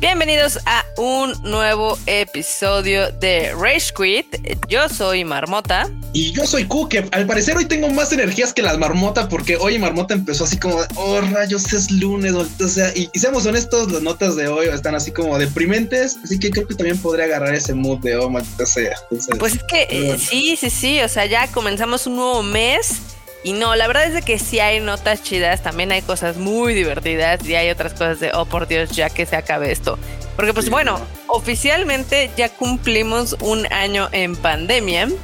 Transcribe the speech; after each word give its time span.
Bienvenidos 0.00 0.60
a 0.64 0.84
un 0.96 1.32
nuevo 1.42 1.98
episodio 2.06 3.10
de 3.10 3.52
Rage 3.52 3.92
Quit. 3.96 4.26
Yo 4.68 4.88
soy 4.88 5.24
Marmota. 5.24 5.90
Y 6.12 6.30
yo 6.30 6.46
soy 6.46 6.66
Q, 6.66 6.88
que 6.88 7.08
al 7.10 7.26
parecer 7.26 7.56
hoy 7.56 7.64
tengo 7.64 7.88
más 7.88 8.12
energías 8.12 8.52
que 8.52 8.62
las 8.62 8.78
Marmota, 8.78 9.28
porque 9.28 9.56
hoy 9.56 9.76
Marmota 9.76 10.14
empezó 10.14 10.44
así 10.44 10.56
como, 10.56 10.76
oh 10.94 11.20
rayos, 11.20 11.72
es 11.72 11.90
lunes, 11.90 12.32
o 12.32 12.68
sea, 12.68 12.92
y, 12.94 13.10
seamos 13.18 13.44
honestos, 13.46 13.90
las 13.90 14.02
notas 14.02 14.36
de 14.36 14.46
hoy 14.46 14.68
están 14.68 14.94
así 14.94 15.10
como 15.10 15.36
deprimentes, 15.36 16.16
así 16.22 16.38
que 16.38 16.52
creo 16.52 16.68
que 16.68 16.76
también 16.76 16.98
podría 16.98 17.24
agarrar 17.24 17.52
ese 17.52 17.74
mood 17.74 17.98
de, 17.98 18.16
oh, 18.18 18.30
maldita 18.30 18.66
sea. 18.66 18.94
pues 19.40 19.56
es 19.56 19.64
que 19.64 19.88
eh, 19.90 20.16
sí, 20.16 20.56
sí, 20.56 20.70
sí, 20.70 21.00
o 21.00 21.08
sea, 21.08 21.26
ya 21.26 21.48
comenzamos 21.48 22.06
un 22.06 22.14
nuevo 22.14 22.44
mes 22.44 23.17
y 23.44 23.52
no, 23.52 23.76
la 23.76 23.86
verdad 23.86 24.04
es 24.04 24.14
de 24.14 24.22
que 24.22 24.38
sí 24.38 24.58
hay 24.60 24.80
notas 24.80 25.22
chidas, 25.22 25.62
también 25.62 25.92
hay 25.92 26.02
cosas 26.02 26.36
muy 26.36 26.74
divertidas 26.74 27.44
y 27.44 27.54
hay 27.54 27.70
otras 27.70 27.92
cosas 27.92 28.20
de, 28.20 28.32
oh 28.34 28.46
por 28.46 28.66
Dios, 28.66 28.90
ya 28.90 29.10
que 29.10 29.26
se 29.26 29.36
acabe 29.36 29.70
esto. 29.70 29.98
Porque 30.36 30.52
pues 30.52 30.70
bueno, 30.70 31.00
oficialmente 31.28 32.30
ya 32.36 32.48
cumplimos 32.48 33.36
un 33.40 33.70
año 33.72 34.08
en 34.12 34.36
pandemia. 34.36 35.08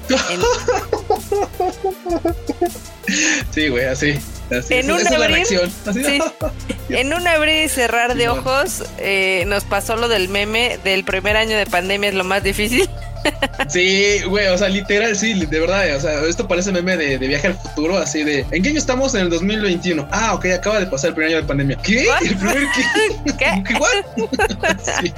Sí, 3.50 3.68
güey, 3.68 3.84
así. 3.84 4.18
en, 4.50 4.90
un 4.90 5.06
abrir, 5.06 5.46
en 6.88 7.14
un 7.14 7.26
abrir 7.26 7.64
y 7.64 7.68
cerrar 7.68 8.14
de 8.14 8.30
ojos 8.30 8.84
eh, 8.98 9.44
nos 9.46 9.64
pasó 9.64 9.96
lo 9.96 10.08
del 10.08 10.30
meme 10.30 10.78
del 10.84 11.04
primer 11.04 11.36
año 11.36 11.56
de 11.56 11.66
pandemia 11.66 12.08
es 12.08 12.14
lo 12.14 12.24
más 12.24 12.42
difícil. 12.42 12.88
Sí, 13.68 14.20
güey, 14.28 14.46
o 14.48 14.58
sea, 14.58 14.68
literal, 14.68 15.16
sí, 15.16 15.34
de 15.46 15.60
verdad, 15.60 15.96
o 15.96 16.00
sea, 16.00 16.20
esto 16.26 16.46
parece 16.46 16.70
meme 16.72 16.96
de, 16.96 17.18
viaje 17.18 17.48
al 17.48 17.54
futuro, 17.54 17.96
así 17.96 18.22
de, 18.22 18.44
¿en 18.50 18.62
qué 18.62 18.68
año 18.68 18.78
estamos? 18.78 19.14
En 19.14 19.22
el 19.22 19.30
2021. 19.30 20.06
Ah, 20.10 20.34
ok, 20.34 20.46
acaba 20.46 20.80
de 20.80 20.86
pasar 20.86 21.08
el 21.08 21.14
primer 21.14 21.30
año 21.30 21.42
de 21.42 21.48
pandemia. 21.48 21.78
¿Qué? 21.82 22.06
¿El 22.22 22.36
primer 22.36 22.66
qué? 22.74 23.32
¿Qué? 23.38 23.64
¿Qué? 25.02 25.14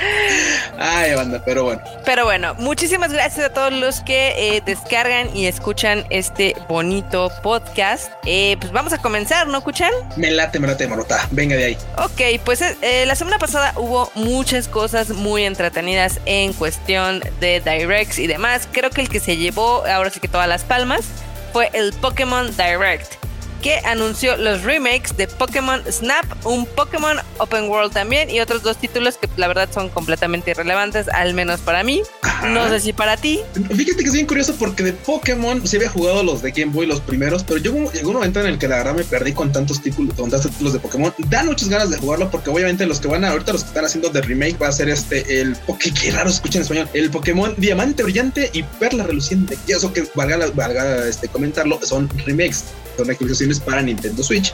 Ay, 0.78 1.14
banda, 1.14 1.42
pero 1.44 1.64
bueno. 1.64 1.82
Pero 2.04 2.24
bueno, 2.24 2.54
muchísimas 2.54 3.12
gracias 3.12 3.46
a 3.46 3.52
todos 3.52 3.72
los 3.72 4.00
que 4.00 4.56
eh, 4.56 4.62
descargan 4.64 5.34
y 5.36 5.46
escuchan 5.46 6.04
este 6.10 6.54
bonito 6.68 7.32
podcast. 7.42 8.12
Eh, 8.24 8.56
pues 8.60 8.72
vamos 8.72 8.92
a 8.92 8.98
comenzar, 8.98 9.48
¿no, 9.48 9.58
escuchan? 9.58 9.90
Me 10.16 10.30
late, 10.30 10.58
me 10.58 10.68
late, 10.68 10.86
Marota. 10.86 11.26
Venga 11.30 11.56
de 11.56 11.64
ahí. 11.64 11.78
Ok, 11.98 12.40
pues 12.44 12.60
eh, 12.62 13.04
la 13.06 13.14
semana 13.14 13.38
pasada 13.38 13.72
hubo 13.76 14.10
muchas 14.14 14.68
cosas 14.68 15.10
muy 15.10 15.44
entretenidas 15.44 16.20
en 16.26 16.52
cuestión 16.52 17.22
de 17.40 17.60
Direct 17.60 17.95
y 17.96 18.26
demás. 18.26 18.68
Creo 18.70 18.90
que 18.90 19.00
el 19.00 19.08
que 19.08 19.20
se 19.20 19.36
llevó 19.36 19.86
ahora 19.86 20.10
sí 20.10 20.20
que 20.20 20.28
todas 20.28 20.48
las 20.48 20.64
palmas 20.64 21.06
fue 21.52 21.70
el 21.72 21.92
Pokémon 21.94 22.54
Direct 22.56 23.14
que 23.62 23.78
anunció 23.84 24.36
los 24.36 24.62
remakes 24.62 25.16
de 25.16 25.26
Pokémon 25.26 25.82
Snap, 25.90 26.24
un 26.44 26.66
Pokémon 26.66 27.18
Open 27.38 27.68
World 27.68 27.92
también 27.92 28.30
y 28.30 28.40
otros 28.40 28.62
dos 28.62 28.76
títulos 28.76 29.16
que 29.16 29.28
la 29.36 29.48
verdad 29.48 29.68
son 29.72 29.88
completamente 29.88 30.50
irrelevantes, 30.50 31.08
al 31.08 31.34
menos 31.34 31.60
para 31.60 31.82
mí. 31.82 32.02
No 32.44 32.68
sé 32.68 32.80
si 32.80 32.92
para 32.92 33.16
ti. 33.16 33.40
Fíjate 33.54 34.02
que 34.02 34.08
es 34.08 34.12
bien 34.12 34.26
curioso 34.26 34.54
porque 34.58 34.82
de 34.82 34.92
Pokémon 34.92 35.66
se 35.66 35.76
había 35.76 35.88
jugado 35.88 36.22
los 36.22 36.42
de 36.42 36.52
Game 36.52 36.72
Boy, 36.72 36.86
los 36.86 37.00
primeros, 37.00 37.42
pero 37.44 37.58
yo 37.58 37.72
llegó 37.92 38.10
un 38.10 38.14
momento 38.14 38.40
en 38.40 38.46
el 38.46 38.58
que 38.58 38.68
la 38.68 38.76
verdad 38.76 38.94
me 38.94 39.04
perdí 39.04 39.32
con 39.32 39.52
tantos 39.52 39.80
títulos, 39.80 40.14
con 40.14 40.30
tantos 40.30 40.50
títulos 40.50 40.72
de 40.72 40.78
Pokémon. 40.78 41.14
Dan 41.28 41.46
muchas 41.46 41.68
ganas 41.68 41.90
de 41.90 41.98
jugarlo 41.98 42.30
porque 42.30 42.50
obviamente 42.50 42.86
los 42.86 43.00
que 43.00 43.08
van 43.08 43.24
a, 43.24 43.30
ahorita 43.30 43.52
los 43.52 43.62
que 43.62 43.68
están 43.68 43.84
haciendo 43.84 44.10
de 44.10 44.20
remake 44.20 44.58
va 44.60 44.68
a 44.68 44.72
ser 44.72 44.88
este, 44.88 45.40
el 45.40 45.56
Poké, 45.56 45.92
qué 45.92 46.10
raro 46.10 46.30
escuchen 46.30 46.60
en 46.60 46.62
español, 46.62 46.88
el 46.92 47.10
Pokémon 47.10 47.54
Diamante 47.56 48.02
Brillante 48.02 48.50
y 48.52 48.62
Perla 48.62 49.04
Reluciente. 49.04 49.58
Y 49.66 49.72
eso 49.72 49.92
que 49.92 50.06
valga, 50.14 50.38
valga 50.54 51.08
este, 51.08 51.28
comentarlo, 51.28 51.78
son 51.82 52.08
remakes 52.24 52.64
son 52.96 53.10
actualizaciones 53.10 53.60
para 53.60 53.82
Nintendo 53.82 54.22
Switch. 54.22 54.52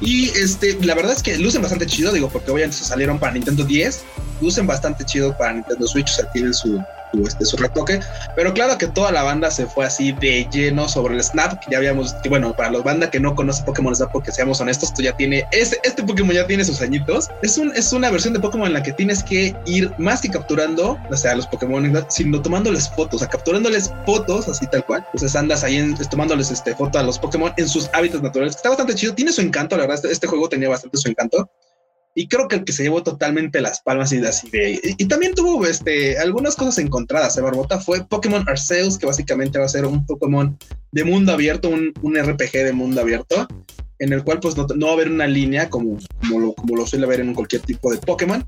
Y 0.00 0.30
este, 0.30 0.78
la 0.82 0.94
verdad 0.94 1.12
es 1.12 1.22
que 1.22 1.36
lucen 1.36 1.60
bastante 1.60 1.86
chido, 1.86 2.12
digo, 2.12 2.30
porque 2.30 2.50
obviamente 2.50 2.78
salieron 2.78 3.18
para 3.18 3.32
Nintendo 3.32 3.64
10, 3.64 4.02
lucen 4.40 4.66
bastante 4.66 5.04
chido 5.04 5.36
para 5.36 5.52
Nintendo 5.52 5.86
Switch, 5.86 6.10
o 6.10 6.14
sea, 6.14 6.32
tienen 6.32 6.54
su, 6.54 6.82
este, 7.26 7.44
su 7.44 7.56
retoque. 7.56 8.00
Pero 8.36 8.52
claro 8.52 8.78
que 8.78 8.86
toda 8.86 9.12
la 9.12 9.22
banda 9.22 9.50
se 9.50 9.66
fue 9.66 9.84
así 9.84 10.12
de 10.12 10.46
lleno 10.50 10.88
sobre 10.88 11.14
el 11.14 11.22
Snap, 11.22 11.60
que 11.60 11.70
ya 11.70 11.78
habíamos, 11.78 12.14
bueno, 12.28 12.54
para 12.54 12.70
los 12.70 12.84
banda 12.84 13.10
que 13.10 13.20
no 13.20 13.34
conoce 13.34 13.62
Pokémon 13.64 13.94
Snap, 13.94 14.12
porque 14.12 14.32
seamos 14.32 14.60
honestos, 14.60 14.90
esto 14.90 15.02
ya 15.02 15.16
tiene, 15.16 15.44
este, 15.52 15.78
este 15.82 16.02
Pokémon 16.02 16.34
ya 16.34 16.46
tiene 16.46 16.64
sus 16.64 16.80
añitos. 16.80 17.28
Es, 17.42 17.58
un, 17.58 17.72
es 17.74 17.92
una 17.92 18.10
versión 18.10 18.34
de 18.34 18.40
Pokémon 18.40 18.66
en 18.66 18.74
la 18.74 18.82
que 18.82 18.92
tienes 18.92 19.22
que 19.22 19.54
ir 19.66 19.92
más 19.98 20.20
que 20.20 20.28
capturando, 20.28 20.98
o 21.10 21.16
sea, 21.16 21.34
los 21.34 21.46
Pokémon, 21.46 22.04
sino 22.08 22.40
tomándoles 22.40 22.88
fotos, 22.88 23.16
o 23.16 23.18
sea, 23.18 23.28
capturándoles 23.28 23.92
fotos, 24.06 24.48
así 24.48 24.66
tal 24.66 24.84
cual. 24.84 25.04
Entonces 25.06 25.34
andas 25.36 25.64
ahí 25.64 25.76
en, 25.76 25.96
tomándoles 25.96 26.50
este, 26.50 26.74
foto 26.74 26.98
a 26.98 27.02
los 27.02 27.18
Pokémon 27.18 27.52
en 27.56 27.68
sus 27.68 27.90
hábitats 27.92 28.22
naturales. 28.22 28.56
Está 28.56 28.70
bastante 28.70 28.94
chido, 28.94 29.14
tiene 29.14 29.32
su 29.32 29.40
encanto, 29.40 29.76
la 29.76 29.82
verdad, 29.82 29.96
este, 29.96 30.12
este 30.12 30.26
juego 30.26 30.48
tenía 30.48 30.68
bastante 30.68 30.98
su 30.98 31.08
encanto 31.08 31.50
y 32.20 32.28
creo 32.28 32.48
que 32.48 32.56
el 32.56 32.64
que 32.64 32.74
se 32.74 32.82
llevó 32.82 33.02
totalmente 33.02 33.62
las 33.62 33.80
palmas 33.80 34.12
y 34.12 34.18
así 34.18 34.50
de 34.50 34.78
y, 34.98 35.06
también 35.06 35.34
tuvo 35.34 35.66
este 35.66 36.18
algunas 36.18 36.54
cosas 36.54 36.76
encontradas 36.76 37.34
de 37.34 37.40
¿eh? 37.40 37.44
Barbota 37.44 37.80
fue 37.80 38.04
Pokémon 38.06 38.46
Arceus 38.46 38.98
que 38.98 39.06
básicamente 39.06 39.58
va 39.58 39.64
a 39.64 39.68
ser 39.68 39.86
un 39.86 40.04
Pokémon 40.04 40.54
de 40.92 41.04
mundo 41.04 41.32
abierto 41.32 41.70
un, 41.70 41.94
un 42.02 42.22
RPG 42.22 42.52
de 42.52 42.72
mundo 42.74 43.00
abierto 43.00 43.48
en 44.00 44.12
el 44.12 44.22
cual 44.22 44.38
pues 44.38 44.54
no, 44.54 44.66
no 44.76 44.86
va 44.86 44.92
a 44.92 44.94
haber 44.96 45.10
una 45.10 45.26
línea 45.26 45.70
como, 45.70 45.96
como, 46.20 46.40
lo, 46.40 46.52
como 46.52 46.76
lo 46.76 46.86
suele 46.86 47.06
haber 47.06 47.20
en 47.20 47.32
cualquier 47.32 47.62
tipo 47.62 47.90
de 47.90 47.96
Pokémon 47.96 48.46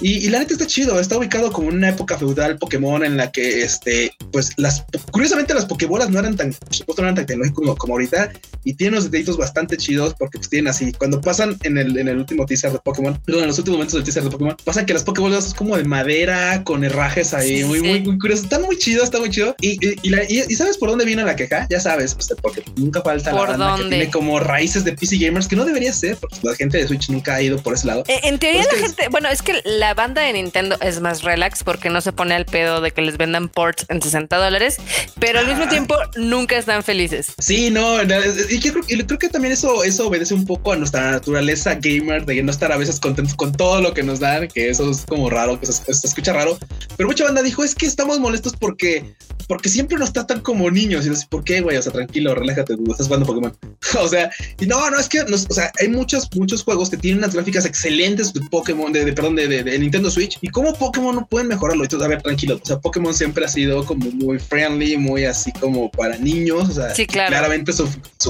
y, 0.00 0.28
la 0.30 0.38
neta 0.38 0.52
está 0.52 0.66
chido, 0.66 0.98
está 0.98 1.18
ubicado 1.18 1.52
como 1.52 1.68
en 1.68 1.76
una 1.76 1.90
época 1.90 2.18
feudal 2.18 2.58
Pokémon 2.58 3.04
en 3.04 3.16
la 3.16 3.30
que, 3.30 3.62
este, 3.62 4.12
pues 4.32 4.52
las, 4.56 4.84
curiosamente 5.10 5.54
las 5.54 5.66
Pokébolas 5.66 6.10
no 6.10 6.18
eran 6.18 6.36
tan, 6.36 6.52
por 6.52 6.74
supuesto 6.74 7.02
no 7.02 7.08
eran 7.08 7.16
tan 7.16 7.26
tecnológicos 7.26 7.76
como, 7.76 7.94
ahorita 7.94 8.32
y 8.64 8.74
tienen 8.74 8.94
unos 8.94 9.04
detallitos 9.04 9.36
bastante 9.36 9.76
chidos 9.76 10.14
porque 10.18 10.38
pues 10.38 10.48
tienen 10.48 10.68
así, 10.68 10.92
cuando 10.92 11.20
pasan 11.20 11.56
en 11.62 11.78
el, 11.78 11.98
en 11.98 12.08
el 12.08 12.18
último 12.18 12.46
teaser 12.46 12.72
de 12.72 12.78
Pokémon, 12.78 13.20
perdón, 13.24 13.42
en 13.42 13.48
los 13.48 13.58
últimos 13.58 13.78
momentos 13.78 13.94
del 13.94 14.04
teaser 14.04 14.24
de 14.24 14.30
Pokémon, 14.30 14.56
pasan 14.64 14.86
que 14.86 14.94
las 14.94 15.02
Pokébolas 15.02 15.44
son 15.44 15.54
como 15.54 15.76
de 15.76 15.84
madera 15.84 16.62
con 16.64 16.84
herrajes 16.84 17.34
ahí, 17.34 17.64
muy, 17.64 17.80
muy, 17.80 18.00
muy 18.00 18.18
curioso, 18.18 18.44
está 18.44 18.58
muy 18.58 18.76
chido, 18.76 19.02
está 19.02 19.18
muy 19.18 19.30
chido. 19.30 19.54
Y, 19.60 19.78
y, 20.02 20.54
sabes 20.54 20.78
por 20.78 20.90
dónde 20.90 21.04
viene 21.04 21.24
la 21.24 21.36
queja, 21.36 21.66
ya 21.70 21.80
sabes, 21.80 22.14
pues, 22.14 22.28
porque 22.40 22.62
nunca 22.76 23.02
falta 23.02 23.32
la 23.32 23.56
banda 23.56 23.76
que 23.76 23.88
tiene 23.88 24.10
como 24.10 24.40
raíces 24.40 24.84
de 24.84 24.92
PC 24.92 25.18
Gamers, 25.18 25.48
que 25.48 25.56
no 25.56 25.64
debería 25.64 25.92
ser, 25.92 26.16
porque 26.16 26.36
la 26.42 26.54
gente 26.54 26.78
de 26.78 26.86
Switch 26.86 27.08
nunca 27.10 27.34
ha 27.34 27.42
ido 27.42 27.58
por 27.58 27.74
ese 27.74 27.86
lado. 27.86 28.04
Eh, 28.08 28.20
en 28.24 28.38
teoría 28.38 28.64
la 28.64 28.78
gente, 28.78 29.08
bueno, 29.10 29.28
es 29.28 29.42
que 29.42 29.60
la 29.64 29.89
banda 29.94 30.22
de 30.22 30.32
Nintendo 30.32 30.76
es 30.80 31.00
más 31.00 31.22
relax 31.22 31.64
porque 31.64 31.90
no 31.90 32.00
se 32.00 32.12
pone 32.12 32.34
al 32.34 32.46
pedo 32.46 32.80
de 32.80 32.90
que 32.90 33.02
les 33.02 33.16
vendan 33.16 33.48
ports 33.48 33.86
en 33.88 34.00
60 34.02 34.36
dólares, 34.36 34.76
pero 35.18 35.38
al 35.38 35.46
mismo 35.46 35.68
tiempo 35.68 35.96
nunca 36.16 36.56
están 36.56 36.82
felices. 36.82 37.34
Sí, 37.38 37.70
no, 37.70 38.02
y 38.02 38.58
yo 38.58 38.72
creo, 38.72 39.18
que 39.18 39.28
también 39.28 39.52
eso, 39.52 39.84
eso 39.84 40.08
obedece 40.08 40.34
un 40.34 40.46
poco 40.46 40.72
a 40.72 40.76
nuestra 40.76 41.10
naturaleza 41.10 41.74
gamer 41.74 42.24
de 42.24 42.42
no 42.42 42.50
estar 42.50 42.72
a 42.72 42.76
veces 42.76 43.00
contentos 43.00 43.34
con 43.34 43.52
todo 43.52 43.80
lo 43.80 43.94
que 43.94 44.02
nos 44.02 44.20
dan, 44.20 44.48
que 44.48 44.70
eso 44.70 44.90
es 44.90 45.04
como 45.06 45.30
raro, 45.30 45.58
que 45.60 45.66
se, 45.66 45.90
escucha 45.90 46.32
raro, 46.32 46.58
pero 46.96 47.08
mucha 47.08 47.24
banda 47.24 47.42
dijo 47.42 47.64
es 47.64 47.74
que 47.74 47.86
estamos 47.86 48.18
molestos 48.18 48.54
porque 48.58 49.14
porque 49.50 49.68
siempre 49.68 49.98
nos 49.98 50.12
tratan 50.12 50.42
como 50.42 50.70
niños. 50.70 51.04
Y 51.04 51.08
no 51.08 51.16
sé 51.16 51.26
por 51.28 51.42
qué, 51.42 51.60
güey. 51.60 51.76
O 51.76 51.82
sea, 51.82 51.90
tranquilo, 51.90 52.36
relájate, 52.36 52.74
estás 52.88 53.08
jugando 53.08 53.26
Pokémon. 53.26 53.52
o 54.00 54.06
sea, 54.06 54.30
y 54.60 54.66
no, 54.66 54.88
no 54.92 54.96
es 55.00 55.08
que, 55.08 55.22
o 55.22 55.36
sea, 55.36 55.72
hay 55.80 55.88
muchos, 55.88 56.28
muchos 56.36 56.62
juegos 56.62 56.88
que 56.88 56.96
tienen 56.96 57.18
unas 57.18 57.34
gráficas 57.34 57.64
excelentes 57.64 58.32
de 58.32 58.42
Pokémon, 58.42 58.92
de, 58.92 59.12
perdón, 59.12 59.34
de, 59.34 59.48
de, 59.48 59.74
Nintendo 59.80 60.10
Switch. 60.10 60.38
Y 60.40 60.48
cómo 60.48 60.72
Pokémon 60.74 61.14
no 61.14 61.26
pueden 61.26 61.48
mejorarlo. 61.48 61.82
Entonces, 61.82 62.06
a 62.06 62.08
ver, 62.08 62.22
tranquilo. 62.22 62.58
O 62.62 62.66
sea, 62.66 62.78
Pokémon 62.78 63.14
siempre 63.14 63.44
ha 63.44 63.48
sido 63.48 63.84
como 63.84 64.10
muy 64.12 64.38
friendly, 64.38 64.96
muy 64.96 65.24
así 65.24 65.52
como 65.52 65.90
para 65.90 66.16
niños. 66.16 66.68
O 66.68 66.72
sea, 66.72 66.92
claramente 67.06 67.72
su, 67.72 67.88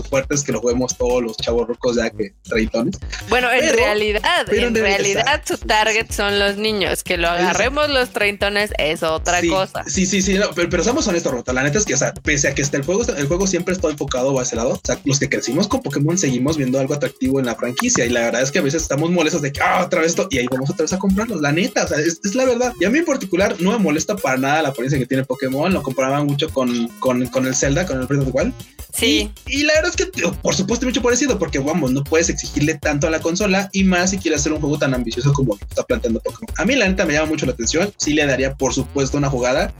fuerte 0.09 0.35
es 0.35 0.43
que 0.43 0.53
lo 0.53 0.61
juguemos 0.61 0.97
todos 0.97 1.23
los 1.23 1.37
chavos 1.37 1.69
rocos 1.69 1.97
ya 1.97 2.11
que 2.11 2.33
traitones. 2.43 2.99
Bueno, 3.29 3.51
en 3.51 3.75
realidad, 3.75 4.53
en, 4.53 4.75
realidad 4.75 5.43
su 5.45 5.59
target 5.59 6.11
son 6.11 6.39
los 6.39 6.57
niños. 6.57 7.03
Que 7.03 7.17
lo 7.17 7.29
agarremos 7.29 7.91
los 7.91 8.11
treintones 8.11 8.71
es 8.79 9.03
otra 9.03 9.41
cosa. 9.49 9.85
Sí, 9.87 10.07
sí, 10.07 10.23
sí, 10.23 10.39
pero, 10.55 10.69
pero 10.69 10.85
somos 10.85 11.07
esto, 11.09 11.31
Rota. 11.31 11.53
La 11.53 11.63
neta 11.63 11.79
es 11.79 11.85
que, 11.85 11.95
o 11.95 11.97
sea, 11.97 12.15
pese 12.15 12.49
a 12.49 12.55
que 12.55 12.63
está 12.63 12.77
el 12.77 12.85
juego, 12.85 13.03
el 13.05 13.27
juego 13.27 13.47
siempre 13.47 13.75
está 13.75 13.89
enfocado 13.89 14.39
a 14.39 14.43
ese 14.43 14.57
lado. 14.57 14.71
O 14.71 14.81
sea, 14.83 14.99
los 15.05 15.19
que 15.19 15.29
crecimos 15.29 15.69
con 15.69 15.83
Pokémon 15.83 16.17
seguimos 16.17 16.57
viendo 16.57 16.79
algo 16.79 16.95
atractivo 16.95 17.41
en 17.41 17.47
la 17.47 17.55
franquicia. 17.55 18.05
Y 18.05 18.11
la 18.11 18.21
verdad 18.21 18.43
es 18.43 18.51
que 18.51 18.59
a 18.59 18.63
veces 18.63 18.83
estamos 18.83 19.11
molestos 19.11 19.43
de 19.43 19.53
que, 19.53 19.61
ah, 19.61 19.83
otra 19.85 20.01
vez 20.01 20.11
esto, 20.11 20.29
y 20.31 20.39
ahí 20.39 20.47
vamos 20.51 20.71
otra 20.71 20.85
vez 20.85 20.93
a 20.93 20.99
comprarlo. 20.99 21.40
La 21.41 21.53
neta, 21.53 21.85
o 21.85 21.89
sea, 21.89 21.99
es, 21.99 22.35
la 22.35 22.45
verdad. 22.45 22.73
Y 22.81 22.85
a 22.85 22.91
mí 22.91 22.99
en 22.99 23.05
particular 23.05 23.57
no 23.61 23.73
me 23.73 23.79
molesta 23.79 24.17
para 24.17 24.37
nada 24.37 24.63
la 24.63 24.69
apariencia 24.69 24.99
que 24.99 25.07
tiene 25.07 25.25
Pokémon. 25.25 25.73
Lo 25.73 25.83
comparaba 25.83 26.23
mucho 26.25 26.49
con, 26.51 26.89
con, 27.01 27.27
con 27.27 27.47
el 27.47 27.55
Zelda, 27.55 27.87
con 27.87 28.01
el 28.01 28.07
Breath 28.07 28.23
of 28.23 28.27
the 28.27 28.33
Wild. 28.33 28.55
Sí. 28.93 29.31
Y, 29.47 29.63
la 29.63 29.75
verdad 29.75 29.93
es 29.97 29.97
que, 29.97 30.29
por 30.43 30.55
supuesto, 30.55 30.87
mucho 30.87 31.03
parecido, 31.03 31.39
porque 31.39 31.59
vamos, 31.59 31.93
no 31.93 32.05
puedes 32.05 32.29
exigirle 32.29 32.75
tanto 32.75 33.07
a 33.07 33.11
la 33.11 33.21
consola 33.21 33.71
y 33.73 33.85
más 33.85 34.11
si 34.11 34.19
quieres 34.19 34.41
hacer 34.41 34.53
un 34.53 34.61
juego 34.61 34.79
tan 34.79 34.95
ambicioso 34.95 35.33
como 35.33 35.57
está 35.57 35.85
planteando 35.85 36.21
Pokémon. 36.21 36.55
A 36.57 36.65
mí, 36.65 36.75
la 36.77 36.89
neta, 36.89 37.07
me 37.07 37.15
llama 37.15 37.29
mucho 37.29 37.47
la 37.47 37.53
atención. 37.53 37.93
Sí 37.97 38.13
le 38.15 38.27
daría, 38.27 38.55
por 38.55 38.75
supuesto, 38.75 39.17
una 39.17 39.31
jugada 39.31 39.73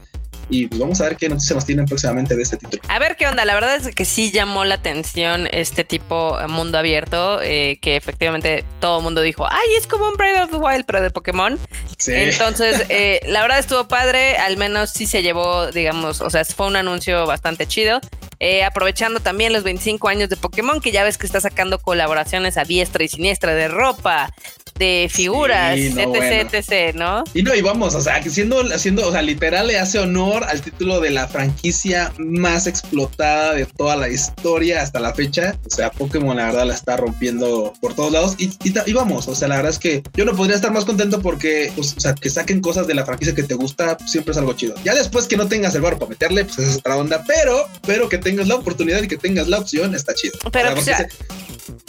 y 0.51 0.67
pues 0.67 0.81
vamos 0.81 1.01
a 1.01 1.05
ver 1.05 1.17
qué 1.17 1.29
noticias 1.29 1.55
nos 1.55 1.65
tienen 1.65 1.87
próximamente 1.87 2.37
de 2.37 2.43
este 2.43 2.57
título. 2.57 2.83
A 2.89 2.99
ver 2.99 3.17
qué 3.17 3.27
onda, 3.27 3.45
la 3.45 3.55
verdad 3.55 3.77
es 3.77 3.95
que 3.95 4.05
sí 4.05 4.31
llamó 4.31 4.65
la 4.65 4.77
atención 4.77 5.49
este 5.53 5.85
tipo 5.85 6.37
mundo 6.49 6.79
abierto, 6.79 7.41
eh, 7.43 7.79
que 7.81 7.97
efectivamente 7.97 8.65
todo 8.81 8.99
el 8.99 9.05
mundo 9.05 9.23
dijo, 9.23 9.47
ay, 9.49 9.69
es 9.79 9.87
como 9.87 10.09
un 10.09 10.17
Breath 10.17 10.45
of 10.45 10.51
the 10.51 10.57
Wild, 10.57 10.85
pero 10.85 11.01
de 11.01 11.11
Pokémon. 11.11 11.59
Sí. 11.97 12.13
Entonces, 12.15 12.87
eh, 12.89 13.21
la 13.27 13.43
verdad 13.43 13.59
estuvo 13.59 13.89
padre, 13.89 14.37
al 14.37 14.57
menos 14.57 14.91
sí 14.91 15.07
se 15.07 15.23
llevó, 15.23 15.71
digamos, 15.71 16.21
o 16.21 16.31
sea, 16.31 16.45
fue 16.45 16.67
un 16.67 16.77
anuncio 16.77 17.27
bastante 17.27 17.67
chido. 17.67 18.01
Eh, 18.43 18.65
aprovechando 18.65 19.21
también 19.21 19.53
los 19.53 19.65
25 19.65 20.09
años 20.09 20.31
de 20.31 20.37
Pokémon, 20.37 20.81
que 20.81 20.93
ya 20.93 21.05
ves 21.05 21.19
que 21.19 21.27
está 21.27 21.43
sacando 21.43 21.79
colaboraciones 21.79 22.57
a 22.57 22.65
diestra 22.65 23.05
y 23.05 23.09
siniestra 23.09 23.55
de 23.55 23.69
ropa, 23.69 24.33
de 24.81 25.11
figuras, 25.13 25.79
etc, 25.79 26.51
etc, 26.55 26.95
¿no? 26.95 27.23
Y 27.35 27.43
no, 27.43 27.55
y 27.55 27.61
vamos, 27.61 27.95
o 27.95 28.01
sea, 28.01 28.23
siendo, 28.23 28.63
haciendo, 28.75 29.07
o 29.07 29.13
sea, 29.13 29.21
literal 29.21 29.67
le 29.67 29.79
hace 29.79 29.99
honor 29.99 30.43
al 30.45 30.63
título 30.63 31.01
de 31.01 31.11
la 31.11 31.29
franquicia 31.29 32.11
más 32.17 32.67
explotada 32.67 33.53
de 33.53 33.67
toda 33.67 33.95
la 33.97 34.09
historia 34.09 34.81
hasta 34.81 34.99
la 34.99 35.13
fecha. 35.13 35.55
O 35.67 35.71
sea, 35.71 35.91
Pokémon 35.91 36.35
la 36.35 36.47
verdad 36.47 36.67
la 36.67 36.75
está 36.75 36.97
rompiendo 36.97 37.75
por 37.83 37.95
todos 37.95 38.11
lados. 38.11 38.37
Y, 38.39 38.51
y, 38.65 38.93
vamos, 38.95 39.29
o 39.29 39.35
sea, 39.35 39.49
la 39.49 39.57
verdad 39.57 39.73
es 39.73 39.79
que 39.79 40.03
yo 40.15 40.25
no 40.25 40.35
podría 40.35 40.57
estar 40.57 40.73
más 40.73 40.87
contento 40.87 41.21
porque, 41.21 41.71
pues, 41.77 41.95
o 41.95 42.01
sea, 42.01 42.15
que 42.15 42.31
saquen 42.31 42.63
cosas 42.63 42.87
de 42.87 42.95
la 42.95 43.05
franquicia 43.05 43.35
que 43.35 43.43
te 43.43 43.55
gusta, 43.55 43.99
siempre 44.07 44.33
es 44.33 44.39
algo 44.39 44.55
chido. 44.55 44.75
Ya 44.83 44.95
después 44.95 45.27
que 45.27 45.37
no 45.37 45.47
tengas 45.47 45.75
el 45.75 45.83
barro 45.83 45.99
para 45.99 46.09
meterle, 46.09 46.47
pues 46.47 46.59
es 46.59 46.77
otra 46.79 46.97
onda, 46.97 47.23
pero, 47.27 47.69
pero 47.87 48.09
que 48.09 48.17
tengas 48.17 48.49
la 48.49 48.55
oportunidad 48.55 49.03
y 49.03 49.09
que 49.09 49.19
tengas 49.19 49.47
la 49.47 49.59
opción, 49.59 49.95
está 49.95 50.15
chido. 50.15 50.39
Pero, 50.51 50.75
pues, 50.75 50.89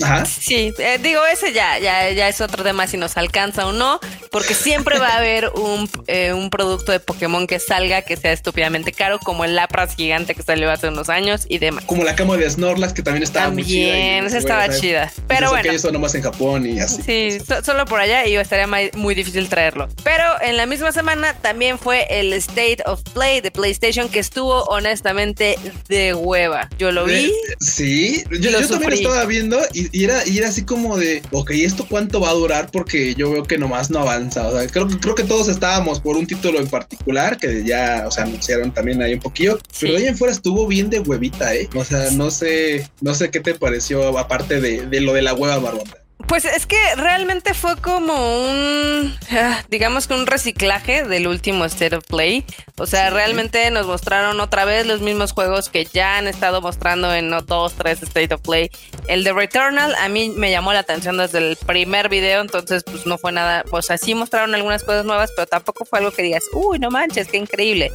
Ajá. 0.02 0.26
Sí, 0.26 0.74
eh, 0.78 1.00
digo, 1.02 1.22
ese 1.26 1.54
ya, 1.54 1.80
ya, 1.80 2.10
ya 2.12 2.30
es 2.30 2.42
otro 2.42 2.64
tema 2.64 2.88
si 2.88 2.98
nos 2.98 3.18
alcanza 3.18 3.68
o 3.68 3.72
no, 3.72 4.00
porque 4.32 4.54
siempre 4.54 5.00
va 5.00 5.10
a 5.10 5.18
haber 5.18 5.50
un, 5.56 5.90
eh, 6.08 6.34
un 6.34 6.50
producto 6.50 6.92
de 6.92 7.00
Pokémon 7.00 7.48
que 7.48 7.60
salga 7.60 8.02
que 8.02 8.18
sea 8.18 8.32
estúpidamente 8.32 8.92
caro, 8.92 9.20
como 9.20 9.46
el 9.46 9.56
Lapras 9.56 9.96
gigante 9.96 10.36
que 10.36 10.44
salió 10.44 10.72
hace 10.72 10.88
unos 10.88 11.10
años 11.10 11.46
y 11.48 11.60
demás. 11.60 11.84
Como 11.86 12.04
la 12.04 12.16
cama 12.16 12.38
de 12.38 12.50
Snorlax 12.50 12.94
que 12.94 13.04
también 13.04 13.24
estaba 13.24 13.50
muy 13.50 13.66
chida. 13.66 13.92
También, 13.92 14.26
esa 14.26 14.38
estaba 14.38 14.70
chida. 14.70 15.12
Pero 15.28 15.50
bueno. 15.50 15.72
Eso 15.72 15.92
nomás 15.92 16.16
en 16.16 16.24
Japón 16.24 16.66
y 16.66 16.80
así. 16.80 17.02
Sí, 17.02 17.38
solo 17.64 17.86
por 17.86 18.00
allá 18.00 18.26
y 18.26 18.36
estaría 18.36 18.68
muy 18.96 19.16
difícil 19.16 19.50
traerlo. 19.50 19.88
Pero 20.04 20.24
en 20.42 20.58
la 20.58 20.66
misma 20.66 20.92
semana 20.92 21.34
también 21.34 21.78
fue 21.78 22.08
el 22.10 22.34
State 22.34 22.84
of 22.86 23.02
Play 23.14 23.42
de 23.42 23.52
PlayStation 23.52 24.10
que 24.10 24.20
estuvo 24.20 24.64
honestamente 24.64 25.58
de 25.88 26.14
hueva. 26.14 26.70
Yo 26.78 26.92
lo 26.92 27.06
vi. 27.06 27.34
sí, 27.60 28.24
yo, 28.30 28.52
yo 28.52 28.68
también 28.68 28.94
estaba 28.94 29.26
viendo 29.26 29.60
y, 29.74 30.04
era, 30.04 30.28
y 30.28 30.38
era 30.38 30.50
así 30.50 30.64
como 30.64 30.98
de, 30.98 31.22
ok, 31.32 31.52
¿esto 31.52 31.86
cuánto 31.90 32.20
va 32.20 32.30
a 32.30 32.34
durar? 32.34 32.70
Porque 32.72 33.16
yo 33.16 33.32
veo 33.32 33.44
que 33.44 33.58
nomás 33.58 33.90
no 33.90 34.00
avanza. 34.00 34.48
O 34.48 34.58
sea, 34.58 34.68
creo, 34.68 34.88
creo 34.88 35.16
que 35.16 35.24
todos 35.24 35.48
estábamos 35.48 36.00
por 36.00 36.18
un 36.18 36.28
título 36.28 36.60
en 36.60 36.68
particular 36.68 37.38
que 37.38 37.64
ya, 37.64 38.06
o 38.08 38.12
sea, 38.12 38.24
anunciaron 38.24 38.74
también 38.74 39.02
ahí 39.02 39.14
un 39.14 39.20
poquillo, 39.20 39.60
pero 39.80 39.98
ahí 39.98 40.06
en 40.06 40.18
fuera 40.18 40.34
estuvo 40.34 40.68
bien 40.68 40.90
de 40.90 41.00
huevita, 41.00 41.56
¿eh? 41.56 41.70
O 41.76 41.84
sea, 41.84 42.12
no 42.12 42.32
sé, 42.32 42.90
no 43.02 43.14
sé 43.14 43.30
qué 43.30 43.40
te 43.40 43.56
pareció 43.56 44.18
aparte 44.18 44.62
de, 44.62 44.86
de 44.88 45.02
lo 45.02 45.14
de 45.14 45.22
la 45.22 45.34
hueva 45.34 45.60
barbonda. 45.60 46.01
Pues 46.28 46.46
es 46.46 46.66
que 46.66 46.78
realmente 46.96 47.54
fue 47.54 47.78
como 47.78 48.14
un, 48.14 49.18
ah, 49.32 49.64
digamos 49.70 50.08
que 50.08 50.14
un 50.14 50.28
reciclaje 50.28 51.04
del 51.04 51.28
último 51.28 51.66
State 51.66 51.96
of 51.96 52.06
Play. 52.06 52.46
O 52.78 52.86
sea, 52.86 53.10
realmente 53.10 53.70
nos 53.72 53.86
mostraron 53.86 54.40
otra 54.40 54.66
vez 54.66 54.86
los 54.86 55.02
mismos 55.02 55.34
juegos 55.34 55.70
que 55.70 55.86
ya 55.86 56.18
han 56.18 56.28
estado 56.28 56.62
mostrando 56.62 57.14
en 57.14 57.30
no 57.30 57.42
dos, 57.42 57.74
tres 57.74 58.02
State 58.02 58.34
of 58.34 58.42
Play. 58.42 58.72
El 59.08 59.24
de 59.24 59.34
Returnal 59.34 59.96
a 59.96 60.10
mí 60.10 60.30
me 60.30 60.52
llamó 60.52 60.74
la 60.74 60.80
atención 60.80 61.18
desde 61.18 61.40
el 61.40 61.58
primer 61.58 62.10
video, 62.10 62.42
entonces 62.42 62.84
pues 62.84 63.06
no 63.06 63.18
fue 63.18 63.32
nada, 63.32 63.64
o 63.72 63.82
sea, 63.82 63.98
sí 63.98 64.16
mostraron 64.16 64.56
algunas 64.56 64.84
cosas 64.84 65.06
nuevas, 65.06 65.32
pero 65.36 65.48
tampoco 65.48 65.86
fue 65.86 66.00
algo 66.00 66.12
que 66.12 66.24
digas, 66.24 66.44
uy, 66.54 66.80
no 66.80 66.90
manches, 66.90 67.28
qué 67.28 67.38
increíble. 67.38 67.92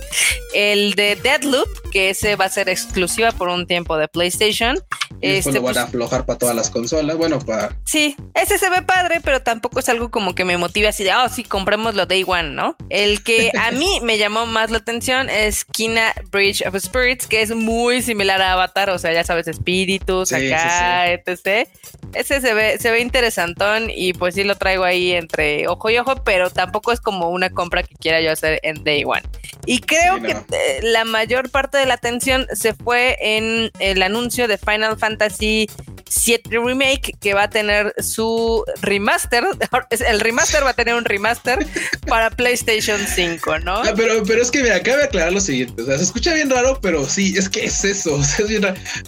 El 0.55 0.95
de 0.95 1.17
Deadloop, 1.17 1.69
que 1.91 2.11
ese 2.11 2.37
va 2.37 2.47
a 2.47 2.49
ser 2.49 2.69
exclusiva 2.69 3.33
por 3.33 3.49
un 3.49 3.67
tiempo 3.67 3.97
de 3.97 4.09
PlayStation. 4.09 4.79
Y 5.21 5.31
este, 5.31 5.53
lo 5.53 5.63
van 5.63 5.79
a 5.79 5.83
aflojar 5.83 6.27
para 6.27 6.39
todas 6.39 6.55
las 6.55 6.71
consolas, 6.71 7.17
bueno, 7.17 7.39
para... 7.39 7.77
Sí, 7.85 8.17
ese 8.35 8.59
se 8.59 8.71
ve 8.71 8.83
padre, 8.83 9.21
pero 9.23 9.43
tampoco 9.43 9.81
es 9.81 9.89
algo 9.89 10.11
como 10.11 10.35
que 10.35 10.45
me 10.45 10.57
motive 10.57 10.89
así 10.89 11.05
de, 11.05 11.15
oh, 11.15 11.29
sí, 11.29 11.45
comprémoslo 11.45 12.07
Day 12.07 12.25
One, 12.27 12.51
¿no? 12.51 12.77
El 12.91 13.23
que 13.23 13.51
a 13.59 13.71
mí 13.71 14.01
me 14.03 14.19
llamó 14.19 14.47
más 14.47 14.71
la 14.71 14.79
atención 14.79 15.29
es 15.31 15.65
Kina 15.65 16.15
Bridge 16.31 16.63
of 16.67 16.77
Spirits, 16.77 17.27
que 17.27 17.43
es 17.43 17.55
muy 17.55 18.03
similar 18.03 18.41
a 18.43 18.53
Avatar, 18.53 18.91
o 18.91 18.99
sea, 18.99 19.13
ya 19.13 19.25
sabes, 19.25 19.49
espíritus, 19.49 20.33
acá, 20.33 21.11
etc. 21.11 21.69
Ese 22.15 22.41
se 22.41 22.55
ve, 22.55 22.79
se 22.79 22.91
ve 22.91 23.01
interesantón 23.01 23.91
y 23.91 24.13
pues 24.13 24.35
sí 24.35 24.45
lo 24.45 24.57
traigo 24.57 24.85
ahí 24.85 25.13
entre 25.13 25.69
ojo 25.69 25.91
y 25.91 25.99
ojo, 25.99 26.23
pero 26.25 26.51
tampoco 26.51 26.93
es 26.93 27.01
como 27.01 27.31
una 27.31 27.51
compra 27.51 27.83
que 27.83 27.95
quiera 27.95 28.21
yo 28.21 28.33
hacer 28.33 28.61
en 28.63 28.85
Day 28.85 29.05
One. 29.05 29.23
Y 29.67 29.81
creo 29.81 30.21
que 30.23 30.33
eh, 30.33 30.81
la 30.83 31.05
mayor 31.05 31.51
parte 31.51 31.79
de 31.79 31.87
la 31.87 31.95
atención 31.95 32.47
se 32.53 32.75
fue 32.75 33.17
en 33.21 33.71
el 33.79 34.03
anuncio 34.03 34.49
de 34.49 34.59
Final 34.59 34.99
Fantasy 34.99 35.69
7 36.09 36.51
Remake 36.51 37.15
que 37.21 37.35
va 37.35 37.45
a 37.45 37.51
tener 37.51 37.95
su 37.99 38.65
remaster. 38.83 39.45
El 40.07 40.21
remaster 40.21 40.65
va 40.65 40.71
a 40.71 40.75
tener 40.75 40.95
un 40.95 41.05
remaster 41.05 41.67
para 42.07 42.31
PlayStation 42.31 43.01
5, 43.07 43.61
¿no? 43.61 43.77
Ah, 43.77 43.93
pero, 43.97 44.23
pero 44.25 44.43
es 44.43 44.51
que 44.51 44.63
me 44.63 44.71
acaba 44.71 44.99
de 44.99 45.05
aclarar 45.05 45.33
lo 45.33 45.41
siguiente. 45.41 45.83
O 45.83 45.87
sea, 45.87 45.99
se 45.99 46.05
escucha 46.05 46.35
bien 46.35 46.51
raro, 46.51 46.79
pero 46.81 47.09
sí, 47.09 47.35
es 47.37 47.49
que 47.49 47.65
es 47.65 47.85
eso. 47.85 48.21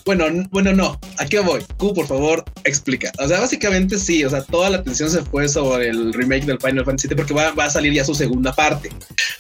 Bueno, 0.05 0.25
bueno, 0.51 0.73
no. 0.73 0.99
Aquí 1.19 1.37
voy. 1.39 1.65
Q, 1.77 1.95
por 1.95 2.07
favor, 2.07 2.45
explica. 2.65 3.13
O 3.19 3.29
sea, 3.29 3.41
básicamente 3.41 3.99
sí. 3.99 4.25
O 4.25 4.31
sea, 4.31 4.43
toda 4.43 4.71
la 4.71 4.79
atención 4.79 5.11
se 5.11 5.23
fue 5.23 5.49
sobre 5.49 5.89
el 5.89 6.13
remake 6.13 6.45
del 6.45 6.59
Final 6.61 6.85
Fantasy 6.85 7.09
7 7.09 7.17
porque 7.17 7.35
va, 7.35 7.53
a 7.57 7.71
salir 7.71 7.93
ya 7.93 8.05
su 8.05 8.15
segunda 8.15 8.53
parte. 8.55 8.91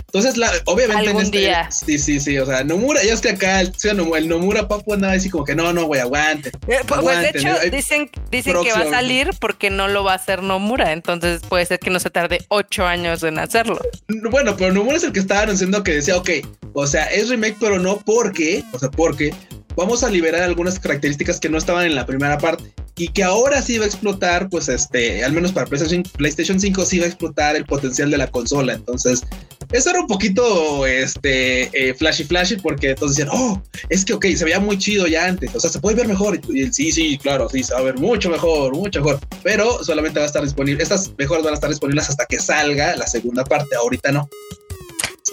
Entonces, 0.06 0.36
la, 0.36 0.50
obviamente 0.66 1.10
en 1.10 1.16
este, 1.18 1.38
día. 1.38 1.70
Sí, 1.70 1.98
sí, 1.98 2.20
sí. 2.20 2.38
O 2.38 2.46
sea, 2.46 2.64
Nomura, 2.64 3.02
ya 3.02 3.14
es 3.14 3.20
que 3.20 3.30
acá 3.30 3.60
el, 3.60 3.72
el 3.82 4.28
Nomura 4.28 4.68
Papu 4.68 4.94
andaba 4.94 5.14
así 5.14 5.30
como 5.30 5.44
que 5.44 5.54
no, 5.54 5.72
no, 5.72 5.84
güey, 5.84 6.00
aguante. 6.00 6.50
Eh, 6.68 6.80
pues, 6.86 7.04
de 7.04 7.28
hecho, 7.30 7.47
dicen, 7.70 8.10
dicen 8.30 8.56
que 8.62 8.72
va 8.72 8.80
a 8.80 8.90
salir 8.90 9.30
porque 9.40 9.70
no 9.70 9.88
lo 9.88 10.04
va 10.04 10.12
a 10.12 10.16
hacer 10.16 10.42
Nomura. 10.42 10.92
Entonces 10.92 11.42
puede 11.48 11.66
ser 11.66 11.78
que 11.78 11.90
no 11.90 12.00
se 12.00 12.10
tarde 12.10 12.38
ocho 12.48 12.86
años 12.86 13.22
en 13.22 13.38
hacerlo. 13.38 13.78
Bueno, 14.30 14.56
pero 14.56 14.72
Nomura 14.72 14.96
es 14.96 15.04
el 15.04 15.12
que 15.12 15.20
estaba 15.20 15.42
anunciando 15.42 15.82
que 15.82 15.94
decía, 15.94 16.16
ok, 16.16 16.30
o 16.72 16.86
sea, 16.86 17.04
es 17.06 17.28
remake, 17.28 17.56
pero 17.60 17.78
no 17.78 17.98
porque, 17.98 18.64
o 18.72 18.78
sea, 18.78 18.90
porque 18.90 19.34
vamos 19.76 20.02
a 20.02 20.10
liberar 20.10 20.42
algunas 20.42 20.78
características 20.78 21.40
que 21.40 21.48
no 21.48 21.58
estaban 21.58 21.86
en 21.86 21.94
la 21.94 22.06
primera 22.06 22.38
parte 22.38 22.72
y 22.98 23.08
que 23.08 23.22
ahora 23.22 23.62
sí 23.62 23.78
va 23.78 23.84
a 23.84 23.88
explotar, 23.88 24.48
pues 24.48 24.68
este, 24.68 25.24
al 25.24 25.32
menos 25.32 25.52
para 25.52 25.66
PlayStation, 25.66 26.02
PlayStation 26.02 26.60
5 26.60 26.84
sí 26.84 26.98
va 26.98 27.04
a 27.04 27.08
explotar 27.08 27.56
el 27.56 27.64
potencial 27.64 28.10
de 28.10 28.18
la 28.18 28.26
consola. 28.26 28.74
Entonces, 28.74 29.22
eso 29.72 29.90
era 29.90 30.00
un 30.00 30.06
poquito 30.06 30.86
este, 30.86 31.70
eh, 31.72 31.94
flashy 31.94 32.24
flashy 32.24 32.56
porque 32.56 32.90
entonces 32.90 33.16
decían, 33.16 33.34
oh, 33.34 33.62
es 33.88 34.04
que 34.04 34.14
ok, 34.14 34.26
se 34.34 34.44
veía 34.44 34.58
muy 34.58 34.78
chido 34.78 35.06
ya 35.06 35.26
antes, 35.26 35.54
o 35.54 35.60
sea, 35.60 35.70
se 35.70 35.78
puede 35.78 35.96
ver 35.96 36.08
mejor. 36.08 36.40
Y, 36.48 36.72
sí, 36.72 36.90
sí, 36.90 37.18
claro, 37.18 37.48
sí, 37.48 37.62
se 37.62 37.72
va 37.74 37.80
a 37.80 37.84
ver 37.84 37.98
mucho 37.98 38.30
mejor, 38.30 38.74
mucho 38.74 39.00
mejor, 39.00 39.20
pero 39.42 39.84
solamente 39.84 40.18
va 40.18 40.24
a 40.24 40.28
estar 40.28 40.42
disponible, 40.42 40.82
estas 40.82 41.12
mejoras 41.16 41.44
van 41.44 41.52
a 41.52 41.56
estar 41.56 41.70
disponibles 41.70 42.08
hasta 42.08 42.26
que 42.26 42.40
salga 42.40 42.96
la 42.96 43.06
segunda 43.06 43.44
parte, 43.44 43.76
ahorita 43.76 44.10
no. 44.10 44.28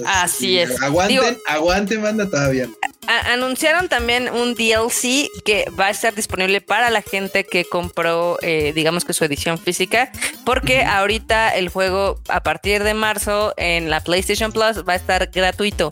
Así 0.05 0.59
es. 0.59 0.81
Aguanten, 0.81 1.37
aguanten, 1.47 2.01
manda 2.01 2.29
todavía. 2.29 2.69
Anunciaron 3.07 3.89
también 3.89 4.29
un 4.29 4.55
DLC 4.55 5.29
que 5.43 5.65
va 5.79 5.87
a 5.87 5.89
estar 5.89 6.13
disponible 6.15 6.61
para 6.61 6.89
la 6.89 7.01
gente 7.01 7.45
que 7.45 7.65
compró, 7.65 8.37
eh, 8.41 8.71
digamos 8.73 9.05
que 9.05 9.13
su 9.13 9.23
edición 9.25 9.57
física, 9.57 10.11
porque 10.45 10.83
ahorita 10.83 11.55
el 11.55 11.69
juego 11.69 12.19
a 12.29 12.41
partir 12.43 12.83
de 12.83 12.93
marzo 12.93 13.53
en 13.57 13.89
la 13.89 14.01
PlayStation 14.01 14.51
Plus 14.51 14.87
va 14.87 14.93
a 14.93 14.97
estar 14.97 15.29
gratuito 15.31 15.91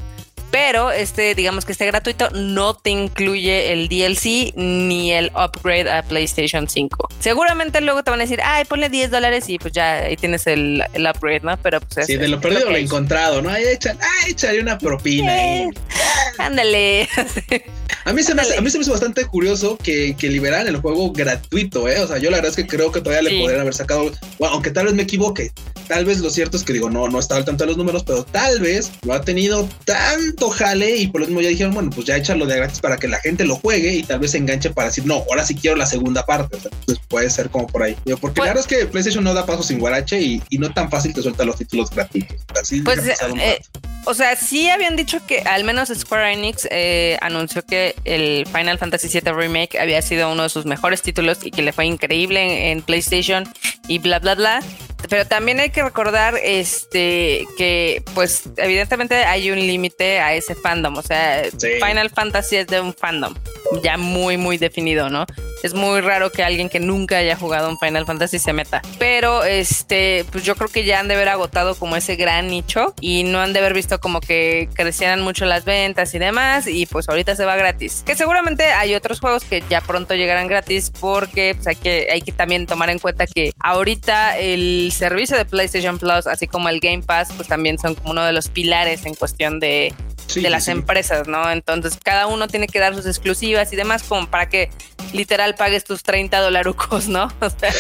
pero 0.53 0.91
este, 0.91 1.33
digamos 1.33 1.65
que 1.65 1.71
este 1.71 1.87
gratuito 1.87 2.29
no 2.29 2.75
te 2.75 2.91
incluye 2.91 3.73
el 3.73 3.89
DLC 3.89 4.53
ni 4.55 5.11
el 5.11 5.31
upgrade 5.33 5.89
a 5.89 6.03
PlayStation 6.03 6.69
5. 6.69 7.09
Seguramente 7.19 7.81
luego 7.81 8.03
te 8.03 8.11
van 8.11 8.19
a 8.19 8.23
decir, 8.25 8.39
ay, 8.43 8.63
ponle 8.65 8.87
10 8.87 9.09
dólares 9.09 9.49
y 9.49 9.57
pues 9.57 9.73
ya 9.73 9.95
ahí 10.01 10.15
tienes 10.15 10.45
el, 10.45 10.83
upgrade, 10.95 11.39
¿no? 11.39 11.57
Pero 11.57 11.81
pues 11.81 12.05
Sí, 12.05 12.17
de 12.17 12.27
lo 12.27 12.39
perdido 12.39 12.69
lo 12.69 12.77
he 12.77 12.81
encontrado, 12.81 13.41
¿no? 13.41 13.49
Ahí 13.49 13.63
echan, 13.63 13.97
ah, 13.99 14.27
échale 14.29 14.61
una 14.61 14.77
propina. 14.77 15.33
ándale. 16.37 17.09
a, 18.05 18.13
mí 18.13 18.21
se 18.21 18.35
me 18.35 18.43
a 18.43 18.61
mí 18.61 18.69
se 18.69 18.77
me 18.77 18.83
hizo 18.83 18.91
bastante 18.91 19.25
curioso 19.25 19.75
que, 19.77 20.15
que 20.15 20.27
liberaran 20.27 20.67
el 20.67 20.77
juego 20.77 21.11
gratuito, 21.11 21.87
¿eh? 21.89 21.99
O 21.99 22.07
sea, 22.07 22.19
yo 22.19 22.29
la 22.29 22.37
verdad 22.37 22.51
es 22.51 22.57
que 22.57 22.67
creo 22.67 22.91
que 22.91 23.01
todavía 23.01 23.27
le 23.27 23.39
podrían 23.39 23.61
haber 23.61 23.73
sacado, 23.73 24.11
aunque 24.39 24.69
tal 24.69 24.85
vez 24.85 24.93
me 24.93 25.01
equivoque, 25.01 25.51
tal 25.87 26.05
vez 26.05 26.19
lo 26.19 26.29
cierto 26.29 26.57
es 26.57 26.63
que 26.63 26.73
digo, 26.73 26.89
no, 26.89 27.07
no 27.07 27.19
estaba 27.19 27.39
al 27.39 27.45
tanto 27.45 27.63
de 27.63 27.69
los 27.69 27.77
números, 27.77 28.03
pero 28.03 28.23
tal 28.23 28.59
vez 28.59 28.91
lo 29.03 29.13
ha 29.13 29.21
tenido 29.21 29.67
tanto 29.85 30.42
jale 30.49 30.97
y 30.97 31.07
por 31.07 31.21
lo 31.21 31.27
mismo 31.27 31.41
ya 31.41 31.49
dijeron, 31.49 31.73
bueno, 31.73 31.89
pues 31.89 32.07
ya 32.07 32.17
échalo 32.17 32.45
de 32.45 32.55
gratis 32.55 32.79
para 32.79 32.97
que 32.97 33.07
la 33.07 33.19
gente 33.19 33.45
lo 33.45 33.55
juegue 33.55 33.93
y 33.93 34.03
tal 34.03 34.19
vez 34.19 34.31
se 34.31 34.37
enganche 34.37 34.69
para 34.69 34.87
decir, 34.87 35.05
no, 35.05 35.23
ahora 35.29 35.43
sí 35.45 35.55
quiero 35.55 35.75
la 35.75 35.85
segunda 35.85 36.25
parte. 36.25 36.57
entonces 36.57 36.99
puede 37.07 37.29
ser 37.29 37.49
como 37.49 37.67
por 37.67 37.83
ahí. 37.83 37.95
porque 37.95 38.11
la 38.11 38.19
pues 38.19 38.35
verdad 38.35 38.57
es 38.59 38.67
que 38.67 38.85
PlayStation 38.85 39.23
no 39.23 39.33
da 39.33 39.45
paso 39.45 39.63
sin 39.63 39.79
guarache 39.79 40.19
y, 40.19 40.41
no 40.57 40.73
tan 40.73 40.89
fácil 40.89 41.13
que 41.13 41.21
suelta 41.21 41.43
los 41.43 41.57
títulos 41.57 41.89
gratuitos. 41.89 42.37
pues, 42.85 42.99
eh, 43.07 43.59
o 44.05 44.13
sea, 44.13 44.35
sí 44.35 44.69
habían 44.69 44.95
dicho 44.95 45.19
que 45.25 45.39
al 45.41 45.63
menos 45.63 45.89
Square 45.89 46.33
Enix 46.33 46.67
eh, 46.71 47.17
anunció 47.21 47.65
que 47.65 47.95
el 48.05 48.45
Final 48.47 48.77
Fantasy 48.77 49.07
VII 49.07 49.33
Remake 49.33 49.79
había 49.79 50.01
sido 50.01 50.31
uno 50.31 50.43
de 50.43 50.49
sus 50.49 50.65
mejores 50.65 51.01
títulos 51.01 51.39
y 51.43 51.51
que 51.51 51.61
le 51.61 51.73
fue 51.73 51.85
increíble 51.85 52.71
en 52.71 52.81
PlayStation 52.81 53.51
y 53.87 53.99
bla, 53.99 54.19
bla, 54.19 54.35
bla 54.35 54.63
pero 55.09 55.25
también 55.25 55.59
hay 55.59 55.69
que 55.69 55.83
recordar 55.83 56.35
este 56.41 57.45
que 57.57 58.03
pues 58.13 58.43
evidentemente 58.57 59.15
hay 59.25 59.51
un 59.51 59.59
límite 59.59 60.19
a 60.19 60.33
ese 60.33 60.55
fandom, 60.55 60.97
o 60.97 61.01
sea, 61.01 61.43
Final 61.85 62.09
Fantasy 62.09 62.57
es 62.57 62.67
de 62.67 62.79
un 62.79 62.93
fandom. 62.93 63.33
ya 63.81 63.97
muy, 63.97 64.37
muy 64.37 64.57
definido, 64.57 65.09
¿no? 65.09 65.25
Es 65.63 65.73
muy 65.73 66.01
raro 66.01 66.29
que 66.29 66.43
alguien 66.43 66.69
que 66.69 66.79
nunca 66.79 67.17
haya 67.17 67.35
jugado 67.35 67.69
un 67.69 67.79
Final 67.79 68.05
Fantasy 68.05 68.37
se 68.37 68.53
meta. 68.53 68.81
Pero 68.99 69.43
este, 69.43 70.25
pues 70.31 70.43
yo 70.43 70.55
creo 70.55 70.69
que 70.69 70.83
ya 70.83 70.99
han 70.99 71.07
de 71.07 71.15
haber 71.15 71.29
agotado 71.29 71.75
como 71.75 71.95
ese 71.95 72.15
gran 72.17 72.47
nicho 72.47 72.93
y 72.99 73.23
no 73.23 73.39
han 73.39 73.53
de 73.53 73.59
haber 73.59 73.73
visto 73.73 73.99
como 73.99 74.19
que 74.19 74.67
crecieran 74.73 75.21
mucho 75.21 75.45
las 75.45 75.63
ventas 75.63 76.13
y 76.13 76.19
demás. 76.19 76.67
Y 76.67 76.85
pues 76.85 77.07
ahorita 77.07 77.35
se 77.35 77.45
va 77.45 77.55
gratis. 77.55 78.03
Que 78.05 78.15
seguramente 78.15 78.65
hay 78.65 78.93
otros 78.93 79.21
juegos 79.21 79.45
que 79.45 79.63
ya 79.69 79.79
pronto 79.81 80.15
llegarán 80.15 80.47
gratis 80.47 80.91
porque 80.99 81.55
pues, 81.55 81.67
hay, 81.67 81.75
que, 81.75 82.09
hay 82.11 82.21
que 82.21 82.33
también 82.33 82.65
tomar 82.65 82.89
en 82.89 82.99
cuenta 82.99 83.25
que 83.25 83.53
ahorita 83.59 84.37
el 84.37 84.92
servicio 84.93 85.37
de 85.37 85.45
PlayStation 85.45 85.97
Plus, 85.97 86.27
así 86.27 86.47
como 86.47 86.69
el 86.69 86.79
Game 86.79 87.03
Pass, 87.03 87.29
pues 87.35 87.47
también 87.47 87.77
son 87.77 87.95
como 87.95 88.11
uno 88.11 88.23
de 88.23 88.33
los 88.33 88.49
pilares 88.49 89.05
en 89.05 89.15
cuestión 89.15 89.59
de 89.59 89.93
de 90.35 90.49
las 90.49 90.67
empresas, 90.67 91.27
¿no? 91.27 91.49
Entonces 91.51 91.99
cada 92.01 92.27
uno 92.27 92.47
tiene 92.47 92.67
que 92.67 92.79
dar 92.79 92.95
sus 92.95 93.05
exclusivas 93.05 93.71
y 93.73 93.75
demás 93.75 94.03
como 94.03 94.27
para 94.27 94.49
que 94.49 94.69
literal 95.11 95.55
pagues 95.55 95.83
tus 95.83 96.03
30 96.03 96.39
dolarucos, 96.39 97.07
¿no? 97.07 97.27
O 97.41 97.49
sea. 97.49 97.73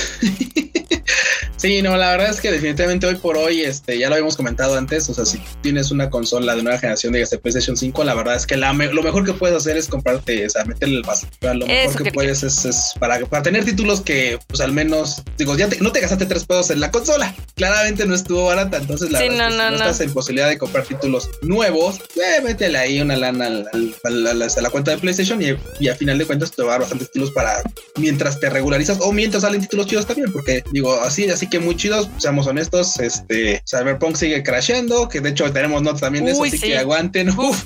Sí, 1.63 1.81
no, 1.81 1.95
la 1.95 2.11
verdad 2.11 2.29
es 2.29 2.41
que 2.41 2.51
definitivamente 2.51 3.07
hoy 3.07 3.15
por 3.15 3.37
hoy, 3.37 3.61
este, 3.61 3.97
ya 3.97 4.09
lo 4.09 4.15
habíamos 4.15 4.35
comentado 4.35 4.75
antes, 4.77 5.07
o 5.07 5.13
sea, 5.13 5.25
si 5.25 5.39
tienes 5.61 5.91
una 5.91 6.09
consola 6.09 6.57
de 6.57 6.61
nueva 6.61 6.77
generación, 6.77 7.13
de 7.13 7.25
PlayStation 7.25 7.77
5, 7.77 8.03
la 8.03 8.13
verdad 8.15 8.35
es 8.35 8.45
que 8.45 8.57
la 8.57 8.73
lo 8.73 9.01
mejor 9.01 9.23
que 9.23 9.31
puedes 9.31 9.55
hacer 9.55 9.77
es 9.77 9.87
comprarte, 9.87 10.45
o 10.45 10.49
sea, 10.49 10.65
meterle 10.65 10.97
el 10.97 11.03
paso. 11.03 11.25
Lo 11.39 11.65
mejor 11.65 12.03
que, 12.03 12.11
puedes 12.11 12.43
es, 12.43 12.93
para, 12.99 13.17
para, 13.27 13.43
tener 13.43 13.63
títulos 13.63 14.01
que, 14.01 14.39
pues 14.47 14.59
al 14.59 14.73
menos, 14.73 15.23
digo, 15.37 15.55
ya 15.55 15.69
no 15.79 15.93
te 15.93 16.01
gastaste 16.01 16.25
tres 16.25 16.43
pesos 16.43 16.69
en 16.71 16.81
la 16.81 16.91
consola. 16.91 17.33
Claramente 17.55 18.05
no 18.05 18.13
estuvo 18.13 18.43
barata, 18.43 18.79
entonces 18.79 19.09
la 19.09 19.19
verdad 19.19 19.37
es 19.37 19.53
que 19.53 19.57
no, 19.57 19.69
no, 19.69 19.75
estás 19.77 20.01
en 20.01 20.11
posibilidad 20.11 20.49
de 20.49 20.57
comprar 20.57 20.83
títulos 20.85 21.29
nuevos, 21.43 22.01
eh, 22.17 22.41
métele 22.43 22.77
ahí 22.77 22.99
una 22.99 23.15
lana 23.15 23.45
a 23.45 24.09
la 24.09 24.69
cuenta 24.69 24.91
de 24.91 24.97
PlayStation 24.97 25.41
y, 25.41 25.55
y 25.79 25.87
a 25.87 25.95
final 25.95 26.17
de 26.17 26.25
cuentas 26.25 26.51
te 26.51 26.61
va 26.61 26.69
a 26.69 26.71
dar 26.71 26.81
bastantes 26.81 27.09
títulos 27.09 27.31
para 27.31 27.63
mientras 27.97 28.37
te 28.41 28.49
regularizas 28.49 28.97
o 28.99 29.13
mientras 29.13 29.43
salen 29.43 29.61
títulos 29.61 29.87
chidos 29.87 30.05
también, 30.05 30.29
porque 30.33 30.61
digo, 30.73 30.99
así, 30.99 31.29
así 31.29 31.47
que 31.53 31.59
muy 31.59 31.77
chidos, 31.77 32.09
seamos 32.17 32.47
honestos, 32.47 32.99
este 32.99 33.61
Cyberpunk 33.69 34.15
sigue 34.15 34.41
crasheando, 34.41 35.07
que 35.07 35.21
de 35.21 35.29
hecho 35.29 35.53
tenemos 35.53 35.83
notas 35.83 36.01
también 36.01 36.25
de 36.25 36.31
eso, 36.31 36.43
así 36.43 36.59
que 36.59 36.75
aguanten. 36.75 37.29
Uf, 37.29 37.65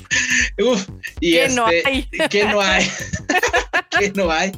uf. 0.62 0.86
Y 1.20 1.32
que 1.32 1.48
no 1.48 1.70
este, 1.70 1.88
hay. 1.88 2.08
Que 2.28 2.44
no 2.44 2.60
hay. 2.60 2.86
que 3.98 4.12
no 4.12 4.30
hay. 4.30 4.52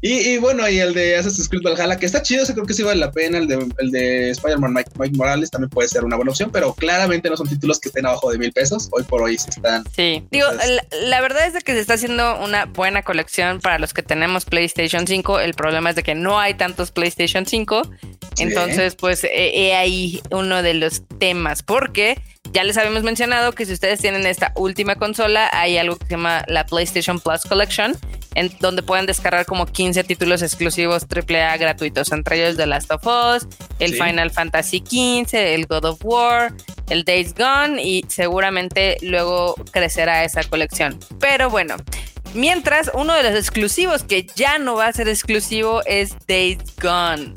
Y, 0.00 0.38
bueno, 0.38 0.66
y 0.70 0.78
el 0.78 0.94
de 0.94 1.16
Assassin's 1.16 1.50
Creed 1.50 1.62
Valhalla, 1.62 1.98
que 1.98 2.06
está 2.06 2.22
chido, 2.22 2.44
ese 2.44 2.54
creo 2.54 2.64
que 2.64 2.72
sí 2.72 2.82
vale 2.82 2.98
la 2.98 3.12
pena. 3.12 3.36
El 3.36 3.46
de, 3.46 3.68
el 3.78 3.90
de 3.90 4.30
Spider-Man 4.30 4.72
Mike, 4.72 5.16
Morales 5.18 5.50
también 5.50 5.68
puede 5.68 5.88
ser 5.88 6.04
una 6.04 6.16
buena 6.16 6.30
opción, 6.30 6.50
pero 6.50 6.72
claramente 6.72 7.28
no 7.28 7.36
son 7.36 7.48
títulos 7.48 7.78
que 7.78 7.90
estén 7.90 8.06
abajo 8.06 8.30
de 8.32 8.38
mil 8.38 8.52
pesos. 8.52 8.88
Hoy 8.92 9.02
por 9.02 9.20
hoy 9.20 9.36
se 9.36 9.50
están. 9.50 9.84
Sí, 9.94 10.24
digo, 10.30 10.46
la, 11.02 11.20
verdad 11.20 11.46
es 11.46 11.52
de 11.52 11.60
que 11.60 11.72
se 11.72 11.80
está 11.80 11.94
haciendo 11.94 12.42
una 12.42 12.64
buena 12.64 13.02
colección 13.02 13.60
para 13.60 13.78
los 13.78 13.92
que 13.92 14.02
tenemos 14.02 14.46
PlayStation 14.46 15.06
5. 15.06 15.40
El 15.40 15.52
problema 15.52 15.90
es 15.90 15.96
de 15.96 16.02
que 16.02 16.14
no 16.14 16.40
hay 16.40 16.54
tantos 16.54 16.90
PlayStation 16.90 17.44
5. 17.44 17.82
Entonces, 18.38 18.61
pues 18.98 19.24
he 19.24 19.74
ahí 19.74 20.20
uno 20.30 20.62
de 20.62 20.74
los 20.74 21.02
temas, 21.18 21.62
porque 21.62 22.20
ya 22.52 22.64
les 22.64 22.76
habíamos 22.76 23.02
mencionado 23.02 23.52
que 23.52 23.64
si 23.64 23.72
ustedes 23.72 24.00
tienen 24.00 24.26
esta 24.26 24.52
última 24.56 24.96
consola, 24.96 25.48
hay 25.52 25.78
algo 25.78 25.96
que 25.96 26.04
se 26.06 26.10
llama 26.12 26.44
la 26.48 26.66
PlayStation 26.66 27.18
Plus 27.18 27.42
Collection, 27.44 27.96
en 28.34 28.50
donde 28.60 28.82
pueden 28.82 29.06
descargar 29.06 29.46
como 29.46 29.66
15 29.66 30.04
títulos 30.04 30.42
exclusivos 30.42 31.04
AAA 31.04 31.56
gratuitos, 31.56 32.12
entre 32.12 32.36
ellos 32.36 32.56
The 32.56 32.66
Last 32.66 32.90
of 32.90 33.06
Us, 33.06 33.46
el 33.78 33.94
Final 33.94 34.30
Fantasy 34.30 34.78
XV, 34.84 35.34
el 35.34 35.66
God 35.66 35.84
of 35.84 36.00
War, 36.04 36.52
el 36.90 37.04
Days 37.04 37.34
Gone 37.34 37.82
y 37.82 38.04
seguramente 38.08 38.98
luego 39.00 39.54
crecerá 39.70 40.24
esa 40.24 40.44
colección. 40.44 40.98
Pero 41.20 41.48
bueno, 41.48 41.76
mientras 42.34 42.90
uno 42.92 43.14
de 43.14 43.22
los 43.22 43.34
exclusivos 43.34 44.02
que 44.02 44.26
ya 44.34 44.58
no 44.58 44.74
va 44.74 44.88
a 44.88 44.92
ser 44.92 45.08
exclusivo 45.08 45.82
es 45.86 46.14
Days 46.26 46.58
Gone. 46.82 47.32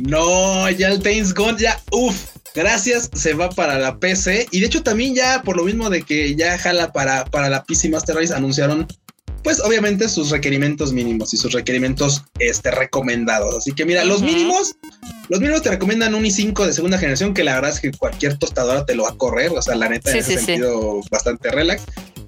No, 0.00 0.68
ya 0.70 0.88
el 0.88 1.02
Days 1.02 1.32
Gone 1.34 1.58
ya, 1.58 1.80
uff, 1.92 2.26
gracias, 2.54 3.10
se 3.14 3.34
va 3.34 3.50
para 3.50 3.78
la 3.78 3.98
PC. 3.98 4.48
Y 4.50 4.60
de 4.60 4.66
hecho 4.66 4.82
también 4.82 5.14
ya 5.14 5.42
por 5.42 5.56
lo 5.56 5.64
mismo 5.64 5.90
de 5.90 6.02
que 6.02 6.34
ya 6.34 6.58
jala 6.58 6.92
para, 6.92 7.24
para 7.26 7.48
la 7.48 7.64
PC 7.64 7.88
Master 7.90 8.16
Race, 8.16 8.34
anunciaron 8.34 8.86
pues 9.44 9.60
obviamente 9.60 10.08
sus 10.08 10.30
requerimientos 10.30 10.92
mínimos 10.92 11.34
y 11.34 11.36
sus 11.36 11.52
requerimientos 11.52 12.24
este, 12.38 12.70
recomendados. 12.70 13.54
Así 13.54 13.72
que 13.72 13.84
mira, 13.84 14.02
los 14.04 14.22
mínimos, 14.22 14.76
los 15.28 15.38
mínimos 15.38 15.62
te 15.62 15.68
recomiendan 15.68 16.14
un 16.14 16.24
i5 16.24 16.64
de 16.64 16.72
segunda 16.72 16.98
generación, 16.98 17.34
que 17.34 17.44
la 17.44 17.54
verdad 17.54 17.70
es 17.70 17.80
que 17.80 17.92
cualquier 17.92 18.38
tostadora 18.38 18.86
te 18.86 18.94
lo 18.94 19.02
va 19.04 19.10
a 19.10 19.16
correr, 19.16 19.52
o 19.52 19.60
sea, 19.60 19.76
la 19.76 19.90
neta 19.90 20.10
en 20.10 20.16
ese 20.16 20.38
sentido 20.38 21.02
bastante 21.10 21.50
relax. 21.50 21.82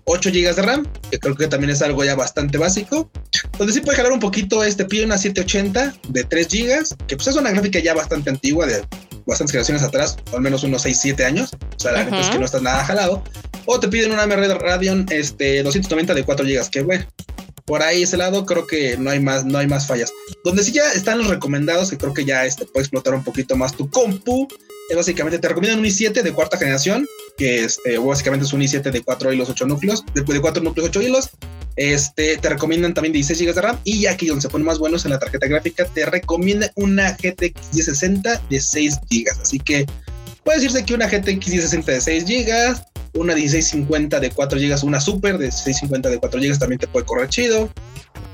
8 0.06 0.30
GB 0.30 0.54
de 0.54 0.62
RAM, 0.62 0.86
que 1.10 1.18
creo 1.18 1.34
que 1.34 1.48
también 1.48 1.70
es 1.70 1.82
algo 1.82 2.04
ya 2.04 2.14
bastante 2.14 2.58
básico. 2.58 3.10
Donde 3.58 3.72
sí 3.72 3.80
puede 3.80 3.96
jalar 3.96 4.12
un 4.12 4.20
poquito 4.20 4.62
este 4.62 4.84
pide 4.84 5.04
una 5.04 5.18
780 5.18 5.94
de 6.08 6.24
3 6.24 6.48
GB, 6.48 7.06
que 7.06 7.16
pues 7.16 7.28
es 7.28 7.36
una 7.36 7.50
gráfica 7.50 7.80
ya 7.80 7.92
bastante 7.92 8.30
antigua, 8.30 8.66
de 8.66 8.82
bastantes 9.26 9.50
generaciones 9.50 9.82
atrás, 9.82 10.16
al 10.32 10.40
menos 10.40 10.62
unos 10.62 10.82
6, 10.82 10.98
7 11.00 11.24
años. 11.24 11.50
O 11.52 11.80
sea, 11.80 11.92
la 11.92 12.04
neta 12.04 12.20
es 12.20 12.28
que 12.28 12.38
no 12.38 12.44
está 12.44 12.60
nada 12.60 12.84
jalado. 12.84 13.22
O 13.66 13.80
te 13.80 13.88
piden 13.88 14.12
una 14.12 14.22
AMD 14.22 14.52
Radeon 14.60 15.06
este, 15.10 15.62
290 15.64 16.14
de 16.14 16.22
4 16.22 16.46
GB, 16.46 16.70
que 16.70 16.82
bueno, 16.82 17.04
por 17.64 17.82
ahí 17.82 18.04
ese 18.04 18.16
lado 18.16 18.46
creo 18.46 18.66
que 18.66 18.96
no 18.96 19.10
hay 19.10 19.18
más, 19.18 19.44
no 19.44 19.58
hay 19.58 19.66
más 19.66 19.88
fallas. 19.88 20.12
Donde 20.44 20.62
sí 20.62 20.70
ya 20.70 20.92
están 20.92 21.18
los 21.18 21.26
recomendados, 21.26 21.90
que 21.90 21.98
creo 21.98 22.14
que 22.14 22.24
ya 22.24 22.46
este, 22.46 22.64
puede 22.64 22.84
explotar 22.84 23.14
un 23.14 23.24
poquito 23.24 23.56
más 23.56 23.74
tu 23.76 23.90
compu, 23.90 24.46
es 24.88 24.96
básicamente 24.96 25.40
te 25.40 25.48
recomiendan 25.48 25.80
un 25.80 25.86
i7 25.86 26.22
de 26.22 26.32
cuarta 26.32 26.56
generación, 26.56 27.08
que 27.36 27.64
este, 27.64 27.98
básicamente 27.98 28.46
es 28.46 28.52
un 28.52 28.60
i7 28.60 28.90
de 28.90 29.02
4 29.02 29.32
hilos, 29.32 29.48
8 29.48 29.66
núcleos, 29.66 30.04
de, 30.14 30.22
de 30.22 30.40
4 30.40 30.62
núcleos, 30.62 30.88
8 30.88 31.02
hilos. 31.02 31.30
Este, 31.76 32.38
te 32.38 32.48
recomiendan 32.48 32.94
también 32.94 33.12
16 33.12 33.38
GB 33.38 33.54
de 33.54 33.60
RAM 33.60 33.78
y 33.84 34.06
aquí 34.06 34.26
donde 34.26 34.40
se 34.40 34.48
pone 34.48 34.64
más 34.64 34.78
buenos 34.78 35.04
en 35.04 35.10
la 35.10 35.18
tarjeta 35.18 35.46
gráfica, 35.46 35.84
te 35.84 36.06
recomienda 36.06 36.72
una 36.74 37.12
GTX 37.12 37.74
1060 37.74 38.42
de 38.48 38.60
6 38.60 39.00
GB. 39.10 39.40
Así 39.42 39.58
que 39.58 39.86
puede 40.42 40.58
decirse 40.58 40.84
que 40.84 40.94
una 40.94 41.06
GTX 41.06 41.48
1060 41.48 41.92
de 41.92 42.00
6 42.00 42.24
GB, 42.24 42.76
una 43.14 43.34
1650 43.34 44.20
de 44.20 44.30
4 44.30 44.58
GB, 44.58 44.84
una 44.84 45.00
Super 45.00 45.32
de 45.32 45.46
1650 45.46 46.08
de 46.08 46.18
4 46.18 46.40
GB 46.40 46.58
también 46.58 46.78
te 46.78 46.88
puede 46.88 47.04
correr 47.04 47.28
chido. 47.28 47.68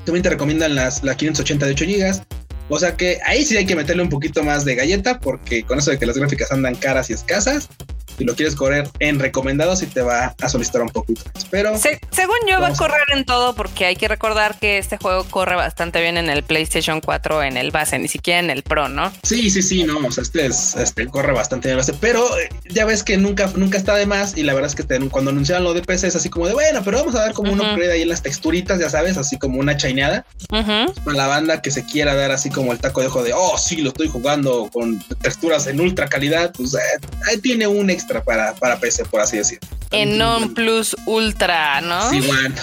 También 0.04 0.22
te 0.22 0.30
recomiendan 0.30 0.74
las, 0.74 1.02
la 1.02 1.16
580 1.16 1.66
de 1.66 1.72
8 1.72 1.84
GB. 1.84 2.42
O 2.68 2.78
sea 2.78 2.96
que 2.96 3.18
ahí 3.26 3.44
sí 3.44 3.56
hay 3.56 3.66
que 3.66 3.76
meterle 3.76 4.02
un 4.02 4.08
poquito 4.08 4.42
más 4.42 4.64
de 4.64 4.74
galleta 4.74 5.18
porque 5.18 5.64
con 5.64 5.78
eso 5.78 5.90
de 5.90 5.98
que 5.98 6.06
las 6.06 6.16
gráficas 6.16 6.52
andan 6.52 6.74
caras 6.74 7.10
y 7.10 7.12
escasas, 7.12 7.68
si 8.16 8.24
lo 8.24 8.34
quieres 8.34 8.54
correr 8.54 8.88
en 8.98 9.18
recomendados 9.18 9.82
y 9.82 9.86
te 9.86 10.02
va 10.02 10.34
a 10.40 10.48
solicitar 10.48 10.82
un 10.82 10.90
poquito 10.90 11.22
más. 11.34 11.44
Pero 11.50 11.76
según 11.78 12.36
yo 12.48 12.60
va 12.60 12.68
a 12.68 12.74
correr 12.74 13.02
en 13.14 13.24
todo 13.24 13.54
porque 13.54 13.86
hay 13.86 13.96
que 13.96 14.08
recordar 14.08 14.58
que 14.58 14.78
este 14.78 14.98
juego 14.98 15.24
corre 15.24 15.56
bastante 15.56 16.00
bien 16.00 16.16
en 16.16 16.30
el 16.30 16.42
PlayStation 16.42 17.00
4 17.00 17.42
en 17.42 17.56
el 17.56 17.70
base, 17.70 17.98
ni 17.98 18.08
siquiera 18.08 18.40
en 18.40 18.50
el 18.50 18.62
Pro, 18.62 18.88
¿no? 18.88 19.12
Sí, 19.22 19.50
sí, 19.50 19.62
sí, 19.62 19.84
no, 19.84 19.98
o 19.98 20.10
sea, 20.10 20.22
este, 20.22 20.46
es, 20.46 20.76
este 20.76 21.06
corre 21.06 21.32
bastante 21.32 21.68
bien 21.68 21.78
en 21.78 21.80
el 21.80 21.86
base, 21.86 21.98
pero 22.00 22.38
eh, 22.38 22.48
ya 22.70 22.84
ves 22.84 23.02
que 23.02 23.16
nunca, 23.16 23.50
nunca 23.56 23.78
está 23.78 23.94
de 23.94 24.06
más 24.06 24.36
y 24.36 24.42
la 24.42 24.54
verdad 24.54 24.70
es 24.70 24.76
que 24.76 24.82
cuando 25.10 25.30
anunciaron 25.30 25.64
lo 25.64 25.74
de 25.74 25.82
PC 25.82 26.08
es 26.08 26.16
así 26.16 26.28
como 26.28 26.46
de, 26.46 26.54
bueno, 26.54 26.82
pero 26.84 26.98
vamos 26.98 27.14
a 27.14 27.20
dar 27.20 27.32
como 27.32 27.52
un 27.52 27.60
upgrade 27.60 27.92
ahí 27.92 28.02
en 28.02 28.08
las 28.08 28.22
texturitas, 28.22 28.78
ya 28.78 28.90
sabes, 28.90 29.16
así 29.16 29.38
como 29.38 29.58
una 29.58 29.76
chaineada. 29.76 30.24
Para 30.48 31.16
la 31.16 31.26
banda 31.26 31.62
que 31.62 31.70
se 31.70 31.84
quiera 31.84 32.14
dar 32.14 32.30
así 32.30 32.50
como 32.50 32.72
el 32.72 32.78
taco 32.78 33.00
de 33.00 33.06
ojo 33.06 33.22
de, 33.22 33.32
oh, 33.32 33.56
sí, 33.58 33.76
lo 33.76 33.88
estoy 33.88 34.08
jugando 34.08 34.68
con 34.72 35.00
texturas 35.22 35.66
en 35.66 35.80
ultra 35.80 36.08
calidad, 36.08 36.52
pues 36.56 36.74
eh, 36.74 36.78
ahí 37.26 37.38
tiene 37.38 37.66
un 37.66 37.90
extra 37.90 38.11
para, 38.20 38.54
para 38.54 38.78
PC, 38.78 39.04
por 39.06 39.20
así 39.20 39.38
decirlo. 39.38 39.66
En 39.90 40.16
non 40.16 40.54
plus 40.54 40.96
ultra, 41.04 41.80
¿no? 41.82 42.10
Sí, 42.10 42.20
bueno. 42.20 42.54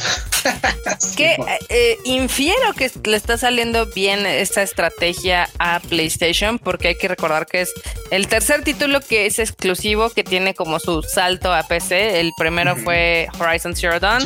que 1.16 1.38
eh, 1.70 1.98
infiero 2.04 2.74
que 2.74 2.92
le 3.04 3.18
está 3.18 3.38
saliendo 3.38 3.86
bien 3.88 4.26
esta 4.26 4.64
estrategia 4.64 5.50
a 5.60 5.80
PlayStation, 5.80 6.58
porque 6.58 6.90
hay 6.90 6.96
que 6.96 7.08
recordar 7.08 7.46
que 7.46 7.62
es 7.62 7.74
el 8.10 8.28
tercer 8.28 8.64
título 8.64 9.00
que 9.02 9.26
es 9.28 9.38
exclusivo, 9.38 10.10
que 10.10 10.24
tiene 10.24 10.56
como 10.56 10.80
su 10.80 11.04
salto 11.04 11.54
a 11.54 11.64
PC. 11.64 12.20
El 12.20 12.32
primero 12.38 12.76
fue 12.76 13.28
Horizon 13.40 13.76
Zero 13.76 14.00
Dawn, 14.00 14.24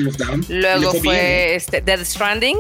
luego 0.48 0.94
fue 0.94 1.56
este, 1.56 1.82
Dead 1.82 2.04
Stranding. 2.06 2.58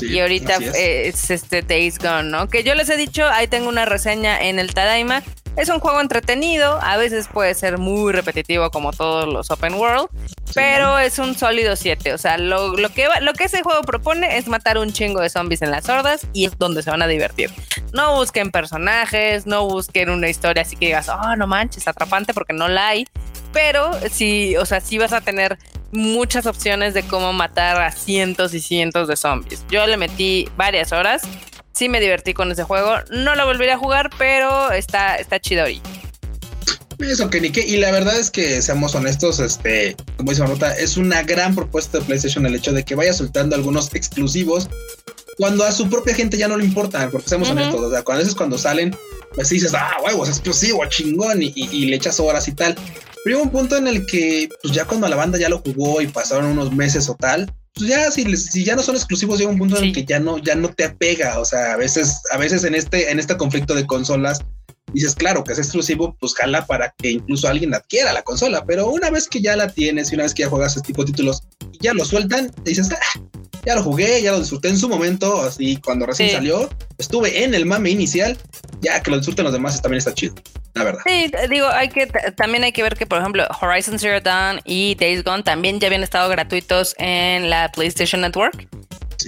Y 0.00 0.20
ahorita 0.20 0.56
es. 0.74 1.30
este 1.30 1.62
Days 1.62 1.98
Gone, 1.98 2.30
¿no? 2.30 2.48
Que 2.48 2.62
yo 2.62 2.74
les 2.74 2.88
he 2.88 2.96
dicho, 2.96 3.26
ahí 3.28 3.46
tengo 3.46 3.68
una 3.68 3.84
reseña 3.84 4.40
en 4.40 4.58
el 4.58 4.74
Tadaima 4.74 5.22
es 5.56 5.68
un 5.68 5.80
juego 5.80 6.00
entretenido, 6.00 6.78
a 6.80 6.96
veces 6.96 7.28
puede 7.28 7.54
ser 7.54 7.78
muy 7.78 8.12
repetitivo 8.12 8.70
como 8.70 8.92
todos 8.92 9.30
los 9.30 9.50
open 9.50 9.74
world, 9.74 10.08
pero 10.54 10.98
es 10.98 11.18
un 11.18 11.36
sólido 11.36 11.76
7. 11.76 12.14
O 12.14 12.18
sea, 12.18 12.38
lo, 12.38 12.74
que 12.94 13.08
lo 13.20 13.32
que 13.34 13.44
ese 13.44 13.62
juego 13.62 13.82
propone 13.82 14.38
es 14.38 14.48
matar 14.48 14.78
un 14.78 14.92
chingo 14.92 15.20
de 15.20 15.28
zombies 15.28 15.62
en 15.62 15.70
las 15.70 15.88
hordas 15.88 16.26
y 16.32 16.46
es 16.46 16.56
donde 16.58 16.82
se 16.82 16.90
van 16.90 17.02
a 17.02 17.06
divertir. 17.06 17.50
No 17.92 18.16
busquen 18.16 18.50
personajes, 18.50 19.46
no 19.46 19.66
busquen 19.66 20.10
una 20.10 20.28
historia 20.28 20.62
así 20.62 20.76
que 20.76 20.86
digas, 20.86 21.08
oh, 21.08 21.36
no 21.36 21.46
manches, 21.46 21.86
atrapante 21.88 22.32
porque 22.32 22.52
no 22.52 22.68
la 22.68 22.88
hay. 22.88 23.06
Pero 23.52 23.90
sí, 24.10 24.56
o 24.56 24.64
sea, 24.64 24.80
sí 24.80 24.98
vas 24.98 25.12
a 25.12 25.20
tener 25.20 25.58
muchas 25.92 26.46
opciones 26.46 26.94
de 26.94 27.02
cómo 27.02 27.32
matar 27.32 27.80
a 27.80 27.92
cientos 27.92 28.54
y 28.54 28.60
cientos 28.60 29.08
de 29.08 29.16
zombies. 29.16 29.64
Yo 29.70 29.86
le 29.86 29.96
metí 29.96 30.48
varias 30.56 30.92
horas 30.92 31.22
sí 31.72 31.88
me 31.88 32.00
divertí 32.00 32.34
con 32.34 32.50
ese 32.52 32.62
juego. 32.62 32.96
No 33.10 33.34
lo 33.34 33.46
volvería 33.46 33.74
a 33.74 33.78
jugar, 33.78 34.10
pero 34.18 34.70
está, 34.70 35.16
está 35.16 35.40
chido 35.40 35.64
ahí. 35.64 35.80
Eso 36.98 37.30
que 37.30 37.40
ni 37.40 37.50
qué. 37.50 37.66
Y 37.66 37.78
la 37.78 37.90
verdad 37.90 38.18
es 38.18 38.30
que, 38.30 38.60
seamos 38.60 38.94
honestos, 38.94 39.40
este, 39.40 39.96
como 40.18 40.30
dice 40.30 40.42
Marmota, 40.42 40.76
es 40.76 40.98
una 40.98 41.22
gran 41.22 41.54
propuesta 41.54 41.98
de 41.98 42.04
PlayStation 42.04 42.44
el 42.44 42.54
hecho 42.54 42.72
de 42.72 42.84
que 42.84 42.94
vaya 42.94 43.14
soltando 43.14 43.56
algunos 43.56 43.94
exclusivos 43.94 44.68
cuando 45.38 45.64
a 45.64 45.72
su 45.72 45.88
propia 45.88 46.14
gente 46.14 46.36
ya 46.36 46.48
no 46.48 46.58
le 46.58 46.66
importa, 46.66 47.08
porque 47.10 47.30
seamos 47.30 47.48
honestos, 47.48 47.80
o 47.80 47.90
sea, 47.90 48.02
cuando 48.02 48.22
veces 48.22 48.34
cuando 48.34 48.58
salen, 48.58 48.94
pues 49.34 49.48
dices, 49.48 49.72
ah, 49.72 49.96
huevos, 50.04 50.28
exclusivo, 50.28 50.84
chingón, 50.84 51.42
y, 51.42 51.54
y, 51.54 51.86
le 51.86 51.96
echas 51.96 52.20
horas 52.20 52.46
y 52.46 52.52
tal. 52.52 52.76
Pero 53.24 53.36
llega 53.36 53.42
un 53.46 53.52
punto 53.52 53.76
en 53.76 53.86
el 53.86 54.06
que, 54.06 54.48
pues 54.62 54.74
ya 54.74 54.84
cuando 54.84 55.08
la 55.08 55.16
banda 55.16 55.38
ya 55.38 55.48
lo 55.48 55.58
jugó 55.58 56.00
y 56.00 56.06
pasaron 56.06 56.46
unos 56.46 56.72
meses 56.72 57.08
o 57.08 57.14
tal, 57.14 57.52
pues 57.74 57.88
ya 57.88 58.10
si, 58.10 58.36
si 58.36 58.64
ya 58.64 58.76
no 58.76 58.82
son 58.82 58.96
exclusivos, 58.96 59.38
llega 59.38 59.50
un 59.50 59.58
punto 59.58 59.76
en 59.76 59.84
el 59.84 59.92
que 59.92 60.04
ya 60.04 60.18
no, 60.18 60.38
ya 60.38 60.54
no 60.54 60.72
te 60.72 60.84
apega. 60.84 61.38
O 61.38 61.44
sea, 61.44 61.74
a 61.74 61.76
veces, 61.76 62.20
a 62.30 62.38
veces 62.38 62.64
en 62.64 62.74
este, 62.74 63.10
en 63.10 63.18
este 63.18 63.36
conflicto 63.36 63.74
de 63.74 63.86
consolas, 63.86 64.40
dices, 64.92 65.14
claro, 65.14 65.44
que 65.44 65.52
es 65.52 65.58
exclusivo, 65.58 66.16
pues 66.18 66.34
jala 66.34 66.66
para 66.66 66.94
que 66.98 67.10
incluso 67.10 67.48
alguien 67.48 67.74
adquiera 67.74 68.12
la 68.12 68.22
consola. 68.22 68.64
Pero 68.64 68.88
una 68.88 69.10
vez 69.10 69.28
que 69.28 69.40
ya 69.40 69.56
la 69.56 69.68
tienes 69.68 70.10
y 70.10 70.14
una 70.14 70.24
vez 70.24 70.34
que 70.34 70.42
ya 70.42 70.48
juegas 70.48 70.76
este 70.76 70.88
tipo 70.88 71.04
de 71.04 71.12
títulos 71.12 71.42
y 71.72 71.84
ya 71.84 71.94
lo 71.94 72.04
sueltan, 72.04 72.50
dices, 72.64 72.90
ah, 72.90 73.20
ya 73.64 73.74
lo 73.74 73.82
jugué, 73.82 74.22
ya 74.22 74.32
lo 74.32 74.40
disfruté 74.40 74.68
en 74.68 74.78
su 74.78 74.88
momento, 74.88 75.42
así 75.42 75.76
cuando 75.76 76.06
recién 76.06 76.30
salió, 76.30 76.68
estuve 76.98 77.44
en 77.44 77.54
el 77.54 77.66
mame 77.66 77.90
inicial, 77.90 78.36
ya 78.80 79.02
que 79.02 79.10
lo 79.10 79.16
disfruten 79.18 79.44
los 79.44 79.52
demás 79.52 79.80
también 79.80 79.98
está 79.98 80.14
chido, 80.14 80.34
la 80.74 80.84
verdad. 80.84 81.02
Sí, 81.06 81.30
digo, 81.48 81.68
hay 81.68 81.88
que 81.88 82.06
también 82.36 82.64
hay 82.64 82.72
que 82.72 82.82
ver 82.82 82.96
que 82.96 83.06
por 83.06 83.18
ejemplo 83.18 83.46
Horizon 83.60 83.98
Zero 83.98 84.20
Dawn 84.20 84.60
y 84.64 84.94
Days 84.94 85.24
Gone 85.24 85.42
también 85.42 85.80
ya 85.80 85.88
habían 85.88 86.02
estado 86.02 86.28
gratuitos 86.28 86.94
en 86.98 87.50
la 87.50 87.70
PlayStation 87.72 88.20
Network. 88.20 88.68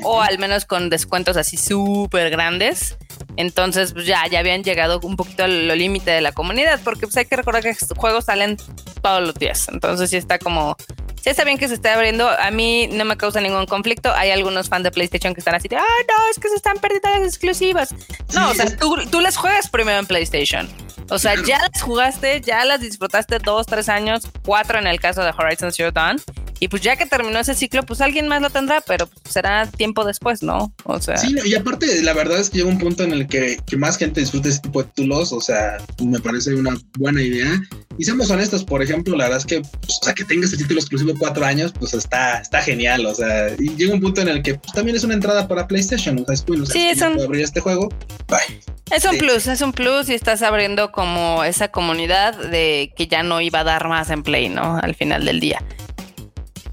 O 0.05 0.23
al 0.23 0.39
menos 0.39 0.65
con 0.65 0.89
descuentos 0.89 1.37
así 1.37 1.59
súper 1.59 2.31
grandes. 2.31 2.97
Entonces, 3.37 3.93
pues 3.93 4.07
ya, 4.07 4.27
ya 4.27 4.39
habían 4.39 4.63
llegado 4.65 5.01
un 5.03 5.17
poquito 5.17 5.45
al 5.45 5.69
límite 5.79 6.11
de 6.11 6.23
la 6.23 6.33
comunidad, 6.33 6.81
porque 6.83 7.03
pues 7.03 7.17
hay 7.19 7.27
que 7.27 7.37
recordar 7.37 7.63
que 7.63 7.71
estos 7.71 7.97
juegos 7.97 8.25
salen 8.25 8.57
todos 9.03 9.23
los 9.23 9.35
días. 9.35 9.69
Entonces 9.71 10.11
sí 10.11 10.17
está 10.17 10.39
como 10.39 10.77
Sí 11.23 11.31
está 11.31 11.45
bien 11.45 11.57
que 11.57 11.69
se 11.69 11.75
esté 11.75 11.89
abriendo, 11.89 12.29
a 12.29 12.51
mí 12.51 12.89
no 12.89 13.05
me 13.05 13.17
causa 13.17 13.41
ningún 13.41 13.67
conflicto. 13.67 14.13
Hay 14.13 14.33
algunos 14.33 14.69
fans 14.69 14.83
de 14.83 14.91
PlayStation 14.91 15.35
que 15.35 15.41
están 15.41 15.55
así 15.55 15.69
de, 15.69 15.77
ah, 15.77 15.83
no, 16.09 16.31
es 16.31 16.39
que 16.41 16.49
se 16.49 16.57
están 16.57 16.79
perdiendo 16.79 17.11
las 17.11 17.23
exclusivas. 17.23 17.95
No, 18.35 18.51
o 18.51 18.55
sea, 18.55 18.77
tú, 18.77 18.97
tú 19.09 19.21
las 19.21 19.37
juegas 19.37 19.71
primero 19.71 20.01
en 20.01 20.07
PlayStation. 20.07 20.69
O 21.11 21.21
sea, 21.21 21.35
ya 21.47 21.61
las 21.61 21.81
jugaste, 21.81 22.41
ya 22.41 22.65
las 22.65 22.81
disfrutaste 22.81 23.39
dos, 23.39 23.67
tres 23.67 23.89
años, 23.89 24.29
cuatro 24.45 24.81
en 24.81 24.89
el 24.89 24.99
caso 24.99 25.23
de 25.23 25.31
Horizon 25.31 25.71
Zero 25.71 25.93
Dawn. 25.93 26.21
Y 26.63 26.69
pues 26.69 26.81
ya 26.81 26.95
que 26.95 27.07
terminó 27.07 27.41
ese 27.41 27.55
ciclo, 27.55 27.83
pues 27.83 28.01
alguien 28.01 28.29
más 28.29 28.41
lo 28.41 28.49
tendrá, 28.49 28.81
pero 28.83 29.11
será 29.29 29.67
tiempo 29.67 30.05
después, 30.05 30.45
¿no? 30.45 30.73
O 30.85 31.01
sea. 31.01 31.17
Sí, 31.17 31.35
y 31.45 31.57
aparte, 31.57 32.01
la 32.05 32.13
verdad 32.13 32.39
es 32.39 32.51
que 32.51 32.59
llega 32.59 32.71
un 32.71 32.79
punto 32.79 33.03
en 33.03 33.11
el 33.11 33.27
que, 33.27 33.59
que 33.67 33.77
más 33.77 33.99
gente 33.99 34.21
disfrute 34.21 34.51
ese 34.51 34.61
tipo 34.61 34.81
de 34.81 34.89
títulos. 34.91 35.33
O 35.33 35.41
sea, 35.41 35.79
me 36.01 36.21
parece 36.21 36.55
una 36.55 36.77
buena 36.97 37.21
idea. 37.21 37.61
Y 37.99 38.05
seamos 38.05 38.31
honestos, 38.31 38.63
por 38.63 38.81
ejemplo, 38.81 39.17
la 39.17 39.25
verdad 39.25 39.41
es 39.41 39.47
que, 39.47 39.61
pues, 39.61 39.99
o 40.01 40.05
sea, 40.05 40.15
que 40.15 40.25
tenga 40.25 40.45
este 40.45 40.57
título 40.57 40.79
exclusivo 40.79 41.15
cuatro 41.19 41.45
años, 41.45 41.73
pues 41.77 41.95
está, 41.95 42.39
está 42.39 42.63
genial. 42.63 43.07
O 43.07 43.15
sea, 43.17 43.49
y 43.59 43.75
llega 43.75 43.95
un 43.95 44.01
punto 44.01 44.21
en 44.21 44.29
el 44.29 44.41
que 44.41 44.55
pues, 44.55 44.73
también 44.73 44.97
es 44.97 45.03
una 45.03 45.15
entrada 45.15 45.49
para 45.49 45.67
PlayStation. 45.67 46.17
O 46.21 46.25
sea, 46.25 46.35
es 46.35 46.45
o 46.49 46.65
sea, 46.65 46.73
sí, 46.73 46.89
es 46.91 47.03
un... 47.03 47.21
abrir 47.21 47.43
este 47.43 47.59
juego. 47.59 47.89
Bye. 48.29 48.61
Es 48.93 49.05
un 49.05 49.17
plus, 49.19 49.47
es 49.47 49.63
un 49.63 49.73
plus 49.73 50.11
y 50.11 50.15
estás 50.15 50.43
abriendo 50.43 50.93
como 50.93 51.43
esa 51.45 51.69
comunidad 51.69 52.37
de 52.37 52.93
que 52.95 53.07
ya 53.07 53.23
no 53.23 53.41
iba 53.41 53.61
a 53.61 53.65
dar 53.65 53.89
más 53.89 54.11
en 54.11 54.23
Play, 54.23 54.51
¿no? 54.51 54.79
Al 54.81 54.95
final 54.95 55.25
del 55.25 55.41
día. 55.41 55.61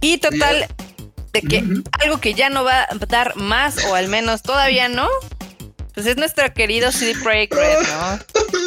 Y 0.02 0.18
total, 0.18 0.68
de 1.34 1.42
que 1.42 1.64
algo 2.00 2.20
que 2.20 2.34
ya 2.34 2.50
no 2.50 2.64
va 2.64 2.84
a 2.84 2.96
dar 3.08 3.36
más, 3.36 3.84
o 3.86 3.96
al 3.96 4.08
menos 4.08 4.42
todavía 4.42 4.90
no, 4.90 5.08
pues 5.94 6.06
es 6.06 6.18
nuestro 6.18 6.52
querido 6.54 6.92
CD 6.92 7.14
Projekt 7.22 7.54
Red, 7.54 7.80
¿no? 7.82 8.20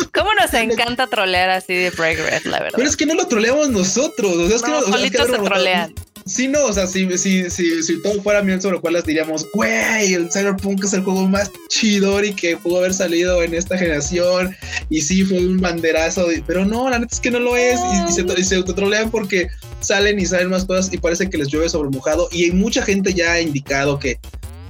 ¿Cómo 0.14 0.34
nos 0.34 0.52
encanta 0.54 1.06
trolear 1.06 1.50
a 1.50 1.60
CD 1.60 1.90
Projekt 1.90 2.20
Red, 2.20 2.44
la 2.44 2.60
verdad? 2.60 2.76
Pero 2.76 2.88
es 2.88 2.96
que 2.96 3.06
no 3.06 3.14
lo 3.14 3.26
troleamos 3.26 3.70
nosotros, 3.70 4.36
o 4.36 4.46
sea, 4.46 4.56
es 4.56 4.62
que, 4.62 4.70
no, 4.70 4.82
solitos 4.82 5.28
se 5.28 5.38
trolean. 5.38 5.94
Sí, 6.26 6.48
no, 6.48 6.66
o 6.66 6.72
sea, 6.72 6.86
si, 6.86 7.18
si, 7.18 7.50
si, 7.50 8.02
todo 8.02 8.22
fuera 8.22 8.40
bien 8.42 8.60
sobre 8.62 8.76
lo 8.76 8.80
cual 8.80 8.94
las 8.94 9.04
diríamos, 9.04 9.46
güey, 9.52 10.14
el 10.14 10.30
Cyberpunk 10.30 10.84
es 10.84 10.92
el 10.92 11.02
juego 11.02 11.26
más 11.26 11.50
chido 11.68 12.22
y 12.22 12.32
que 12.32 12.56
pudo 12.56 12.78
haber 12.78 12.94
salido 12.94 13.42
en 13.42 13.54
esta 13.54 13.76
generación. 13.76 14.54
Y 14.88 15.00
sí, 15.02 15.24
fue 15.24 15.38
un 15.38 15.60
banderazo, 15.60 16.26
pero 16.46 16.64
no, 16.64 16.88
la 16.88 16.98
neta 16.98 17.14
es 17.14 17.20
que 17.20 17.30
no 17.30 17.40
lo 17.40 17.56
es. 17.56 17.80
Y, 18.08 18.12
se, 18.12 18.24
y 18.36 18.44
se 18.44 18.56
autotrolean 18.56 19.10
porque 19.10 19.48
salen 19.80 20.18
y 20.20 20.26
salen 20.26 20.50
más 20.50 20.64
cosas 20.64 20.92
y 20.92 20.98
parece 20.98 21.28
que 21.28 21.38
les 21.38 21.48
llueve 21.48 21.68
sobre 21.68 21.90
mojado. 21.90 22.28
Y 22.30 22.44
hay 22.44 22.52
mucha 22.52 22.82
gente 22.82 23.12
ya 23.12 23.32
ha 23.32 23.40
indicado 23.40 23.98
que 23.98 24.18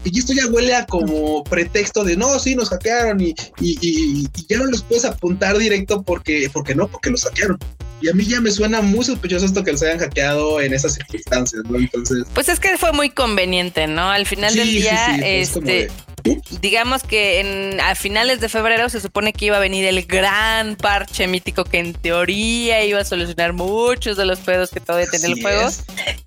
y 0.05 0.19
esto 0.19 0.33
ya 0.33 0.49
huele 0.49 0.75
a 0.75 0.85
como 0.87 1.45
pretexto 1.45 2.03
de 2.03 2.17
no, 2.17 2.39
sí, 2.39 2.57
nos 2.57 2.71
hackearon 2.71 3.21
y, 3.21 3.35
y, 3.61 4.27
ya 4.49 4.59
no 4.59 4.67
los 4.67 4.83
puedes 4.83 5.05
apuntar 5.05 5.57
directo 5.59 6.03
porque, 6.03 6.51
porque 6.53 6.75
no, 6.75 6.89
porque 6.89 7.11
los 7.11 7.23
hackearon. 7.25 7.59
Y 8.03 8.09
a 8.09 8.15
mí 8.15 8.25
ya 8.25 8.41
me 8.41 8.51
suena 8.51 8.83
muy 8.83 9.05
sospechoso 9.05 9.47
esto 9.47 9.63
que 9.63 9.73
los 9.73 9.83
hayan 9.83 9.99
hackeado 9.99 10.61
en 10.61 10.75
esas 10.75 10.95
circunstancias, 10.95 11.63
¿no? 11.69 11.79
Entonces. 11.79 12.25
Pues 12.35 12.49
es 12.49 12.59
que 12.59 12.77
fue 12.77 12.93
muy 12.93 13.11
conveniente, 13.11 13.87
¿no? 13.87 14.11
Al 14.11 14.27
final 14.27 14.55
del 14.55 14.69
día, 14.69 15.17
este 15.23 15.89
digamos 16.61 17.03
que 17.03 17.41
en, 17.41 17.81
a 17.81 17.95
finales 17.95 18.41
de 18.41 18.49
febrero 18.49 18.89
se 18.89 19.01
supone 19.01 19.33
que 19.33 19.47
iba 19.47 19.57
a 19.57 19.61
venir 19.61 19.85
el 19.85 20.05
gran 20.05 20.77
parche 20.77 21.27
mítico 21.27 21.65
que 21.65 21.79
en 21.79 21.95
teoría 21.95 22.85
iba 22.85 23.01
a 23.01 23.05
solucionar 23.05 23.53
muchos 23.53 24.17
de 24.17 24.25
los 24.25 24.41
pedos 24.41 24.71
que 24.71 24.81
todavía 24.81 25.09
tiene 25.11 25.27
el 25.35 25.43
juego. 25.43 25.69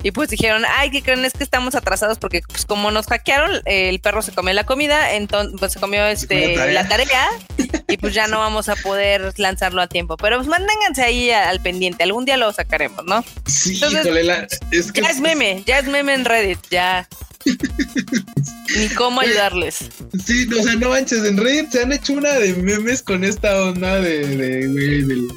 Y 0.03 0.11
pues 0.11 0.29
dijeron, 0.29 0.63
ay, 0.77 0.91
¿qué 0.91 1.01
creen? 1.01 1.25
Es 1.25 1.33
que 1.33 1.43
estamos 1.43 1.75
atrasados 1.75 2.17
porque 2.19 2.41
pues 2.47 2.65
como 2.65 2.91
nos 2.91 3.07
hackearon, 3.07 3.61
el 3.65 3.99
perro 3.99 4.21
se 4.21 4.31
comió 4.31 4.53
la 4.53 4.65
comida, 4.65 5.13
entonces 5.13 5.55
pues, 5.59 5.73
se 5.73 5.79
comió 5.79 6.05
este 6.05 6.55
la 6.73 6.87
tarea 6.87 7.27
y 7.87 7.97
pues 7.97 8.13
ya 8.13 8.27
no 8.27 8.39
vamos 8.39 8.69
a 8.69 8.75
poder 8.75 9.33
lanzarlo 9.37 9.81
a 9.81 9.87
tiempo. 9.87 10.17
Pero 10.17 10.37
pues 10.37 10.47
manténganse 10.47 11.03
ahí 11.03 11.31
al 11.31 11.61
pendiente, 11.61 12.03
algún 12.03 12.25
día 12.25 12.37
lo 12.37 12.51
sacaremos, 12.53 13.05
¿no? 13.05 13.23
Sí, 13.45 13.79
es 14.71 14.91
que 14.91 15.01
ya 15.01 15.09
es 15.09 15.19
meme, 15.19 15.63
ya 15.65 15.79
es 15.79 15.85
meme 15.85 16.13
en 16.13 16.25
Reddit, 16.25 16.59
ya. 16.69 17.07
Ni 18.77 18.89
cómo 18.95 19.21
ayudarles. 19.21 19.79
Sí, 20.25 20.47
o 20.51 20.63
sea, 20.63 20.75
no 20.75 20.89
manches, 20.89 21.23
en 21.23 21.37
Reddit 21.37 21.71
se 21.71 21.83
han 21.83 21.93
hecho 21.93 22.13
una 22.13 22.33
de 22.33 22.53
memes 22.55 23.01
con 23.01 23.23
esta 23.23 23.61
onda 23.63 23.99
de, 23.99 24.25
de, 24.27 24.67
de, 24.67 25.27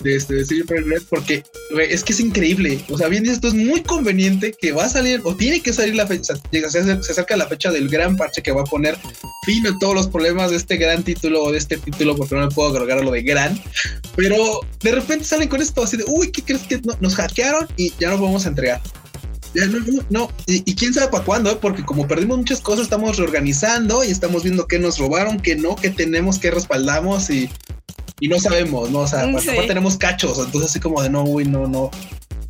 de 0.00 0.16
este 0.16 0.34
de 0.34 0.64
Red 0.66 1.02
porque 1.08 1.42
es 1.78 2.04
que 2.04 2.12
es 2.12 2.20
increíble. 2.20 2.80
O 2.88 2.98
sea, 2.98 3.08
bien 3.08 3.26
esto 3.26 3.48
es 3.48 3.54
muy 3.54 3.82
conveniente 3.82 4.54
que 4.58 4.72
va 4.72 4.84
a 4.84 4.88
salir 4.88 5.20
o 5.24 5.34
tiene 5.34 5.60
que 5.60 5.72
salir 5.72 5.94
la 5.94 6.06
fecha. 6.06 6.34
Se, 6.50 6.70
se 6.70 7.12
acerca 7.12 7.36
la 7.36 7.46
fecha 7.46 7.70
del 7.70 7.88
gran 7.88 8.16
parche 8.16 8.42
que 8.42 8.52
va 8.52 8.62
a 8.62 8.64
poner 8.64 8.96
fin 9.44 9.66
a 9.66 9.78
todos 9.78 9.94
los 9.94 10.08
problemas 10.08 10.50
de 10.50 10.56
este 10.56 10.76
gran 10.76 11.02
título 11.02 11.44
o 11.44 11.52
de 11.52 11.58
este 11.58 11.76
título, 11.76 12.16
porque 12.16 12.34
no 12.34 12.42
me 12.42 12.54
puedo 12.54 12.70
agregar 12.70 13.04
lo 13.04 13.10
de 13.10 13.22
gran. 13.22 13.60
Pero 14.16 14.60
de 14.82 14.92
repente 14.92 15.24
salen 15.24 15.48
con 15.48 15.62
esto 15.62 15.82
así 15.82 15.96
de 15.96 16.04
uy, 16.06 16.30
¿qué 16.32 16.42
crees 16.42 16.62
que 16.62 16.80
nos 17.00 17.14
hackearon 17.14 17.68
y 17.76 17.92
ya 17.98 18.10
no 18.10 18.18
podemos 18.18 18.46
entregar? 18.46 18.80
Ya 19.54 19.66
no, 19.66 19.78
no, 20.10 20.30
Y, 20.46 20.74
quién 20.74 20.94
sabe 20.94 21.08
para 21.08 21.24
cuándo, 21.24 21.50
¿eh? 21.50 21.58
porque 21.60 21.84
como 21.84 22.06
perdimos 22.06 22.38
muchas 22.38 22.60
cosas, 22.60 22.84
estamos 22.84 23.16
reorganizando 23.16 24.04
y 24.04 24.08
estamos 24.08 24.44
viendo 24.44 24.68
qué 24.68 24.78
nos 24.78 24.98
robaron, 24.98 25.40
qué 25.40 25.56
no, 25.56 25.74
qué 25.74 25.90
tenemos, 25.90 26.38
qué 26.38 26.52
respaldamos 26.52 27.30
y, 27.30 27.50
y 28.20 28.28
no 28.28 28.38
sabemos, 28.38 28.90
¿no? 28.90 29.00
O 29.00 29.08
sea, 29.08 29.28
pues, 29.32 29.44
tenemos 29.66 29.96
cachos, 29.96 30.38
entonces 30.38 30.70
así 30.70 30.78
como 30.78 31.02
de 31.02 31.10
no, 31.10 31.24
uy, 31.24 31.46
no, 31.46 31.66
no, 31.66 31.90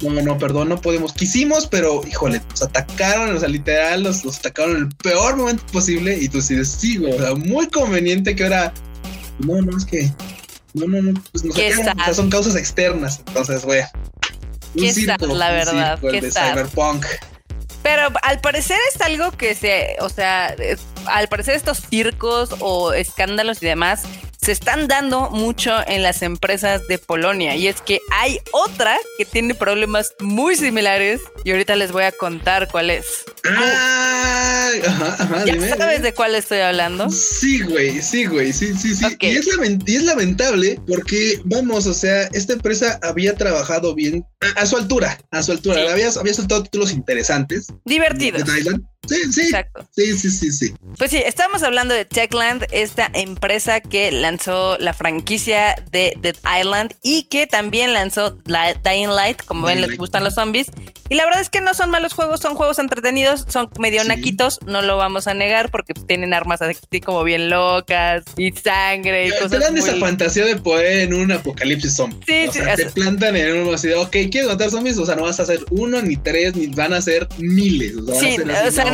no, 0.02 0.22
no, 0.22 0.38
perdón, 0.38 0.68
no 0.68 0.80
podemos. 0.80 1.12
Quisimos, 1.14 1.66
pero 1.66 2.02
híjole, 2.06 2.42
nos 2.50 2.62
atacaron, 2.62 3.34
o 3.34 3.40
sea, 3.40 3.48
literal, 3.48 4.02
nos, 4.02 4.24
atacaron 4.38 4.76
en 4.76 4.82
el 4.82 4.88
peor 4.88 5.36
momento 5.36 5.64
posible 5.72 6.18
y 6.20 6.28
tú 6.28 6.42
sí, 6.42 6.62
sí, 6.64 6.98
güey, 6.98 7.14
o 7.14 7.18
sea, 7.18 7.34
muy 7.34 7.68
conveniente 7.68 8.36
que 8.36 8.44
ahora, 8.44 8.74
no, 9.38 9.62
no, 9.62 9.76
es 9.76 9.86
que, 9.86 10.10
no, 10.74 10.86
no, 10.86 11.00
no, 11.00 11.22
pues 11.32 11.44
nos 11.44 11.56
atacaron, 11.56 11.98
o 11.98 12.04
sea, 12.04 12.14
son 12.14 12.30
causas 12.30 12.56
externas, 12.56 13.22
entonces, 13.26 13.64
güey. 13.64 13.82
¿Qué 14.74 14.92
la 15.26 15.50
verdad? 15.50 15.98
¿Qué 16.00 16.20
de 16.20 16.30
Cyberpunk. 16.30 17.06
Pero 17.83 18.09
al 18.22 18.40
parecer 18.40 18.78
es 18.94 19.00
algo 19.00 19.33
que 19.33 19.54
se, 19.54 19.96
o 20.00 20.09
sea, 20.11 20.54
al 21.06 21.28
parecer 21.28 21.56
estos 21.56 21.78
circos 21.78 22.54
o 22.61 22.92
escándalos 22.92 23.62
y 23.62 23.66
demás 23.66 24.02
se 24.50 24.54
están 24.54 24.88
dando 24.88 25.30
mucho 25.30 25.70
en 25.86 26.02
las 26.02 26.22
empresas 26.22 26.88
de 26.88 26.98
Polonia. 26.98 27.54
Y 27.54 27.68
es 27.68 27.80
que 27.80 28.00
hay 28.10 28.40
otra 28.50 28.98
que 29.16 29.24
tiene 29.24 29.54
problemas 29.54 30.12
muy 30.18 30.56
similares 30.56 31.20
y 31.44 31.52
ahorita 31.52 31.76
les 31.76 31.92
voy 31.92 32.02
a 32.02 32.10
contar 32.10 32.66
cuál 32.68 32.90
es. 32.90 33.06
Ah, 33.44 34.72
¿Ya 35.46 35.76
sabes 35.76 36.02
de 36.02 36.12
cuál 36.14 36.34
estoy 36.34 36.58
hablando? 36.58 37.08
Sí, 37.10 37.62
güey, 37.62 38.02
sí, 38.02 38.24
güey, 38.24 38.52
sí, 38.52 38.74
sí, 38.74 38.96
sí. 38.96 39.06
Y, 39.20 39.26
es 39.28 39.46
y, 39.86 39.94
es 39.94 40.02
lamentable 40.02 40.80
porque, 40.84 41.40
vamos, 41.44 41.86
o 41.86 41.94
sea, 41.94 42.24
esta 42.32 42.52
empresa 42.52 42.98
había 43.02 43.36
trabajado 43.36 43.94
bien 43.94 44.24
a, 44.56 44.66
su 44.66 44.76
altura, 44.76 45.16
a 45.30 45.44
su 45.44 45.52
altura. 45.52 45.92
Había, 45.92 46.08
había 46.08 46.34
soltado 46.34 46.64
títulos 46.64 46.90
interesantes. 46.90 47.68
Divertidos. 47.84 48.42
Sí, 49.08 49.32
sí. 49.32 49.40
Exacto. 49.42 49.88
Sí, 49.94 50.16
sí, 50.16 50.30
sí, 50.30 50.52
sí. 50.52 50.74
Pues 50.96 51.10
sí, 51.10 51.18
estamos 51.24 51.62
hablando 51.62 51.94
de 51.94 52.04
Techland, 52.04 52.66
esta 52.70 53.10
empresa 53.12 53.80
que 53.80 54.12
lanzó 54.12 54.78
la 54.78 54.92
franquicia 54.92 55.74
de 55.90 56.14
Dead 56.20 56.36
Island 56.60 56.94
y 57.02 57.24
que 57.24 57.46
también 57.46 57.92
lanzó 57.92 58.38
la 58.44 58.74
Dying 58.74 59.10
Light, 59.10 59.42
como 59.44 59.66
ven, 59.66 59.80
les 59.80 59.96
gustan 59.96 60.22
los 60.24 60.34
zombies. 60.34 60.68
Y 61.08 61.16
la 61.16 61.24
verdad 61.24 61.40
es 61.40 61.50
que 61.50 61.60
no 61.60 61.74
son 61.74 61.90
malos 61.90 62.12
juegos, 62.12 62.38
son 62.40 62.54
juegos 62.54 62.78
entretenidos, 62.78 63.44
son 63.48 63.68
medio 63.80 64.04
naquitos, 64.04 64.60
no 64.64 64.80
lo 64.80 64.96
vamos 64.96 65.26
a 65.26 65.34
negar 65.34 65.68
porque 65.68 65.92
tienen 65.92 66.32
armas 66.32 66.62
así 66.62 67.00
como 67.00 67.24
bien 67.24 67.50
locas 67.50 68.22
y 68.36 68.52
sangre 68.52 69.26
y 69.26 69.30
cosas. 69.30 69.50
Te 69.50 69.58
dan 69.58 69.76
esa 69.76 69.96
fantasía 69.96 70.44
de 70.44 70.54
poder 70.54 71.00
en 71.00 71.14
un 71.14 71.32
apocalipsis 71.32 71.96
zombie. 71.96 72.20
Sí, 72.24 72.46
o 72.48 72.52
sea, 72.52 72.76
te 72.76 72.86
plantan 72.86 73.34
en 73.34 73.56
un 73.56 73.74
así 73.74 73.88
de, 73.88 73.96
ok, 73.96 74.10
¿quieres 74.30 74.46
matar 74.46 74.70
zombies? 74.70 74.98
O 74.98 75.06
sea, 75.06 75.16
no 75.16 75.22
vas 75.22 75.40
a 75.40 75.42
hacer 75.42 75.58
uno 75.70 76.00
ni 76.00 76.16
tres, 76.16 76.54
ni 76.54 76.68
van 76.68 76.92
a 76.92 77.02
ser 77.02 77.26
miles. 77.38 77.96
O 77.96 78.06
sea, 78.06 78.20
sí, 78.20 78.36
o 78.40 78.70
sea, 78.70 78.89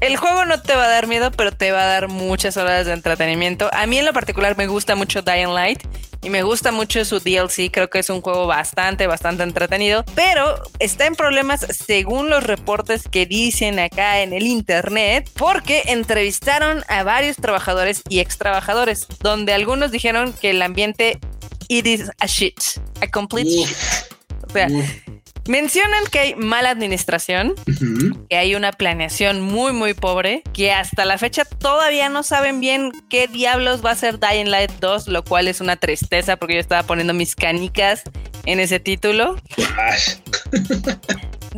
el 0.00 0.16
juego 0.16 0.44
no 0.44 0.60
te 0.60 0.74
va 0.74 0.84
a 0.84 0.88
dar 0.88 1.06
miedo, 1.06 1.30
pero 1.30 1.52
te 1.52 1.72
va 1.72 1.82
a 1.82 1.86
dar 1.86 2.08
muchas 2.08 2.56
horas 2.56 2.86
de 2.86 2.92
entretenimiento. 2.92 3.70
A 3.72 3.86
mí 3.86 3.98
en 3.98 4.04
lo 4.04 4.12
particular 4.12 4.56
me 4.56 4.66
gusta 4.66 4.94
mucho 4.94 5.22
Dying 5.22 5.54
Light 5.54 5.82
y 6.22 6.30
me 6.30 6.42
gusta 6.42 6.72
mucho 6.72 7.04
su 7.04 7.20
DLC. 7.20 7.70
Creo 7.70 7.88
que 7.88 7.98
es 7.98 8.10
un 8.10 8.20
juego 8.20 8.46
bastante, 8.46 9.06
bastante 9.06 9.42
entretenido, 9.42 10.04
pero 10.14 10.60
está 10.78 11.06
en 11.06 11.14
problemas 11.14 11.66
según 11.70 12.30
los 12.30 12.42
reportes 12.42 13.08
que 13.08 13.26
dicen 13.26 13.78
acá 13.78 14.20
en 14.22 14.32
el 14.32 14.46
internet, 14.46 15.30
porque 15.36 15.84
entrevistaron 15.86 16.82
a 16.88 17.02
varios 17.02 17.36
trabajadores 17.36 18.02
y 18.08 18.20
ex 18.20 18.38
trabajadores, 18.38 19.06
donde 19.20 19.52
algunos 19.52 19.90
dijeron 19.90 20.32
que 20.32 20.50
el 20.50 20.62
ambiente 20.62 21.18
it 21.68 21.86
is 21.86 22.10
a 22.20 22.26
shit, 22.26 22.60
a 23.00 23.08
complete 23.08 23.48
shit. 23.48 23.76
O 24.48 24.52
sea, 24.52 24.68
Mencionan 25.48 26.04
que 26.10 26.18
hay 26.18 26.34
mala 26.34 26.70
administración, 26.70 27.54
que 28.28 28.36
hay 28.36 28.54
una 28.54 28.72
planeación 28.72 29.40
muy, 29.40 29.72
muy 29.72 29.94
pobre, 29.94 30.42
que 30.52 30.72
hasta 30.72 31.04
la 31.04 31.18
fecha 31.18 31.44
todavía 31.44 32.08
no 32.08 32.22
saben 32.22 32.60
bien 32.60 32.92
qué 33.08 33.28
diablos 33.28 33.84
va 33.84 33.92
a 33.92 33.96
ser 33.96 34.18
Dying 34.18 34.50
Light 34.50 34.72
2, 34.80 35.08
lo 35.08 35.24
cual 35.24 35.48
es 35.48 35.60
una 35.60 35.76
tristeza 35.76 36.36
porque 36.36 36.54
yo 36.54 36.60
estaba 36.60 36.82
poniendo 36.82 37.14
mis 37.14 37.36
canicas 37.36 38.02
en 38.44 38.60
ese 38.60 38.80
título. 38.80 39.36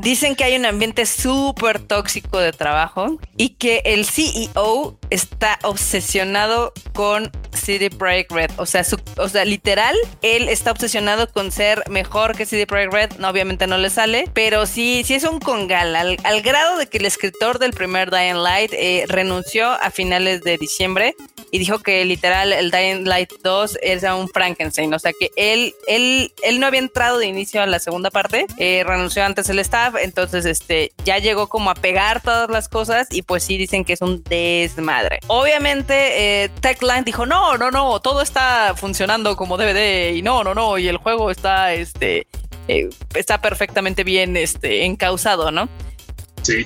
Dicen 0.09 0.37
que 0.37 0.45
hay 0.45 0.57
un 0.57 0.65
ambiente 0.65 1.05
súper 1.05 1.81
tóxico 1.81 2.39
de 2.39 2.53
trabajo 2.53 3.19
y 3.37 3.51
que 3.51 3.83
el 3.85 4.07
CEO 4.07 4.99
está 5.11 5.59
obsesionado 5.65 6.73
con 6.95 7.31
CD 7.53 7.91
Projekt 7.91 8.33
Red. 8.33 8.51
O 8.57 8.65
sea, 8.65 8.85
sea, 8.85 9.45
literal, 9.45 9.95
él 10.23 10.49
está 10.49 10.71
obsesionado 10.71 11.31
con 11.31 11.53
ser 11.53 11.85
mejor 11.91 12.35
que 12.35 12.47
CD 12.47 12.67
Projekt 12.67 12.95
Red. 12.95 13.11
No, 13.19 13.29
obviamente 13.29 13.67
no 13.67 13.77
le 13.77 13.91
sale, 13.91 14.31
pero 14.33 14.65
sí, 14.65 15.03
sí 15.05 15.13
es 15.13 15.25
un 15.25 15.41
congal. 15.41 15.95
Al, 15.95 16.41
grado 16.41 16.79
de 16.79 16.87
que 16.87 16.97
el 16.97 17.05
escritor 17.05 17.59
del 17.59 17.75
primer 17.75 18.11
Dying 18.11 18.43
Light 18.43 18.73
eh, 18.73 19.05
renunció 19.09 19.69
a 19.73 19.91
finales 19.91 20.41
de 20.41 20.57
diciembre 20.57 21.17
y 21.51 21.59
dijo 21.59 21.79
que 21.79 22.05
literal 22.05 22.53
el 22.53 22.71
Dying 22.71 23.05
Light 23.05 23.33
2 23.43 23.79
era 23.83 24.15
un 24.15 24.29
Frankenstein. 24.29 24.93
O 24.95 24.99
sea 24.99 25.13
que 25.19 25.31
él, 25.37 25.75
él, 25.87 26.33
él 26.43 26.61
no 26.61 26.67
había 26.67 26.81
entrado 26.81 27.19
de 27.19 27.27
inicio 27.27 27.63
a 27.63 27.67
la 27.67 27.79
segunda 27.79 28.11
parte, 28.11 28.47
eh, 28.59 28.85
renunció 28.87 29.25
antes 29.25 29.49
el 29.49 29.59
staff, 29.61 29.95
entonces 30.01 30.45
este 30.45 30.93
ya 31.05 31.19
llegó 31.19 31.49
como 31.49 31.71
a 31.71 31.75
pegar 31.75 32.23
todas 32.23 32.51
las 32.51 32.69
cosas 32.69 33.09
y 33.11 33.23
pues 33.23 33.43
sí 33.43 33.57
dicen 33.57 33.85
que 33.85 33.95
es 33.95 34.01
un 34.03 34.23
desmadre. 34.25 35.21
Obviamente 35.27 36.45
eh, 36.45 36.49
Techline 36.61 37.05
dijo 37.05 37.27
no, 37.27 37.57
no, 37.57 37.71
no, 37.71 38.01
todo 38.01 38.23
está 38.23 38.75
funcionando 38.77 39.37
como 39.37 39.57
DVD 39.57 40.15
y 40.15 40.23
no, 40.23 40.45
no, 40.45 40.55
no, 40.55 40.79
y 40.79 40.89
el 40.89 40.99
juego 40.99 41.31
está 41.31 41.73
este 41.73 42.27
eh, 42.69 42.91
está 43.15 43.41
perfectamente 43.41 44.05
bien 44.05 44.37
este 44.37 44.85
encausado, 44.85 45.51
¿no? 45.51 45.69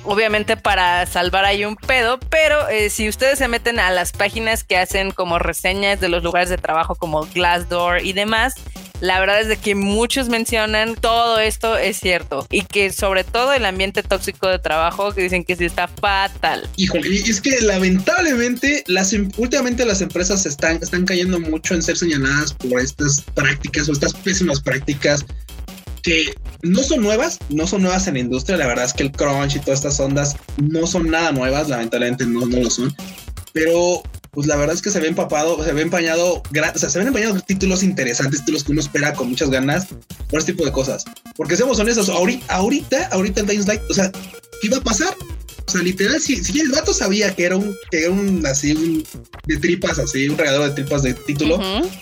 Obviamente 0.05 0.57
para 0.57 1.07
salvar 1.07 1.45
ahí 1.45 1.65
un 1.65 1.77
pedo, 1.77 2.19
pero 2.31 2.69
eh, 2.69 2.91
si 2.91 3.09
ustedes 3.09 3.39
se 3.39 3.49
meten 3.49 3.79
a 3.79 3.91
las 3.91 4.13
páginas 4.13 4.65
que 4.65 4.77
hacen 4.77 5.11
como 5.11 5.39
reseñas 5.39 6.01
de 6.01 6.09
los 6.09 6.23
lugares 6.23 6.49
de 6.49 6.59
trabajo 6.59 6.95
como 6.95 7.27
Glassdoor 7.27 8.05
y 8.05 8.13
demás, 8.13 8.55
la 9.03 9.19
verdad 9.19 9.41
es 9.41 9.49
de 9.49 9.57
que 9.57 9.75
muchos 9.75 10.29
mencionan 10.29 10.95
todo 10.95 11.41
esto 11.41 11.77
es 11.77 11.97
cierto 11.97 12.47
y 12.51 12.63
que 12.63 12.93
sobre 12.93 13.25
todo 13.25 13.53
el 13.53 13.65
ambiente 13.65 14.05
tóxico 14.05 14.47
de 14.47 14.61
trabajo 14.61 15.13
que 15.13 15.23
dicen 15.23 15.45
que 15.45 15.57
sí 15.57 15.65
está 15.65 15.89
fatal. 15.89 16.69
Híjole, 16.77 17.13
es 17.13 17.41
que 17.41 17.61
lamentablemente 17.63 18.85
las 18.87 19.13
em, 19.13 19.29
últimamente 19.39 19.85
las 19.85 20.03
empresas 20.03 20.47
están, 20.47 20.77
están 20.77 21.05
cayendo 21.05 21.41
mucho 21.41 21.75
en 21.75 21.83
ser 21.83 21.97
señaladas 21.97 22.55
por 22.55 22.81
estas 22.81 23.23
prácticas 23.35 23.89
o 23.89 23.93
estas 23.93 24.15
pésimas 24.15 24.61
prácticas 24.61 25.27
que 26.03 26.35
no 26.63 26.83
son 26.83 27.03
nuevas, 27.03 27.39
no 27.49 27.67
son 27.67 27.83
nuevas 27.83 28.07
en 28.07 28.15
la 28.15 28.21
industria. 28.21 28.57
La 28.57 28.67
verdad 28.67 28.85
es 28.85 28.93
que 28.93 29.05
el 29.05 29.13
crunch 29.13 29.57
y 29.57 29.61
todas 29.61 29.81
estas 29.81 30.01
ondas 30.01 30.37
no 30.59 30.87
son 30.87 31.11
nada 31.11 31.33
nuevas, 31.33 31.69
lamentablemente 31.69 32.27
no, 32.27 32.47
no 32.47 32.59
lo 32.59 32.71
son. 32.71 32.95
Pero 33.53 34.03
pues 34.33 34.47
la 34.47 34.57
verdad 34.57 34.75
es 34.75 34.81
que 34.81 34.91
se 34.91 34.99
ve 34.99 35.09
empapado, 35.09 35.63
se 35.63 35.73
ve 35.75 35.83
empañado, 35.83 36.37
o 36.37 36.79
sea, 36.79 36.89
se 36.89 36.99
ven 36.99 37.09
empañados 37.09 37.45
títulos 37.45 37.83
interesantes, 37.83 38.41
títulos 38.41 38.65
que 38.65 38.73
uno 38.73 38.81
espera 38.81 39.13
con 39.13 39.29
muchas 39.29 39.51
ganas 39.51 39.89
por 40.31 40.41
este 40.41 40.53
tipo 40.53 40.65
de 40.65 40.73
cosas. 40.73 41.05
Porque 41.37 41.57
seamos 41.57 41.79
honestos, 41.79 42.09
ahorita, 42.09 42.55
ahorita, 42.55 43.09
ahorita 43.13 43.41
en 43.41 43.47
Dying 43.47 43.67
Light, 43.67 43.83
o 43.91 43.95
sea, 43.95 44.11
¿qué 44.11 44.69
iba 44.69 44.79
a 44.79 44.83
pasar? 44.83 45.15
O 45.67 45.71
sea, 45.71 45.83
literal, 45.83 46.21
si, 46.21 46.43
si 46.43 46.61
el 46.61 46.71
vato 46.71 46.93
sabía 46.93 47.35
que 47.35 47.45
era 47.45 47.57
un, 47.57 47.75
que 47.91 48.03
era 48.03 48.11
un 48.11 48.45
así, 48.47 48.73
un 48.73 49.05
de 49.47 49.57
tripas, 49.57 49.99
así, 49.99 50.29
un 50.29 50.37
regador 50.37 50.69
de 50.69 50.75
tripas 50.75 51.03
de 51.03 51.15
título, 51.15 51.59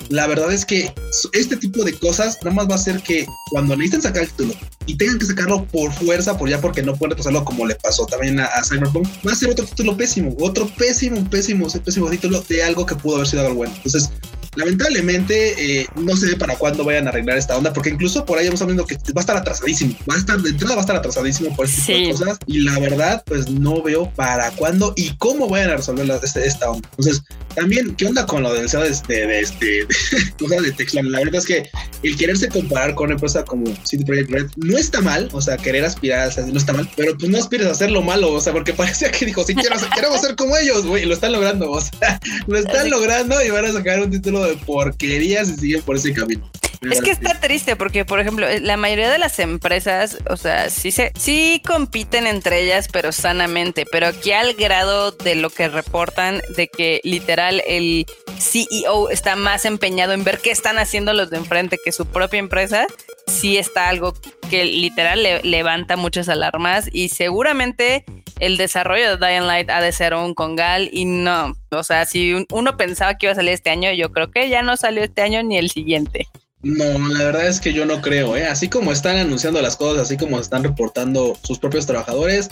la 0.09 0.27
verdad 0.27 0.53
es 0.53 0.65
que 0.65 0.93
este 1.33 1.57
tipo 1.57 1.85
de 1.85 1.93
cosas 1.95 2.39
nada 2.43 2.57
más 2.57 2.71
va 2.71 2.75
a 2.75 2.79
ser 2.79 3.03
que 3.03 3.27
cuando 3.51 3.77
necesiten 3.77 4.03
sacar 4.03 4.23
el 4.23 4.31
título 4.31 4.55
y 4.87 4.97
tengan 4.97 5.19
que 5.19 5.27
sacarlo 5.27 5.65
por 5.67 5.93
fuerza, 5.93 6.37
por 6.37 6.49
ya 6.49 6.61
porque 6.61 6.83
no 6.83 6.97
pueden 6.97 7.17
pasarlo 7.17 7.45
como 7.45 7.67
le 7.67 7.75
pasó 7.77 8.07
también 8.07 8.41
a, 8.41 8.49
Cyberpunk, 8.65 9.07
va 9.27 9.33
a 9.33 9.37
ser 9.37 9.51
otro 9.51 9.65
título 9.65 9.97
pésimo, 9.97 10.35
otro 10.41 10.67
pésimo, 10.77 11.29
pésimo, 11.29 11.69
pésimo 11.85 12.11
título 12.11 12.45
de 12.49 12.63
algo 12.63 12.87
que 12.87 12.97
pudo 12.97 13.17
haber 13.17 13.29
sido 13.29 13.43
algo 13.43 13.55
bueno. 13.55 13.73
Entonces, 13.77 14.11
lamentablemente 14.57 15.81
eh, 15.81 15.87
no 15.97 16.17
sé 16.17 16.37
para 16.37 16.57
cuándo 16.57 16.85
vayan 16.85 17.07
a 17.07 17.11
arreglar 17.11 17.39
esta 17.39 17.57
onda, 17.57 17.73
porque 17.73 17.91
incluso 17.91 18.25
por 18.25 18.39
ahí 18.39 18.47
vamos 18.47 18.65
viendo 18.67 18.87
que 18.87 18.97
va 18.97 19.19
a 19.19 19.21
estar 19.21 19.37
atrasadísimo, 19.37 19.95
va 20.11 20.15
a 20.15 20.19
estar 20.19 20.41
de 20.41 20.51
entrada 20.51 20.75
va 20.75 20.81
a 20.81 20.83
estar 20.83 20.97
atrasadísimo 20.97 21.55
por 21.55 21.67
este 21.67 21.81
tipo 21.81 21.99
de 21.99 22.13
cosas 22.13 22.39
y 22.47 22.61
la 22.61 22.79
verdad 22.79 23.23
pues 23.27 23.49
no 23.51 23.83
veo 23.83 24.11
para 24.15 24.51
cuándo 24.53 24.93
y 24.97 25.17
cómo 25.17 25.49
vayan 25.49 25.71
a 25.71 25.77
resolver 25.77 26.09
este, 26.23 26.47
esta 26.47 26.71
onda. 26.71 26.89
Entonces 26.91 27.23
también 27.55 27.95
qué 27.97 28.07
onda 28.07 28.27
con 28.27 28.43
lo 28.43 28.53
del 28.55 28.69
SEO 28.69 28.83
de, 28.83 28.91
este 28.91 29.27
de, 29.27 29.41
este 29.41 29.67
de, 29.87 30.61
de 30.61 30.73
Texlan. 30.73 31.11
La 31.11 31.19
verdad 31.19 31.37
es 31.37 31.47
que 31.47 31.69
el 32.03 32.17
quererse 32.17 32.49
comparar 32.49 32.95
con 32.95 33.07
una 33.07 33.15
empresa 33.15 33.45
como 33.45 33.67
City 33.85 34.05
Project 34.05 34.31
Red 34.31 34.47
no 34.57 34.79
está 34.79 35.01
mal, 35.01 35.29
o 35.33 35.41
sea 35.41 35.57
querer 35.57 35.85
aspirar 35.85 36.29
o 36.29 36.33
sea, 36.33 36.47
no 36.47 36.59
está 36.59 36.73
mal, 36.73 36.89
pero 36.97 37.17
pues 37.17 37.31
no 37.31 37.39
aspires 37.39 37.67
a 37.67 37.73
hacer 37.73 37.91
lo 37.91 38.03
malo, 38.03 38.33
o 38.33 38.41
sea 38.41 38.53
porque 38.53 38.73
parecía 38.73 39.11
que 39.11 39.27
dijo 39.27 39.45
si 39.45 39.55
quiero, 39.55 39.77
queremos 39.95 40.21
ser 40.21 40.37
como 40.37 40.57
ellos, 40.57 40.87
güey, 40.87 41.05
lo 41.05 41.15
están 41.15 41.33
logrando, 41.33 41.71
o 41.71 41.81
sea 41.81 42.21
lo 42.47 42.59
están 42.59 42.91
logrando 42.91 43.43
y 43.43 43.51
van 43.51 43.67
a 43.67 43.73
sacar 43.73 44.01
un 44.01 44.11
título 44.11 44.45
de 44.45 44.57
porquerías 44.57 45.49
y 45.49 45.57
siguen 45.57 45.83
por 45.83 45.97
ese 45.97 46.13
camino. 46.13 46.51
Es 46.83 47.03
que 47.03 47.11
está 47.11 47.39
triste 47.39 47.77
porque, 47.77 48.07
por 48.07 48.21
ejemplo, 48.21 48.47
la 48.63 48.77
mayoría 48.79 49.11
de 49.11 49.19
las 49.19 49.39
empresas, 49.39 50.19
o 50.31 50.37
sea, 50.37 50.71
sí 50.71 50.91
se, 50.91 51.13
sí 51.19 51.61
compiten 51.67 52.27
entre 52.27 52.63
ellas, 52.63 52.89
pero 52.91 53.13
sanamente. 53.13 53.85
Pero 53.91 54.07
aquí 54.07 54.33
al 54.33 54.55
grado 54.55 55.11
de 55.11 55.35
lo 55.35 55.51
que 55.51 55.69
reportan, 55.69 56.41
de 56.57 56.69
que 56.69 57.01
literal 57.05 57.63
el 57.67 58.07
CEO 58.39 59.11
está 59.11 59.37
más 59.37 59.67
empeñado 59.67 60.15
en 60.15 60.25
ver 60.25 60.39
qué 60.39 60.51
están 60.51 60.79
haciendo 60.79 61.13
los 61.13 61.29
de 61.29 61.37
enfrente 61.37 61.77
que 61.85 61.93
su 61.93 62.07
propia 62.07 62.39
empresa, 62.39 62.87
sí 63.27 63.59
está 63.59 63.89
algo 63.89 64.15
que 64.49 64.65
literal 64.65 65.23
levanta 65.43 65.97
muchas 65.97 66.29
alarmas 66.29 66.89
y 66.91 67.11
seguramente 67.11 68.05
el 68.41 68.57
desarrollo 68.57 69.17
de 69.17 69.27
Dying 69.27 69.47
Light 69.47 69.71
ha 69.71 69.81
de 69.81 69.93
ser 69.93 70.15
un 70.15 70.35
congal 70.35 70.89
y 70.93 71.05
no, 71.05 71.55
o 71.71 71.83
sea, 71.85 72.07
si 72.07 72.47
uno 72.51 72.77
pensaba 72.77 73.17
que 73.17 73.27
iba 73.27 73.33
a 73.33 73.37
salir 73.37 73.53
este 73.53 73.71
año, 73.71 73.93
yo 73.93 74.11
creo 74.13 74.31
que 74.31 74.49
ya 74.49 74.63
no 74.63 74.77
salió 74.77 75.05
este 75.05 75.23
año 75.23 75.43
ni 75.43 75.59
el 75.59 75.71
siguiente. 75.71 76.27
No, 76.63 77.09
la 77.09 77.25
verdad 77.25 77.47
es 77.49 77.59
que 77.59 77.73
yo 77.73 77.87
no 77.87 78.03
creo, 78.03 78.37
¿eh? 78.37 78.47
Así 78.47 78.69
como 78.69 78.93
están 78.93 79.17
anunciando 79.17 79.63
las 79.63 79.77
cosas, 79.77 80.03
así 80.03 80.19
como 80.19 80.39
están 80.39 80.63
reportando 80.63 81.37
sus 81.43 81.59
propios 81.59 81.87
trabajadores, 81.87 82.51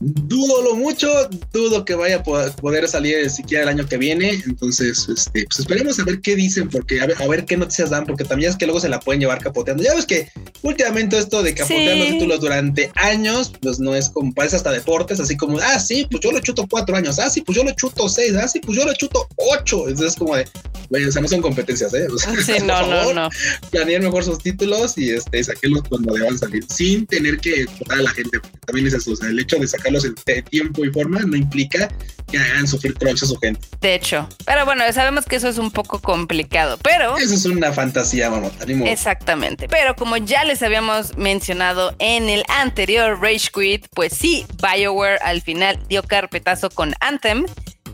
dudo 0.00 0.62
lo 0.62 0.76
mucho, 0.76 1.08
dudo 1.52 1.84
que 1.84 1.94
vaya 1.94 2.16
a 2.16 2.22
poder 2.22 2.88
salir 2.88 3.28
siquiera 3.30 3.64
el 3.64 3.68
año 3.68 3.86
que 3.86 3.98
viene. 3.98 4.42
Entonces, 4.46 5.06
este, 5.08 5.44
pues 5.44 5.60
esperemos 5.60 5.98
a 5.98 6.04
ver 6.04 6.20
qué 6.20 6.34
dicen, 6.34 6.68
porque 6.68 7.00
a 7.00 7.06
ver, 7.06 7.44
qué 7.44 7.56
noticias 7.56 7.90
dan, 7.90 8.06
porque 8.06 8.24
también 8.24 8.50
es 8.50 8.56
que 8.56 8.66
luego 8.66 8.80
se 8.80 8.88
la 8.88 8.98
pueden 8.98 9.20
llevar 9.20 9.42
capoteando. 9.42 9.82
Ya 9.82 9.94
ves 9.94 10.06
que 10.06 10.28
últimamente 10.62 11.18
esto 11.18 11.42
de 11.42 11.54
capotear 11.54 11.96
los 11.98 12.08
títulos 12.08 12.40
durante 12.40 12.90
años, 12.94 13.52
pues 13.60 13.78
no 13.78 13.94
es 13.94 14.08
como, 14.08 14.32
parece 14.32 14.56
hasta 14.56 14.72
deportes, 14.72 15.20
así 15.20 15.36
como, 15.36 15.58
ah, 15.58 15.78
sí, 15.78 16.06
pues 16.10 16.22
yo 16.22 16.32
lo 16.32 16.40
chuto 16.40 16.66
cuatro 16.68 16.96
años, 16.96 17.18
ah, 17.18 17.28
sí, 17.28 17.42
pues 17.42 17.56
yo 17.56 17.64
lo 17.64 17.72
chuto 17.72 18.08
seis, 18.08 18.34
ah, 18.36 18.48
sí, 18.48 18.60
pues 18.60 18.78
yo 18.78 18.84
lo 18.84 18.94
chuto 18.94 19.28
ocho. 19.36 19.86
Entonces, 19.88 20.16
como 20.16 20.36
de, 20.36 20.46
Bueno, 20.88 21.08
o 21.08 21.12
sea, 21.12 21.20
no 21.20 21.28
son 21.28 21.42
competencias, 21.42 21.92
¿eh? 21.92 22.06
O 22.10 22.16
sea, 22.16 22.32
Sí, 22.42 22.54
no, 22.64 22.86
no, 22.86 23.12
no. 23.12 23.28
Planeen 23.70 24.02
mejor 24.02 24.24
sus 24.24 24.38
títulos 24.38 24.96
y 24.96 25.10
este, 25.10 25.44
saquenlos 25.44 25.82
cuando 25.88 26.14
deban 26.14 26.38
salir, 26.38 26.64
sin 26.70 27.06
tener 27.06 27.38
que 27.38 27.66
votar 27.78 27.98
a 27.98 28.02
la 28.02 28.10
gente. 28.10 28.40
Porque 28.40 28.58
también 28.66 28.86
es 28.86 28.94
eso, 28.94 29.12
o 29.12 29.16
sea, 29.16 29.28
el 29.28 29.38
hecho 29.38 29.58
de 29.58 29.68
sacarlos 29.98 30.04
en 30.04 30.42
tiempo 30.44 30.84
y 30.84 30.90
forma 30.90 31.20
no 31.20 31.36
implica 31.36 31.88
que 32.30 32.38
hagan 32.38 32.66
sufrir 32.68 32.94
crunch 32.94 33.22
a 33.22 33.26
su 33.26 33.36
gente. 33.38 33.60
De 33.80 33.94
hecho. 33.94 34.28
Pero 34.46 34.64
bueno, 34.64 34.84
sabemos 34.92 35.24
que 35.24 35.36
eso 35.36 35.48
es 35.48 35.58
un 35.58 35.70
poco 35.70 35.98
complicado, 36.00 36.78
pero... 36.82 37.16
Eso 37.16 37.34
es 37.34 37.44
una 37.46 37.72
fantasía, 37.72 38.30
modo. 38.30 38.50
Exactamente. 38.86 39.68
Pero 39.68 39.96
como 39.96 40.16
ya 40.16 40.44
les 40.44 40.62
habíamos 40.62 41.16
mencionado 41.16 41.94
en 41.98 42.28
el 42.28 42.44
anterior 42.48 43.18
Rage 43.20 43.48
Quit, 43.52 43.86
pues 43.94 44.12
sí, 44.12 44.46
BioWare 44.62 45.18
al 45.22 45.42
final 45.42 45.78
dio 45.88 46.02
carpetazo 46.04 46.70
con 46.70 46.94
Anthem. 47.00 47.46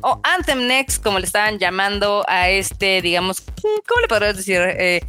O 0.02 0.20
Anthem 0.24 0.66
Next, 0.66 1.02
como 1.02 1.18
le 1.18 1.24
estaban 1.24 1.58
llamando 1.58 2.22
a 2.28 2.50
este, 2.50 3.00
digamos, 3.00 3.40
¿cómo 3.40 4.00
le 4.02 4.08
podrías 4.08 4.36
decir? 4.36 4.60
Eh, 4.60 5.00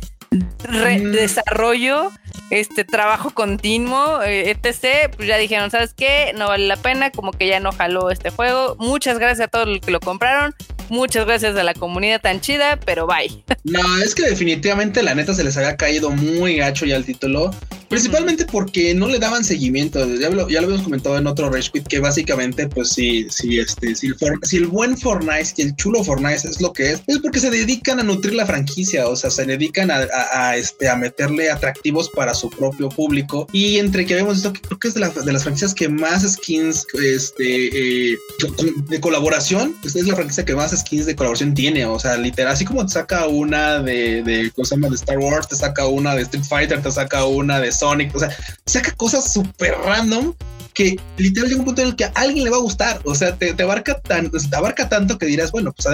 re- 0.63 0.99
Mm. 0.99 1.11
desarrollo, 1.11 2.11
este 2.49 2.83
trabajo 2.83 3.31
continuo, 3.31 4.21
eh, 4.23 4.49
etc. 4.51 5.13
Pues 5.15 5.27
ya 5.27 5.37
dijeron, 5.37 5.71
¿sabes 5.71 5.93
qué? 5.93 6.33
No 6.35 6.47
vale 6.47 6.67
la 6.67 6.77
pena, 6.77 7.11
como 7.11 7.31
que 7.31 7.47
ya 7.47 7.59
no 7.59 7.71
jaló 7.71 8.09
este 8.09 8.29
juego. 8.29 8.75
Muchas 8.79 9.19
gracias 9.19 9.47
a 9.47 9.49
todos 9.49 9.67
los 9.67 9.79
que 9.79 9.91
lo 9.91 9.99
compraron. 9.99 10.55
Muchas 10.89 11.25
gracias 11.25 11.55
a 11.57 11.63
la 11.63 11.73
comunidad 11.73 12.21
tan 12.21 12.39
chida, 12.39 12.79
pero 12.79 13.07
bye. 13.07 13.43
No, 13.65 13.97
es 14.01 14.15
que 14.15 14.23
definitivamente 14.23 15.03
la 15.03 15.15
neta 15.15 15.33
se 15.33 15.43
les 15.43 15.57
había 15.57 15.75
caído 15.75 16.09
muy 16.09 16.55
gacho 16.55 16.85
ya 16.85 16.95
el 16.95 17.05
título. 17.05 17.51
Principalmente 17.89 18.45
porque 18.45 18.93
no 18.93 19.07
le 19.07 19.19
daban 19.19 19.43
seguimiento. 19.43 20.05
Ya 20.17 20.29
lo, 20.29 20.49
ya 20.49 20.59
lo 20.61 20.67
habíamos 20.67 20.83
comentado 20.83 21.17
en 21.17 21.25
otro 21.27 21.49
Rage 21.49 21.69
Quit 21.71 21.87
que 21.87 21.99
básicamente, 21.99 22.67
pues 22.67 22.89
sí, 22.89 23.27
sí, 23.29 23.59
este, 23.59 23.95
si 23.95 24.07
el, 24.07 24.15
For- 24.15 24.39
si 24.43 24.57
el 24.57 24.67
buen 24.67 24.97
Fortnite, 24.97 25.45
si 25.45 25.61
el 25.61 25.75
chulo 25.75 26.03
Fortnite 26.03 26.47
es 26.49 26.59
lo 26.61 26.73
que 26.73 26.91
es, 26.91 27.01
es 27.07 27.19
porque 27.19 27.39
se 27.39 27.49
dedican 27.49 27.99
a 27.99 28.03
nutrir 28.03 28.35
la 28.35 28.45
franquicia. 28.45 29.07
O 29.07 29.15
sea, 29.15 29.29
se 29.29 29.45
dedican 29.45 29.89
a, 29.91 29.99
a- 30.13 30.49
a, 30.49 30.57
este, 30.57 30.89
a 30.89 30.95
meterle 30.95 31.49
atractivos 31.49 32.09
para 32.09 32.33
su 32.33 32.49
propio 32.49 32.89
público. 32.89 33.47
Y 33.53 33.77
entre 33.77 34.05
que 34.05 34.15
vemos 34.15 34.37
esto, 34.37 34.51
que 34.53 34.61
creo 34.61 34.79
que 34.79 34.87
es 34.89 34.93
de, 34.93 34.99
la- 34.99 35.09
de 35.09 35.31
las 35.33 35.43
franquicias 35.43 35.73
que 35.73 35.87
más 35.87 36.23
skins 36.29 36.85
este, 37.01 38.11
eh, 38.11 38.17
de 38.89 38.99
colaboración, 38.99 39.75
pues 39.81 39.95
es 39.95 40.05
la 40.07 40.15
franquicia 40.15 40.43
que 40.45 40.55
más 40.55 40.71
skins 40.77 41.05
de 41.05 41.15
colaboración 41.15 41.53
tiene. 41.53 41.85
O 41.85 41.99
sea, 41.99 42.17
literal, 42.17 42.51
así 42.53 42.65
como 42.65 42.85
te 42.85 42.91
saca 42.93 43.27
una 43.27 43.79
de, 43.81 44.23
de, 44.23 44.51
¿cómo 44.55 44.65
se 44.65 44.75
llama? 44.75 44.89
de 44.89 44.95
Star 44.95 45.17
Wars, 45.19 45.47
te 45.47 45.55
saca 45.55 45.85
una 45.87 46.15
de 46.15 46.23
Street 46.23 46.43
Fighter, 46.47 46.81
te 46.81 46.91
saca 46.91 47.25
una 47.25 47.59
de 47.59 47.76
Sonic, 47.77 48.15
o 48.15 48.19
sea, 48.19 48.35
saca 48.65 48.91
cosas 48.95 49.31
súper 49.31 49.75
random 49.77 50.33
que 50.77 50.95
literal 51.17 51.49
llega 51.49 51.59
un 51.59 51.65
punto 51.65 51.81
en 51.81 51.87
el 51.87 51.95
que 51.95 52.05
a 52.05 52.11
alguien 52.13 52.43
le 52.43 52.51
va 52.51 52.57
a 52.57 52.61
gustar. 52.61 53.01
O 53.03 53.15
sea, 53.15 53.35
te, 53.35 53.51
te 53.55 53.63
abarca 53.63 53.99
tan, 53.99 54.29
te 54.29 54.55
abarca 54.55 54.87
tanto 54.87 55.17
que 55.17 55.25
dirás, 55.25 55.51
bueno, 55.51 55.73
pues 55.73 55.87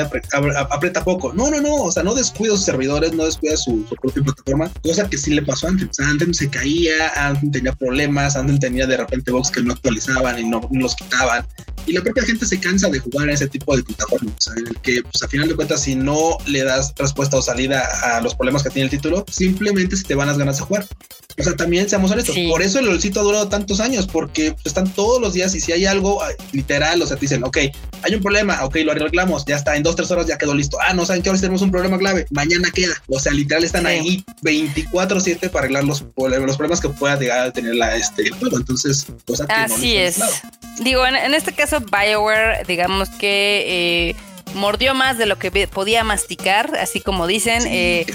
aprieta 0.69 1.05
poco. 1.05 1.31
No, 1.31 1.49
no, 1.49 1.61
no. 1.61 1.75
O 1.75 1.91
sea, 1.91 2.03
no 2.03 2.13
descuida 2.13 2.51
sus 2.51 2.65
servidores, 2.65 3.13
no 3.13 3.23
descuida 3.23 3.55
su, 3.55 3.85
su 3.87 3.95
propia 3.95 4.21
plataforma, 4.23 4.69
cosa 4.83 5.09
que 5.09 5.17
sí 5.17 5.33
le 5.33 5.41
pasó 5.41 5.67
a 5.67 5.69
Anthem. 5.69 5.87
O 5.89 5.93
sea, 5.93 6.09
Anthem 6.09 6.33
se 6.33 6.49
caía, 6.49 7.13
Anthem 7.15 7.49
tenía 7.51 7.71
problemas, 7.71 8.35
Anthem 8.35 8.59
tenía 8.59 8.85
de 8.85 8.97
repente 8.97 9.31
bugs 9.31 9.51
que 9.51 9.63
no 9.63 9.71
actualizaban 9.71 10.37
y 10.37 10.43
no, 10.43 10.59
no 10.69 10.81
los 10.81 10.95
quitaban. 10.95 11.47
Y 11.85 11.93
la 11.93 12.01
propia 12.01 12.23
gente 12.23 12.45
se 12.45 12.59
cansa 12.59 12.89
de 12.89 12.99
jugar 12.99 13.29
a 13.29 13.33
ese 13.33 13.47
tipo 13.47 13.77
de 13.77 13.83
plataformas, 13.83 14.33
o 14.37 14.41
sea, 14.41 14.53
en 14.57 14.67
el 14.67 14.77
que, 14.81 15.01
pues 15.03 15.23
a 15.23 15.29
final 15.29 15.47
de 15.47 15.55
cuentas, 15.55 15.81
si 15.81 15.95
no 15.95 16.37
le 16.45 16.63
das 16.63 16.93
respuesta 16.97 17.37
o 17.37 17.41
salida 17.41 17.87
a 18.03 18.19
los 18.19 18.35
problemas 18.35 18.63
que 18.63 18.69
tiene 18.69 18.85
el 18.85 18.89
título, 18.91 19.25
simplemente 19.31 19.95
se 19.95 20.03
te 20.03 20.15
van 20.15 20.27
las 20.27 20.37
ganas 20.37 20.57
de 20.57 20.63
jugar. 20.63 20.85
O 21.39 21.43
sea, 21.43 21.55
también 21.55 21.89
seamos 21.89 22.11
honestos, 22.11 22.35
Sí. 22.35 22.47
por 22.47 22.61
eso 22.61 22.79
el 22.79 22.85
LOLcito 22.85 23.19
ha 23.19 23.23
durado 23.23 23.47
tantos 23.47 23.79
años, 23.79 24.07
porque 24.07 24.55
pues, 24.61 24.72
están 24.73 24.91
todos 24.93 25.21
los 25.21 25.33
días 25.33 25.53
y 25.55 25.59
si 25.61 25.71
hay 25.71 25.85
algo 25.85 26.21
ah, 26.23 26.29
literal, 26.51 27.01
o 27.01 27.05
sea, 27.07 27.15
te 27.15 27.21
dicen, 27.21 27.43
ok, 27.43 27.57
hay 28.01 28.15
un 28.15 28.21
problema, 28.21 28.63
ok, 28.65 28.75
lo 28.83 28.91
arreglamos, 28.91 29.45
ya 29.45 29.55
está, 29.55 29.75
en 29.75 29.83
dos, 29.83 29.95
tres 29.95 30.09
horas 30.11 30.25
ya 30.27 30.37
quedó 30.37 30.53
listo. 30.53 30.77
Ah, 30.85 30.93
no, 30.93 31.05
saben 31.05 31.21
que 31.21 31.29
ahora 31.29 31.39
tenemos 31.39 31.61
un 31.61 31.71
problema 31.71 31.97
clave, 31.97 32.25
mañana 32.31 32.69
queda. 32.71 32.93
O 33.07 33.19
sea, 33.19 33.31
literal 33.31 33.63
están 33.63 33.83
Sí. 33.83 33.87
ahí 33.87 34.25
24-7 34.41 35.49
para 35.49 35.65
arreglar 35.65 35.83
los, 35.83 36.03
problemas- 36.03 36.47
los 36.47 36.57
problemas 36.57 36.81
que 36.81 36.89
pueda 36.89 37.17
llegar 37.17 37.47
a 37.47 37.51
tener 37.51 37.75
la, 37.75 37.95
este, 37.95 38.23
el 38.23 38.31
juego. 38.33 38.57
Entonces, 38.57 39.05
cosa 39.25 39.45
que 39.47 39.53
no 39.53 39.59
Así 39.75 39.95
es. 39.95 40.19
Digo, 40.81 41.05
en, 41.05 41.15
en 41.15 41.33
este 41.33 41.53
caso, 41.53 41.79
BioWare, 41.79 42.65
digamos 42.67 43.09
que 43.09 44.09
eh, 44.09 44.15
mordió 44.53 44.93
más 44.93 45.17
de 45.17 45.25
lo 45.25 45.37
que 45.37 45.67
podía 45.67 46.03
masticar, 46.03 46.75
así 46.77 46.99
como 47.01 47.27
dicen. 47.27 47.63
eh, 47.67 48.05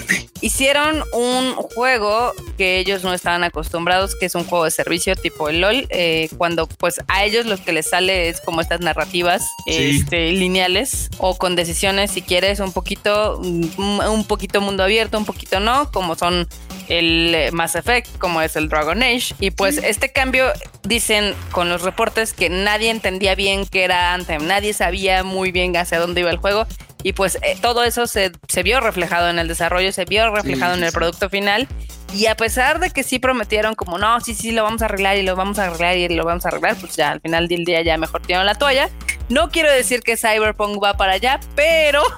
hicieron 0.40 1.02
un 1.12 1.54
juego 1.54 2.32
que 2.56 2.78
ellos 2.78 3.02
no 3.02 3.12
estaban 3.12 3.42
acostumbrados, 3.44 4.14
que 4.16 4.26
es 4.26 4.34
un 4.34 4.44
juego 4.44 4.64
de 4.64 4.70
servicio 4.70 5.16
tipo 5.16 5.48
el 5.48 5.60
LOL, 5.60 5.86
eh, 5.90 6.28
cuando 6.38 6.66
pues 6.68 7.00
a 7.08 7.24
ellos 7.24 7.46
lo 7.46 7.56
que 7.62 7.72
les 7.72 7.88
sale 7.90 8.28
es 8.28 8.40
como 8.40 8.60
estas 8.60 8.80
narrativas 8.80 9.42
Sí. 9.66 10.00
este, 10.00 10.32
lineales 10.32 11.10
o 11.18 11.36
con 11.36 11.56
decisiones, 11.56 12.10
si 12.12 12.22
quieres, 12.22 12.60
un 12.60 12.72
poquito, 12.72 13.38
un, 13.38 13.70
un 14.08 14.24
poquito 14.24 14.60
mundo 14.60 14.82
abierto, 14.84 15.18
un 15.18 15.24
poquito 15.24 15.60
no, 15.60 15.90
como 15.90 16.14
son 16.14 16.48
el 16.88 17.50
Mass 17.52 17.74
Effect, 17.74 18.16
como 18.18 18.40
es 18.40 18.56
el 18.56 18.68
Dragon 18.68 19.02
Age. 19.02 19.34
Y 19.40 19.50
pues 19.50 19.78
este 19.78 20.10
cambio, 20.12 20.46
dicen 20.88 21.34
con 21.52 21.68
los 21.68 21.82
reportes 21.82 22.32
que 22.32 22.48
nadie 22.48 22.90
entendía 22.90 23.34
bien 23.34 23.66
qué 23.66 23.84
era 23.84 24.14
Anthem, 24.14 24.46
nadie 24.46 24.72
sabía 24.72 25.22
muy 25.22 25.52
bien 25.52 25.76
hacia 25.76 25.98
dónde 26.00 26.22
iba 26.22 26.30
el 26.30 26.38
juego. 26.38 26.66
Y 27.04 27.12
pues 27.12 27.38
eh, 27.42 27.56
todo 27.60 27.84
eso 27.84 28.08
se, 28.08 28.32
se 28.48 28.62
vio 28.64 28.80
reflejado 28.80 29.28
en 29.30 29.38
el 29.38 29.46
desarrollo, 29.46 29.92
se 29.92 30.04
vio 30.04 30.34
reflejado 30.34 30.72
Sí, 30.74 30.78
en 30.80 30.84
el 30.84 30.90
sí. 30.90 30.96
producto 30.96 31.30
final. 31.30 31.68
Y 32.12 32.26
a 32.26 32.36
pesar 32.36 32.80
de 32.80 32.90
que 32.90 33.04
sí 33.04 33.18
prometieron 33.18 33.74
como, 33.74 33.98
no, 33.98 34.18
sí, 34.20 34.34
sí, 34.34 34.50
lo 34.50 34.64
vamos 34.64 34.82
a 34.82 34.86
arreglar 34.86 35.16
y 35.18 35.22
lo 35.22 35.36
vamos 35.36 35.58
a 35.58 35.66
arreglar 35.66 35.96
y 35.96 36.08
lo 36.08 36.24
vamos 36.24 36.44
a 36.44 36.48
arreglar, 36.48 36.74
pues 36.80 36.96
ya 36.96 37.10
al 37.10 37.20
final 37.20 37.46
del 37.46 37.64
día 37.64 37.82
ya 37.82 37.96
mejor 37.98 38.22
tiraron 38.22 38.46
la 38.46 38.54
toalla. 38.56 38.88
No 39.28 39.50
quiero 39.50 39.70
decir 39.72 40.00
que 40.00 40.16
Cyberpunk 40.16 40.82
va 40.82 40.96
para 40.96 41.12
allá, 41.12 41.40
pero 41.54 42.02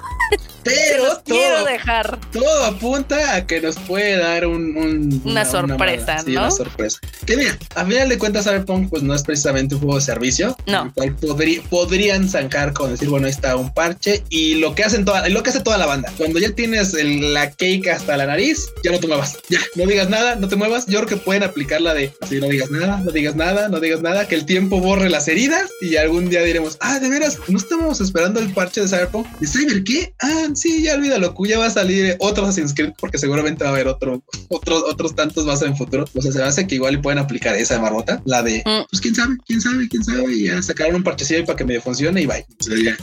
Pero 0.63 1.05
los 1.05 1.19
quiero 1.23 1.65
dejar. 1.65 2.19
todo 2.31 2.65
apunta 2.65 3.33
a 3.33 3.47
que 3.47 3.59
nos 3.61 3.77
puede 3.79 4.15
dar 4.17 4.45
un, 4.45 4.77
un- 4.77 5.21
Una 5.25 5.43
sorpresa, 5.43 6.05
mala- 6.05 6.23
sí, 6.23 6.31
¿no? 6.33 6.41
una 6.41 6.51
sorpresa. 6.51 6.99
Que 7.25 7.35
mira, 7.35 7.57
a 7.73 7.83
final 7.83 8.07
de 8.09 8.19
cuentas, 8.19 8.43
Cyberpunk 8.45 8.87
pues 8.91 9.01
no 9.01 9.15
es 9.15 9.23
precisamente 9.23 9.73
un 9.73 9.81
juego 9.81 9.95
de 9.95 10.01
servicio. 10.01 10.55
No. 10.67 10.83
el 10.83 10.91
cual 10.93 11.17
podrí- 11.17 11.61
podrían 11.67 12.29
zancar 12.29 12.73
con 12.73 12.91
decir, 12.91 13.09
bueno, 13.09 13.25
ahí 13.25 13.31
está 13.31 13.55
un 13.55 13.73
parche 13.73 14.23
y 14.29 14.53
lo 14.55 14.75
que 14.75 14.83
hacen 14.83 15.03
toda, 15.03 15.27
lo 15.29 15.41
que 15.41 15.49
hace 15.49 15.61
toda 15.61 15.79
la 15.79 15.87
banda. 15.87 16.13
Cuando 16.15 16.37
ya 16.37 16.51
tienes 16.51 16.93
el- 16.93 17.33
la 17.33 17.49
cake 17.49 17.87
hasta 17.87 18.15
la 18.15 18.27
nariz, 18.27 18.67
ya 18.83 18.91
no 18.91 18.99
te 18.99 19.07
muevas. 19.07 19.39
Ya, 19.49 19.59
no 19.75 19.87
digas 19.87 20.09
nada, 20.09 20.35
no 20.35 20.47
te 20.47 20.57
muevas. 20.57 20.85
Yo 20.85 20.99
creo 20.99 21.09
que 21.09 21.17
pueden 21.17 21.41
aplicar 21.41 21.81
la 21.81 21.95
de 21.95 22.13
así, 22.21 22.39
no 22.39 22.47
digas 22.47 22.69
nada, 22.69 22.97
no 23.03 23.09
digas 23.09 23.35
nada, 23.35 23.67
no 23.67 23.79
digas 23.79 24.01
nada, 24.01 24.27
que 24.27 24.35
el 24.35 24.45
tiempo 24.45 24.79
borre 24.79 25.09
las 25.09 25.27
heridas 25.27 25.71
y 25.81 25.95
algún 25.97 26.29
día 26.29 26.43
diremos, 26.43 26.77
ah, 26.81 26.99
de 27.01 27.09
veras, 27.09 27.37
no 27.47 27.57
estamos 27.57 27.99
esperando 28.01 28.39
el 28.39 28.53
parche 28.53 28.81
de 28.81 28.87
Cyberpunk. 28.87 29.27
¿De 29.39 29.47
Cyber 29.47 29.83
qué? 29.83 30.13
Ah, 30.21 30.47
sí, 30.53 30.83
ya 30.83 30.95
olvídalo, 30.95 31.33
ya 31.45 31.59
va 31.59 31.65
a 31.65 31.69
salir 31.69 32.15
otro 32.19 32.43
Assassin's 32.45 32.73
Creed 32.73 32.93
porque 32.99 33.17
seguramente 33.17 33.63
va 33.63 33.71
a 33.71 33.73
haber 33.73 33.87
otro, 33.87 34.23
otros, 34.49 34.83
otros 34.83 35.15
tantos 35.15 35.45
más 35.45 35.61
en 35.61 35.75
futuro. 35.75 36.05
O 36.15 36.21
sea, 36.21 36.31
se 36.31 36.37
me 36.39 36.45
hace 36.45 36.67
que 36.67 36.75
igual 36.75 37.01
pueden 37.01 37.19
aplicar 37.19 37.55
esa 37.55 37.75
de 37.75 37.81
Marmota, 37.81 38.21
la 38.25 38.43
de, 38.43 38.61
Mm. 38.65 38.85
pues 38.89 39.01
quién 39.01 39.15
sabe, 39.15 39.35
quién 39.45 39.59
sabe, 39.61 39.87
quién 39.89 40.03
sabe, 40.03 40.31
y 40.33 40.43
ya 40.45 40.61
sacaron 40.61 40.95
un 40.95 41.03
parchecillo 41.03 41.45
para 41.45 41.57
que 41.57 41.65
medio 41.65 41.81
funcione 41.81 42.21
y 42.21 42.25
bye. 42.25 42.45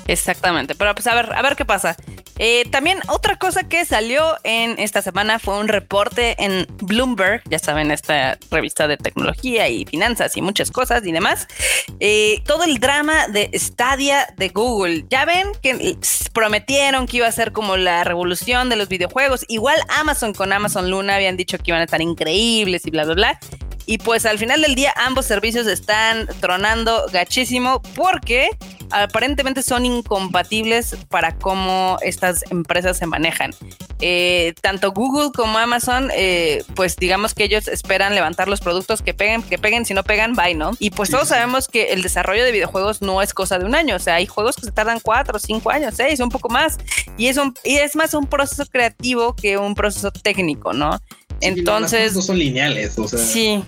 Exactamente, 0.06 0.74
pero 0.74 0.94
pues 0.94 1.06
a 1.06 1.14
ver, 1.14 1.32
a 1.34 1.42
ver 1.42 1.56
qué 1.56 1.64
pasa. 1.64 1.96
Eh, 2.38 2.64
también 2.70 2.98
otra 3.08 3.37
cosa 3.37 3.64
que 3.68 3.84
salió 3.84 4.37
en 4.44 4.78
esta 4.78 5.02
semana 5.02 5.38
fue 5.40 5.58
un 5.58 5.66
reporte 5.68 6.37
en 6.38 6.66
Bloomberg, 6.82 7.42
ya 7.50 7.58
saben, 7.58 7.90
esta 7.90 8.38
revista 8.50 8.87
de 8.87 8.96
tecnología 8.96 9.68
y 9.68 9.84
finanzas 9.87 10.37
y 10.37 10.42
muchas 10.42 10.70
cosas 10.70 11.04
y 11.04 11.11
demás. 11.12 11.48
Eh, 12.01 12.42
todo 12.46 12.64
el 12.64 12.79
drama 12.79 13.29
de 13.29 13.51
Stadia 13.55 14.33
de 14.37 14.48
Google. 14.48 15.05
Ya 15.11 15.24
ven 15.24 15.48
que 15.62 15.96
prometieron 16.33 17.07
que 17.07 17.18
iba 17.18 17.27
a 17.27 17.33
ser 17.33 17.53
como 17.53 17.77
la 17.77 18.05
revolución 18.05 18.68
de 18.68 18.77
los 18.77 18.88
videojuegos. 18.88 19.44
Igual 19.48 19.81
Amazon 19.88 20.33
con 20.33 20.53
Amazon 20.53 20.90
Luna 20.90 21.16
habían 21.16 21.37
dicho 21.37 21.59
que 21.59 21.70
iban 21.70 21.81
a 21.81 21.85
estar 21.85 22.01
increíbles 22.01 22.87
y 22.87 22.90
bla, 22.90 23.05
bla, 23.05 23.14
bla. 23.14 23.40
Y 23.87 23.98
pues 23.98 24.27
al 24.27 24.38
final 24.38 24.61
del 24.61 24.74
día 24.74 24.92
ambos 24.96 25.24
servicios 25.24 25.66
están 25.66 26.29
tronando 26.40 27.07
gachísimo 27.11 27.81
porque 27.94 28.51
aparentemente 28.90 29.62
son 29.62 29.87
incompatibles 29.87 30.96
para 31.09 31.37
cómo 31.37 31.98
estas 32.03 32.44
empresas 32.51 32.98
se 32.98 33.07
manejan. 33.07 33.53
Eh, 34.01 34.55
tanto 34.61 34.92
Google 34.92 35.31
como 35.35 35.59
Amazon, 35.59 36.11
eh, 36.14 36.62
pues 36.74 36.96
digamos 36.96 37.35
que 37.35 37.44
ellos 37.44 37.68
esperan 37.68 38.14
levantar 38.14 38.48
los 38.48 38.61
productos 38.61 39.03
que 39.03 39.14
peguen, 39.14 39.42
que 39.42 39.59
peguen, 39.59 39.85
si 39.85 39.94
no 39.94 40.05
pegan, 40.05 40.35
bye, 40.35 40.55
¿no? 40.55 40.72
Y 40.79 40.90
pues 40.90 41.11
todos 41.11 41.29
sabemos 41.29 41.68
que 41.68 41.92
el 41.92 42.03
desarrollo 42.03 42.44
de 42.44 42.53
videojuegos 42.53 43.03
no 43.03 43.22
es 43.22 43.35
cosa 43.35 43.59
de 43.59 43.64
un 43.64 43.74
año, 43.74 43.96
o 43.96 43.98
sea, 43.98 44.16
hay 44.16 44.27
juegos 44.27 44.57
que 44.57 44.66
se 44.66 44.72
tardan 44.72 45.01
cuatro, 45.01 45.38
cinco 45.38 45.70
años, 45.70 45.94
seis, 45.96 46.20
un 46.20 46.29
poco 46.29 46.48
más. 46.48 46.79
Y 47.16 47.27
es, 47.27 47.37
un, 47.37 47.55
y 47.64 47.77
es 47.77 47.96
más 47.96 48.14
un 48.14 48.27
proceso 48.27 48.64
creativo 48.66 49.35
que 49.35 49.59
un 49.59 49.74
proceso 49.74 50.11
técnico, 50.11 50.72
¿no? 50.72 50.98
Sí, 51.40 51.48
Entonces, 51.48 52.14
no 52.14 52.22
son 52.22 52.38
lineales, 52.38 52.98
o 52.98 53.09
sea. 53.09 53.18
Sí. 53.18 53.62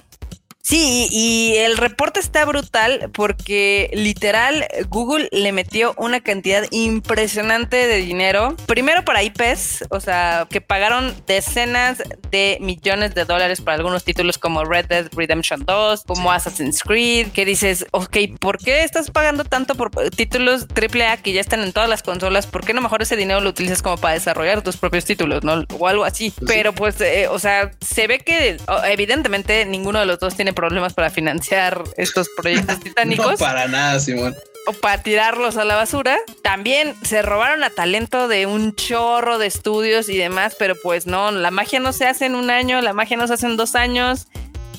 Sí, 0.62 1.08
y 1.10 1.54
el 1.56 1.76
reporte 1.76 2.20
está 2.20 2.44
brutal 2.44 3.10
porque 3.12 3.90
literal 3.92 4.66
Google 4.88 5.28
le 5.32 5.52
metió 5.52 5.94
una 5.96 6.20
cantidad 6.20 6.64
impresionante 6.70 7.88
de 7.88 7.96
dinero. 7.96 8.56
Primero 8.66 9.04
para 9.04 9.22
IPs, 9.22 9.84
o 9.90 10.00
sea, 10.00 10.46
que 10.50 10.60
pagaron 10.60 11.14
decenas 11.26 12.02
de 12.30 12.58
millones 12.60 13.14
de 13.14 13.24
dólares 13.24 13.60
para 13.60 13.78
algunos 13.78 14.04
títulos 14.04 14.38
como 14.38 14.64
Red 14.64 14.86
Dead 14.86 15.08
Redemption 15.12 15.64
2, 15.64 16.04
como 16.04 16.30
Assassin's 16.30 16.82
Creed, 16.82 17.28
que 17.32 17.44
dices, 17.44 17.86
ok, 17.92 18.16
¿por 18.38 18.58
qué 18.58 18.84
estás 18.84 19.10
pagando 19.10 19.44
tanto 19.44 19.74
por 19.74 19.90
títulos 20.10 20.66
AAA 20.74 21.16
que 21.18 21.32
ya 21.32 21.40
están 21.40 21.60
en 21.60 21.72
todas 21.72 21.88
las 21.88 22.02
consolas? 22.02 22.46
¿Por 22.46 22.64
qué 22.64 22.74
no 22.74 22.80
mejor 22.80 23.02
ese 23.02 23.16
dinero 23.16 23.40
lo 23.40 23.50
utilizas 23.50 23.82
como 23.82 23.96
para 23.96 24.14
desarrollar 24.14 24.62
tus 24.62 24.76
propios 24.76 25.04
títulos, 25.04 25.42
¿no? 25.42 25.64
O 25.78 25.88
algo 25.88 26.04
así. 26.04 26.30
Pues 26.30 26.50
Pero 26.50 26.74
pues, 26.74 27.00
eh, 27.00 27.28
o 27.28 27.38
sea, 27.38 27.70
se 27.80 28.06
ve 28.06 28.18
que 28.18 28.58
evidentemente 28.84 29.64
ninguno 29.64 30.00
de 30.00 30.06
los 30.06 30.18
dos 30.18 30.36
tiene 30.36 30.49
problemas 30.52 30.94
para 30.94 31.10
financiar 31.10 31.82
estos 31.96 32.28
proyectos 32.36 32.80
titánicos. 32.84 33.32
no 33.32 33.36
para 33.36 33.68
nada, 33.68 34.00
Simón 34.00 34.34
o 34.66 34.72
para 34.72 35.02
tirarlos 35.02 35.56
a 35.56 35.64
la 35.64 35.74
basura. 35.76 36.18
También 36.42 36.94
se 37.02 37.22
robaron 37.22 37.64
a 37.64 37.70
talento 37.70 38.28
de 38.28 38.46
un 38.46 38.74
chorro 38.74 39.38
de 39.38 39.46
estudios 39.46 40.08
y 40.08 40.16
demás, 40.16 40.56
pero 40.58 40.74
pues 40.80 41.06
no, 41.06 41.30
la 41.30 41.50
magia 41.50 41.80
no 41.80 41.92
se 41.92 42.06
hace 42.06 42.26
en 42.26 42.34
un 42.34 42.50
año, 42.50 42.80
la 42.80 42.92
magia 42.92 43.16
no 43.16 43.26
se 43.26 43.34
hace 43.34 43.46
en 43.46 43.56
dos 43.56 43.74
años. 43.74 44.28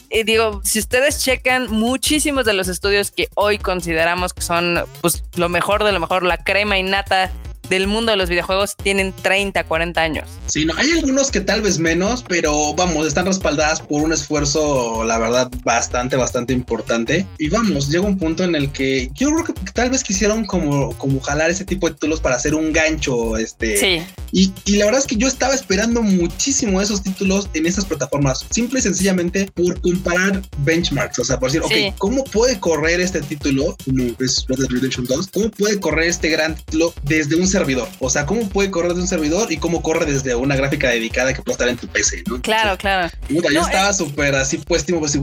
Y 0.10 0.24
digo, 0.24 0.62
si 0.66 0.80
ustedes 0.80 1.24
checan 1.24 1.72
muchísimos 1.72 2.44
de 2.46 2.54
los 2.54 2.68
estudios 2.68 3.12
que 3.12 3.30
hoy 3.36 3.58
consideramos 3.58 4.34
que 4.34 4.42
son 4.42 4.84
pues 5.00 5.24
lo 5.36 5.48
mejor 5.48 5.86
de 5.86 5.94
lo 5.94 6.02
mejor, 6.02 6.24
la 6.24 6.38
crema 6.38 6.78
innata 6.78 7.32
del 7.72 7.88
mundo 7.88 8.12
de 8.12 8.18
los 8.18 8.30
videojuegos 8.30 8.76
tienen 8.76 9.14
30, 9.14 9.64
40 9.64 10.02
años. 10.02 10.30
Sí, 10.48 10.66
no, 10.66 10.74
hay 10.76 10.92
algunos 10.92 11.32
que 11.32 11.40
tal 11.40 11.62
vez 11.62 11.80
menos, 11.80 12.24
pero 12.28 12.74
vamos, 12.76 13.08
están 13.08 13.26
respaldadas 13.26 13.80
por 13.80 14.04
un 14.04 14.12
esfuerzo, 14.12 15.06
la 15.06 15.18
verdad, 15.18 15.50
bastante, 15.64 16.18
bastante 16.18 16.52
importante. 16.52 17.26
Y 17.38 17.48
vamos, 17.48 17.90
llega 17.90 18.06
un 18.06 18.18
punto 18.18 18.44
en 18.44 18.56
el 18.56 18.72
que 18.74 19.10
yo 19.14 19.32
creo 19.32 19.46
que 19.46 19.54
tal 19.72 19.90
vez 19.90 20.04
quisieron 20.04 20.46
como, 20.46 20.96
como 20.98 21.22
jalar 21.22 21.50
ese 21.50 21.64
tipo 21.64 21.88
de 21.88 21.94
títulos 21.94 22.20
para 22.20 22.36
hacer 22.36 22.56
un 22.56 22.74
gancho, 22.74 23.38
este. 23.38 23.78
Sí. 23.78 24.02
Y, 24.34 24.54
y 24.66 24.76
la 24.76 24.86
verdad 24.86 25.00
es 25.00 25.08
que 25.08 25.16
yo 25.16 25.28
estaba 25.28 25.54
esperando 25.54 26.02
muchísimo 26.02 26.82
esos 26.82 27.02
títulos 27.02 27.50
en 27.54 27.66
esas 27.66 27.86
plataformas, 27.86 28.46
simple 28.50 28.80
y 28.80 28.82
sencillamente 28.84 29.50
por 29.56 29.80
comparar 29.80 30.42
benchmarks, 30.66 31.20
o 31.20 31.24
sea, 31.24 31.40
por 31.40 31.50
decir, 31.50 31.62
ok, 31.62 31.96
¿cómo 31.98 32.26
puede 32.26 32.60
correr 32.60 33.00
este 33.00 33.22
título, 33.22 33.78
como 33.86 34.04
es 34.20 34.46
Red 34.50 34.58
Dead 34.58 34.70
Redemption 34.70 35.06
2? 35.06 35.28
¿Cómo 35.28 35.52
puede 35.52 35.80
correr 35.80 36.10
este 36.10 36.28
gran 36.30 36.56
título 36.56 36.94
desde 37.04 37.38
un 37.38 37.48
servidor? 37.48 37.61
Servidor. 37.62 37.88
O 38.00 38.10
sea, 38.10 38.26
cómo 38.26 38.50
puede 38.50 38.72
correr 38.72 38.94
de 38.94 39.02
un 39.02 39.08
servidor 39.08 39.52
y 39.52 39.58
cómo 39.58 39.82
corre 39.82 40.06
desde 40.06 40.36
una 40.36 40.56
gráfica 40.56 40.90
dedicada 40.90 41.34
que 41.34 41.42
puede 41.42 41.54
estar 41.54 41.70
en 41.70 41.78
tu 41.78 41.88
PC, 41.88 42.24
¿no? 42.28 42.42
Claro, 42.42 42.78
claro. 42.78 43.10
yo 43.30 43.62
estaba 43.62 43.94
súper 43.94 44.36
así 44.36 44.58
puesto, 44.58 45.00
pues, 45.00 45.18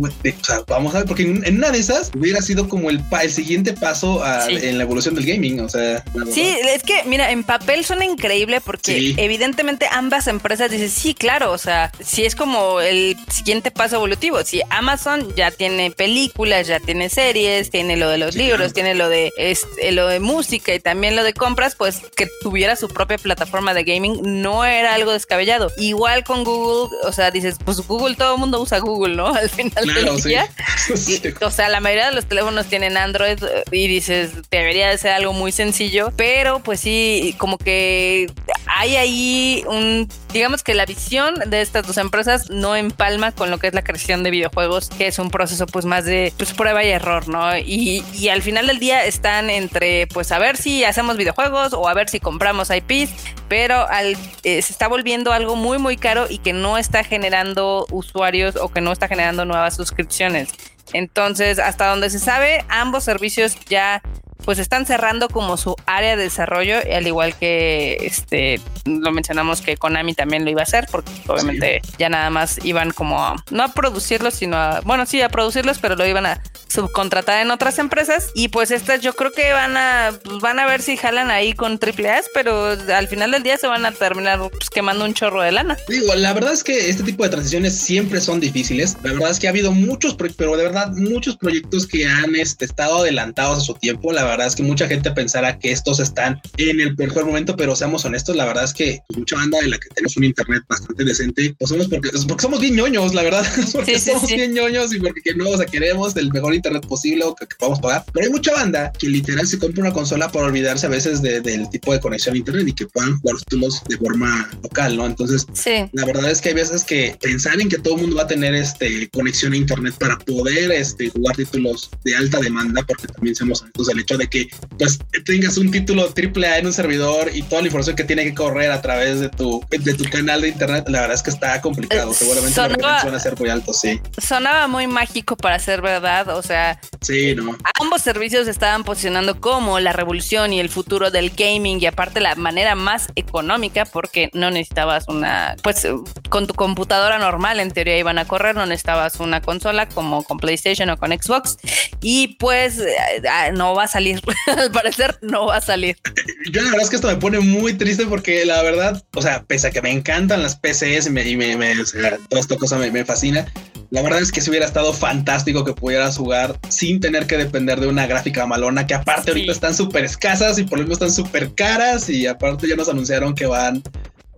vamos 0.67 0.95
a 0.95 0.99
ver, 0.99 1.07
porque 1.07 1.23
en, 1.23 1.57
una 1.57 1.71
de 1.71 1.79
esas 1.79 2.11
hubiera 2.17 2.41
sido 2.41 2.69
como 2.69 2.91
el, 2.91 3.03
el 3.23 3.31
siguiente 3.31 3.73
paso 3.73 4.23
en 4.49 4.79
la 4.79 4.85
evolución 4.85 5.15
del 5.15 5.27
gaming, 5.27 5.61
o 5.61 5.69
sea. 5.69 6.05
Sí, 6.33 6.57
es 6.75 6.83
que, 6.83 7.03
mira, 7.05 7.31
en 7.31 7.43
papel 7.43 7.85
suena 7.85 8.05
increíble 8.05 8.61
porque 8.61 9.15
evidentemente 9.17 9.87
ambas 9.91 10.27
empresas 10.27 10.71
dicen, 10.71 10.91
sí, 10.91 11.15
claro, 11.15 11.53
o 11.53 11.59
sea, 11.59 11.91
si 12.01 12.25
es 12.25 12.35
como 12.35 12.81
el 12.81 13.17
siguiente 13.31 13.71
paso 13.71 13.97
evolutivo. 13.97 14.43
Si 14.45 14.61
Amazon 14.71 15.35
ya 15.35 15.51
tiene 15.51 15.91
películas, 15.91 16.67
ya 16.67 16.81
tiene 16.81 17.09
series, 17.09 17.71
tiene 17.71 17.97
lo 17.97 18.09
de 18.09 18.19
los 18.19 18.35
libros, 18.35 18.73
tiene 18.73 18.95
lo 18.95 19.09
de, 19.09 19.33
este, 19.37 19.93
lo 19.93 20.07
de 20.07 20.21
música 20.21 20.75
y 20.75 20.81
también 20.81 21.17
lo 21.17 21.25
de 21.25 21.33
compras, 21.35 21.75
pues 21.75 22.01
que 22.17 22.28
tuviera 22.41 22.77
su 22.77 22.89
propia 22.89 23.19
plataforma 23.19 23.75
de 23.75 23.85
gaming 23.85 24.21
no 24.43 24.65
era 24.65 24.95
algo 24.95 25.13
descabellado. 25.13 25.71
Igual 25.79 26.25
con 26.25 26.45
Google, 26.45 26.97
o 27.05 27.13
sea, 27.13 27.31
dices, 27.31 27.57
pues 27.65 27.87
Google, 27.87 28.17
todo 28.17 28.35
el 28.35 28.41
mundo 28.41 28.61
usa 28.61 28.79
Google, 28.79 29.17
¿no? 29.17 29.27
Al 29.35 29.51
final 29.51 29.87
del 29.87 30.23
día. 30.23 30.49
o 31.41 31.51
sea, 31.51 31.69
la 31.69 31.81
mayoría 31.81 32.09
de 32.09 32.15
los 32.15 32.27
teléfonos 32.27 32.67
tienen 32.67 32.97
Android 32.97 33.39
y 33.71 33.89
dices, 33.89 34.31
debería 34.51 34.89
de 34.89 34.99
ser 34.99 35.13
algo 35.13 35.33
muy 35.33 35.53
sencillo, 35.53 36.13
pero 36.17 36.61
pues 36.61 36.81
sí, 36.81 37.35
como 37.39 37.59
que 37.59 38.31
hay 38.67 38.97
ahí 38.97 39.65
un, 39.67 40.09
digamos 40.33 40.63
que 40.63 40.75
la 40.75 40.87
visión 40.87 41.35
de 41.47 41.61
estas 41.63 41.87
dos 41.87 41.97
empresas 41.97 42.51
no 42.51 42.77
empalma 42.77 43.33
con 43.33 43.51
lo 43.51 43.59
que 43.59 43.69
es 43.69 43.75
la 43.75 43.83
creación 43.83 44.23
de 44.23 44.31
videojuegos, 44.31 44.91
que 44.91 45.07
es 45.07 45.19
un 45.19 45.31
proceso 45.31 45.67
pues 45.67 45.85
más 45.85 46.05
de 46.05 46.33
pues, 46.37 46.53
prueba 46.53 46.85
y 46.85 46.89
error, 46.89 47.29
¿no? 47.29 47.57
Y, 47.57 48.05
y 48.15 48.29
al 48.29 48.43
final 48.43 48.67
del 48.67 48.79
día 48.79 49.05
están 49.05 49.51
entre 49.51 50.07
pues 50.07 50.33
a 50.33 50.39
ver 50.39 50.57
si 50.57 50.85
hacemos 50.85 51.17
videojuegos 51.17 51.73
o 51.73 51.89
a 51.89 51.95
ver 51.95 52.08
si 52.09 52.21
compramos 52.21 52.71
IPs, 52.71 53.13
pero 53.49 53.89
al, 53.89 54.17
eh, 54.43 54.63
se 54.63 54.73
está 54.73 54.89
volviendo 54.89 55.33
algo 55.33 55.57
muy 55.57 55.79
muy 55.79 55.97
caro 55.97 56.27
y 56.29 56.39
que 56.39 56.53
no 56.53 56.79
está 56.79 57.05
generando 57.05 57.87
usuarios 57.91 58.57
o 58.57 58.69
que 58.69 58.81
no 58.81 58.93
está 58.93 59.09
generando 59.09 59.45
nuevas 59.45 59.77
suscripciones. 59.77 60.51
Entonces, 60.93 61.59
hasta 61.59 61.87
donde 61.89 62.11
se 62.11 62.19
sabe, 62.19 62.65
ambos 62.69 63.05
servicios 63.05 63.57
ya 63.67 64.03
pues 64.45 64.59
están 64.59 64.87
cerrando 64.87 65.29
como 65.29 65.57
su 65.57 65.77
área 65.87 66.17
de 66.17 66.23
desarrollo, 66.25 66.77
al 66.95 67.07
igual 67.07 67.35
que 67.35 67.99
este 68.01 68.61
lo 68.85 69.13
mencionamos 69.13 69.61
que 69.61 69.77
Konami 69.77 70.15
también 70.15 70.45
lo 70.45 70.51
iba 70.51 70.61
a 70.61 70.65
hacer, 70.65 70.87
porque 70.91 71.11
obviamente 71.27 71.81
ya 71.99 72.09
nada 72.09 72.31
más 72.31 72.59
iban 72.65 72.91
como 72.91 73.37
no 73.51 73.63
a 73.63 73.73
producirlos, 73.73 74.35
sino 74.35 74.57
a, 74.57 74.81
bueno, 74.81 75.07
sí, 75.07 75.21
a 75.21 75.29
producirlos, 75.29 75.79
pero 75.79 75.97
lo 75.97 76.07
iban 76.07 76.27
a 76.27 76.43
subcontratar 76.69 77.43
en 77.43 77.51
otras 77.51 77.79
empresas. 77.79 78.31
Y 78.35 78.49
pues 78.49 78.71
estas 78.71 79.01
yo 79.01 79.15
creo 79.15 79.33
que 79.33 79.53
van 79.53 79.77
a, 79.77 80.13
pues, 80.23 80.39
van 80.41 80.59
a 80.59 80.67
ver 80.67 80.83
si 80.83 80.97
jalan 80.97 81.31
ahí 81.31 81.53
con 81.53 81.79
triple 81.79 82.11
A, 82.11 82.21
pero 82.35 82.71
al 82.71 83.09
final 83.09 83.31
del 83.31 83.43
día 83.43 83.57
se 83.57 83.67
van 83.67 83.87
a 83.87 83.93
terminar 83.93 84.39
pues, 84.51 84.71
quemando 84.71 85.05
un 85.05 85.15
chorro 85.15 85.43
de 85.43 85.53
lana. 85.53 85.77
Digo, 85.89 86.15
la 86.15 86.33
verdad 86.33 86.53
es 86.53 86.65
que 86.65 86.91
este 86.91 87.03
tipo 87.03 87.25
de 87.25 87.31
transiciones 87.31 87.79
siempre 87.79 88.21
son 88.21 88.41
difíciles. 88.41 88.97
La 89.03 89.13
verdad 89.13 89.31
es 89.31 89.39
que 89.39 89.47
ha 89.47 89.51
habido 89.51 89.73
muchos 89.73 90.17
pero 90.37 90.57
de 90.57 90.65
verdad 90.65 90.93
muchos 90.93 91.37
proyectos 91.37 91.87
que 91.87 92.07
han 92.07 92.35
este, 92.37 92.65
estado 92.65 92.99
adelantados 92.99 93.59
a 93.59 93.61
su 93.61 93.75
tiempo. 93.75 94.13
La 94.13 94.25
verdad 94.29 94.47
es 94.47 94.57
que 94.57 94.63
mucha 94.63 94.89
gente 94.89 95.11
pensará 95.11 95.59
que 95.59 95.73
estos 95.73 96.01
están 96.01 96.41
en 96.57 96.81
el 96.81 96.97
mejor 96.97 97.27
momento, 97.27 97.57
pero 97.57 97.75
seamos 97.77 98.05
honestos, 98.05 98.37
la 98.37 98.45
verdad 98.47 98.65
es 98.65 98.73
que 98.73 99.01
mucha 99.17 99.37
banda 99.37 99.59
de 99.61 99.69
la 99.69 99.79
que 99.79 99.89
tenemos 99.95 100.17
un 100.17 100.25
internet 100.25 100.63
bastante 100.69 101.05
decente, 101.05 101.55
pues 101.59 101.69
somos 101.69 101.89
porque, 101.89 102.11
porque 102.27 102.43
somos 102.43 102.61
bien 102.61 102.77
ñoños, 102.77 103.15
la 103.15 103.23
verdad, 103.23 103.47
porque 103.73 103.99
somos 103.99 104.29
bien 104.29 104.53
ñoños 104.55 104.95
y 104.95 105.01
porque 105.01 105.35
no, 105.35 105.49
o 105.51 105.57
sea, 105.57 105.67
queremos 105.67 106.17
el 106.17 106.33
mejor 106.33 106.55
internet 106.55 106.87
posible 106.87 107.25
o 107.25 107.35
que, 107.35 107.47
podamos 107.59 107.81
pagar. 107.81 108.05
Pero 108.13 108.27
hay 108.27 108.33
mucha 108.33 108.53
banda 108.53 108.93
que 108.93 109.09
literal 109.09 109.47
se 109.47 109.59
compra 109.59 109.83
una 109.83 109.93
consola 109.93 110.31
para 110.31 110.47
olvidarse 110.47 110.87
a 110.87 110.91
veces 110.91 111.23
del 111.23 111.69
tipo 111.71 111.93
de 111.93 112.01
conexión 112.01 112.35
a 112.35 112.39
internet 112.39 112.69
y 112.69 112.73
que 112.73 112.87
puedan 112.87 113.19
jugar 113.21 113.37
títulos 113.39 113.83
de 113.89 113.97
forma 113.97 114.51
local, 114.63 114.97
¿no? 114.97 115.07
Entonces, 115.07 115.47
la 115.93 116.05
verdad 116.05 116.31
es 116.31 116.41
que 116.41 116.51
hay 116.51 116.55
veces 116.55 116.85
que 116.85 117.17
pensar 117.21 117.61
en 117.61 117.69
que 117.69 117.79
todo 117.79 117.95
el 117.95 118.03
mundo 118.03 118.17
va 118.17 118.23
a 118.23 118.27
tener 118.27 118.55
este 118.55 119.09
conexión 119.11 119.53
a 119.53 119.57
internet 119.57 119.95
para 119.99 120.19
poder 120.19 120.71
este, 120.73 121.09
jugar 121.09 121.37
títulos 121.37 121.91
de 122.05 122.17
alta 122.17 122.39
demanda, 122.41 122.83
porque 122.87 123.07
también 123.09 123.35
seamos 123.35 123.63
honestos, 123.63 123.89
el 123.89 124.01
hecho 124.01 124.18
de 124.19 124.29
que 124.29 124.49
pues 124.79 124.99
tengas 125.25 125.57
un 125.57 125.71
título 125.71 126.13
triple 126.13 126.47
A 126.47 126.59
en 126.59 126.67
un 126.67 126.73
servidor 126.73 127.31
y 127.33 127.43
toda 127.43 127.63
la 127.63 127.69
información 127.69 127.97
que 127.97 128.05
tiene 128.05 128.25
que 128.25 128.35
correr 128.35 128.71
a 128.71 128.81
través 128.81 129.21
de 129.21 129.29
tu, 129.29 129.65
de 129.71 129.95
tu 129.95 130.05
canal 130.05 130.41
de 130.41 130.49
internet, 130.49 130.85
la 130.89 131.01
verdad 131.01 131.15
es 131.15 131.23
que 131.23 131.31
está 131.31 131.61
complicado. 131.61 132.13
Seguramente 132.13 132.55
sonaba, 132.55 132.99
a 132.99 133.21
ser 133.21 133.39
muy 133.39 133.49
altos, 133.49 133.81
sí. 133.81 134.01
Sonaba 134.21 134.69
muy 134.69 134.87
mágico 134.87 135.37
para 135.37 135.59
ser 135.59 135.81
verdad, 135.81 136.29
o 136.37 136.43
sea, 136.43 136.81
sí, 137.01 137.35
no. 137.35 137.57
ambos 137.81 138.03
servicios 138.03 138.49
estaban 138.49 138.85
posicionando 138.85 139.41
como 139.41 139.81
la 139.81 139.93
revolución 139.93 140.53
y 140.53 140.61
el 140.61 140.69
futuro 140.69 141.11
del 141.11 141.31
gaming 141.31 141.81
y 141.81 141.87
aparte 141.87 142.21
la 142.21 142.35
manera 142.35 142.75
más 142.75 143.09
económica 143.17 143.85
porque 143.85 144.31
no 144.33 144.51
necesitabas 144.51 145.09
una, 145.09 145.57
pues 145.63 145.87
con 146.29 146.47
tu 146.47 146.55
computadora 146.55 147.19
normal 147.19 147.61
en 147.61 147.71
teoría 147.71 147.99
iban 147.99 148.19
a 148.19 148.27
correr, 148.27 148.55
no 148.55 148.67
necesitabas 148.67 149.21
una 149.21 149.41
consola 149.41 149.89
como 149.89 150.23
con 150.23 150.39
PlayStation 150.39 150.91
o 150.91 150.97
con 150.97 151.13
Xbox 151.13 151.57
y 152.01 152.37
pues 152.39 152.79
eh, 152.79 153.23
ah, 153.31 153.51
no 153.53 153.75
va 153.75 153.85
a 153.85 153.89
salir 153.89 154.08
al 154.47 154.71
parecer 154.71 155.19
no 155.23 155.47
va 155.47 155.57
a 155.57 155.61
salir. 155.61 155.97
Yo 156.53 156.63
la 156.63 156.71
verdad 156.71 156.85
es 156.85 156.91
que 156.91 156.97
esto 156.97 157.09
me 157.09 157.17
pone 157.17 157.41
muy 157.41 157.75
triste 157.75 158.07
porque 158.07 158.45
la 158.45 158.63
verdad, 158.63 159.03
o 159.15 159.23
sea, 159.23 159.43
pese 159.45 159.69
a 159.69 159.71
que 159.71 159.83
me 159.83 159.91
encantan 159.91 160.43
las 160.43 160.57
PCs 160.57 161.07
y 161.07 161.11
me, 161.11 161.29
y 161.29 161.37
me, 161.37 161.81
o 161.81 161.87
sea, 161.87 162.19
toda 162.29 162.41
esta 162.41 162.57
cosa 162.57 162.79
me, 162.79 162.91
me 162.91 163.05
fascina, 163.05 163.47
la 163.91 164.03
verdad 164.03 164.21
es 164.21 164.33
que 164.33 164.41
si 164.41 164.51
hubiera 164.51 164.67
estado 164.67 164.93
fantástico 164.93 165.65
que 165.65 165.73
pudieras 165.73 166.19
jugar 166.19 166.59
sin 166.69 167.01
tener 167.01 167.27
que 167.27 167.39
depender 167.39 167.81
de 167.81 167.87
una 167.87 168.07
gráfica 168.07 168.47
malona, 168.47 168.87
que 168.87 168.95
aparte 168.95 169.31
ahorita 169.31 169.53
están 169.53 169.75
súper 169.75 170.05
escasas 170.05 170.59
y 170.59 170.65
por 170.65 170.79
lo 170.79 170.85
mismo 170.85 170.93
están 170.93 171.11
súper 171.11 171.55
caras 171.55 172.11
y 172.11 172.27
aparte 172.27 172.69
ya 172.69 172.77
nos 172.77 172.89
anunciaron 172.89 173.35
que 173.35 173.47
van 173.47 173.83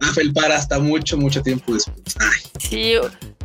a 0.01 0.13
felpar 0.13 0.53
hasta 0.53 0.79
mucho, 0.79 1.17
mucho 1.17 1.43
tiempo 1.43 1.75
después. 1.75 2.17
Ay. 2.19 2.41
Sí, 2.59 2.97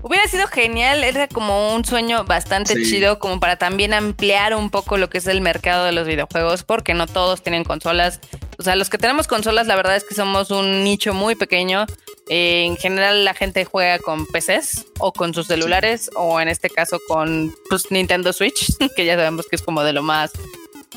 Hubiera 0.07 0.27
sido 0.27 0.45
genial, 0.45 1.03
era 1.03 1.27
como 1.27 1.73
un 1.73 1.83
sueño 1.83 2.25
bastante 2.25 2.75
chido, 2.83 3.17
como 3.17 3.39
para 3.39 3.55
también 3.55 3.91
ampliar 3.91 4.53
un 4.53 4.69
poco 4.69 4.99
lo 4.99 5.09
que 5.09 5.17
es 5.17 5.25
el 5.25 5.41
mercado 5.41 5.83
de 5.83 5.93
los 5.93 6.05
videojuegos, 6.05 6.61
porque 6.61 6.93
no 6.93 7.07
todos 7.07 7.41
tienen 7.41 7.63
consolas. 7.63 8.19
O 8.59 8.61
sea, 8.61 8.75
los 8.75 8.91
que 8.91 8.99
tenemos 8.99 9.25
consolas, 9.25 9.65
la 9.65 9.75
verdad 9.75 9.95
es 9.95 10.03
que 10.03 10.13
somos 10.13 10.51
un 10.51 10.83
nicho 10.83 11.15
muy 11.15 11.33
pequeño. 11.33 11.87
Eh, 12.29 12.65
en 12.65 12.77
general, 12.77 13.25
la 13.25 13.33
gente 13.33 13.65
juega 13.65 13.97
con 13.97 14.27
PCs 14.27 14.85
o 14.99 15.11
con 15.11 15.33
sus 15.33 15.47
celulares, 15.47 16.11
o 16.15 16.39
en 16.39 16.49
este 16.49 16.69
caso 16.69 16.99
con 17.07 17.55
pues, 17.67 17.89
Nintendo 17.89 18.31
Switch, 18.31 18.77
que 18.95 19.05
ya 19.05 19.15
sabemos 19.15 19.47
que 19.49 19.55
es 19.55 19.63
como 19.63 19.81
de 19.81 19.93
lo 19.93 20.03
más, 20.03 20.33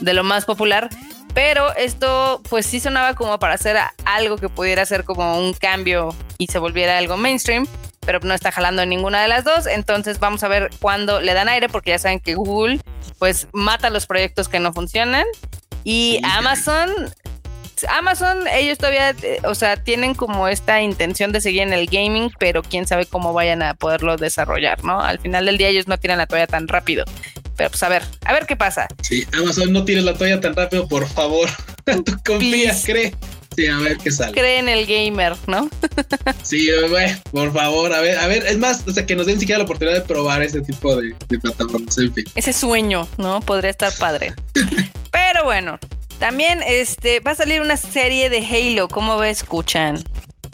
de 0.02 0.12
lo 0.12 0.22
más 0.22 0.44
popular. 0.44 0.90
Pero 1.38 1.72
esto, 1.77 2.42
pues 2.51 2.66
sí 2.66 2.81
sonaba 2.81 3.14
como 3.14 3.38
para 3.38 3.55
hacer 3.55 3.77
algo 4.05 4.38
que 4.38 4.48
pudiera 4.48 4.85
ser 4.85 5.05
como 5.05 5.38
un 5.38 5.53
cambio 5.53 6.12
y 6.37 6.48
se 6.48 6.59
volviera 6.59 6.98
algo 6.98 7.16
mainstream 7.16 7.64
pero 8.01 8.18
no 8.24 8.35
está 8.35 8.51
jalando 8.51 8.83
en 8.83 8.88
ninguna 8.88 9.22
de 9.22 9.29
las 9.29 9.44
dos. 9.44 9.66
Entonces 9.68 10.18
vamos 10.18 10.42
a 10.42 10.48
ver 10.48 10.70
cuándo 10.81 11.20
le 11.20 11.35
dan 11.35 11.48
aire, 11.48 11.68
porque 11.68 11.90
ya 11.90 11.98
saben 12.01 12.18
que 12.18 12.35
Google 12.35 12.81
pues 13.20 13.46
mata 13.53 13.88
los 13.88 14.07
proyectos 14.07 14.48
que 14.48 14.59
no 14.59 14.72
funcionan. 14.72 15.27
Y 15.85 16.18
Amazon, 16.24 16.90
Amazon, 17.88 18.48
ellos 18.48 18.79
todavía, 18.79 19.14
o 19.44 19.55
sea, 19.55 19.77
tienen 19.77 20.14
como 20.14 20.48
esta 20.48 20.81
intención 20.81 21.31
de 21.31 21.40
seguir 21.40 21.62
en 21.62 21.72
el 21.72 21.87
gaming, 21.87 22.33
pero 22.38 22.62
quién 22.62 22.87
sabe 22.87 23.07
cómo 23.07 23.33
vayan 23.33 23.62
a 23.62 23.74
poderlo 23.74 24.16
desarrollar, 24.16 24.83
¿no? 24.83 25.01
Al 25.01 25.20
final 25.20 25.46
del 25.46 25.59
día 25.59 25.68
ellos 25.68 25.87
no 25.87 25.98
tiran 25.98 26.18
la 26.18 26.27
toalla 26.27 26.48
tan 26.48 26.66
rápido. 26.66 27.05
Pero 27.58 27.70
pues 27.70 27.82
a 27.82 27.88
ver, 27.88 28.04
a 28.24 28.32
ver 28.32 28.46
qué 28.46 28.54
pasa. 28.54 28.86
Sí, 29.02 29.26
Amazon 29.36 29.72
no 29.72 29.84
tires 29.84 30.04
la 30.04 30.14
toalla 30.14 30.40
tan 30.40 30.54
rápido, 30.54 30.86
por 30.86 31.08
favor. 31.08 31.50
Tú 31.84 32.16
confías, 32.24 32.84
cree. 32.86 33.12
Sí, 33.56 33.66
a 33.66 33.78
ver 33.78 33.98
qué 33.98 34.12
sale. 34.12 34.32
Cree 34.32 34.60
en 34.60 34.68
el 34.68 34.86
gamer, 34.86 35.34
¿no? 35.48 35.68
sí, 36.44 36.70
güey, 36.88 37.16
por 37.32 37.52
favor, 37.52 37.92
a 37.92 38.00
ver, 38.00 38.16
a 38.16 38.28
ver, 38.28 38.46
es 38.46 38.56
más, 38.58 38.86
o 38.86 38.92
sea, 38.92 39.04
que 39.04 39.16
nos 39.16 39.26
den 39.26 39.40
siquiera 39.40 39.58
la 39.58 39.64
oportunidad 39.64 39.96
de 39.96 40.02
probar 40.02 40.40
ese 40.42 40.60
tipo 40.60 40.94
de, 40.94 41.16
de 41.28 41.38
plataformas, 41.40 41.98
en 41.98 42.14
fin. 42.14 42.24
Ese 42.36 42.52
sueño, 42.52 43.08
¿no? 43.16 43.40
Podría 43.40 43.72
estar 43.72 43.92
padre. 43.98 44.34
Pero 45.10 45.42
bueno, 45.42 45.80
también 46.20 46.62
este 46.64 47.18
va 47.18 47.32
a 47.32 47.34
salir 47.34 47.60
una 47.60 47.76
serie 47.76 48.30
de 48.30 48.38
Halo, 48.46 48.86
¿cómo 48.86 49.18
ves, 49.18 49.38
escuchan? 49.38 50.04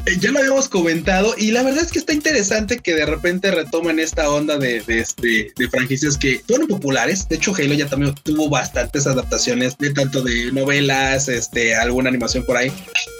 Eh, 0.06 0.18
ya 0.20 0.30
lo 0.30 0.38
habíamos 0.38 0.68
comentado 0.68 1.34
y 1.38 1.50
la 1.50 1.62
verdad 1.62 1.82
es 1.82 1.90
que 1.90 1.98
está 1.98 2.12
interesante 2.12 2.78
que 2.78 2.94
de 2.94 3.06
repente 3.06 3.50
retomen 3.50 3.98
esta 3.98 4.28
onda 4.28 4.58
de, 4.58 4.82
de, 4.82 4.98
este, 5.00 5.52
de 5.56 5.68
franquicias 5.70 6.18
que 6.18 6.42
fueron 6.46 6.68
populares. 6.68 7.26
De 7.26 7.36
hecho, 7.36 7.54
Halo 7.54 7.72
ya 7.72 7.86
también 7.86 8.14
tuvo 8.22 8.50
bastantes 8.50 9.06
adaptaciones 9.06 9.78
de 9.78 9.94
tanto 9.94 10.22
de 10.22 10.52
novelas, 10.52 11.28
este, 11.28 11.74
alguna 11.74 12.10
animación 12.10 12.44
por 12.44 12.58
ahí, 12.58 12.70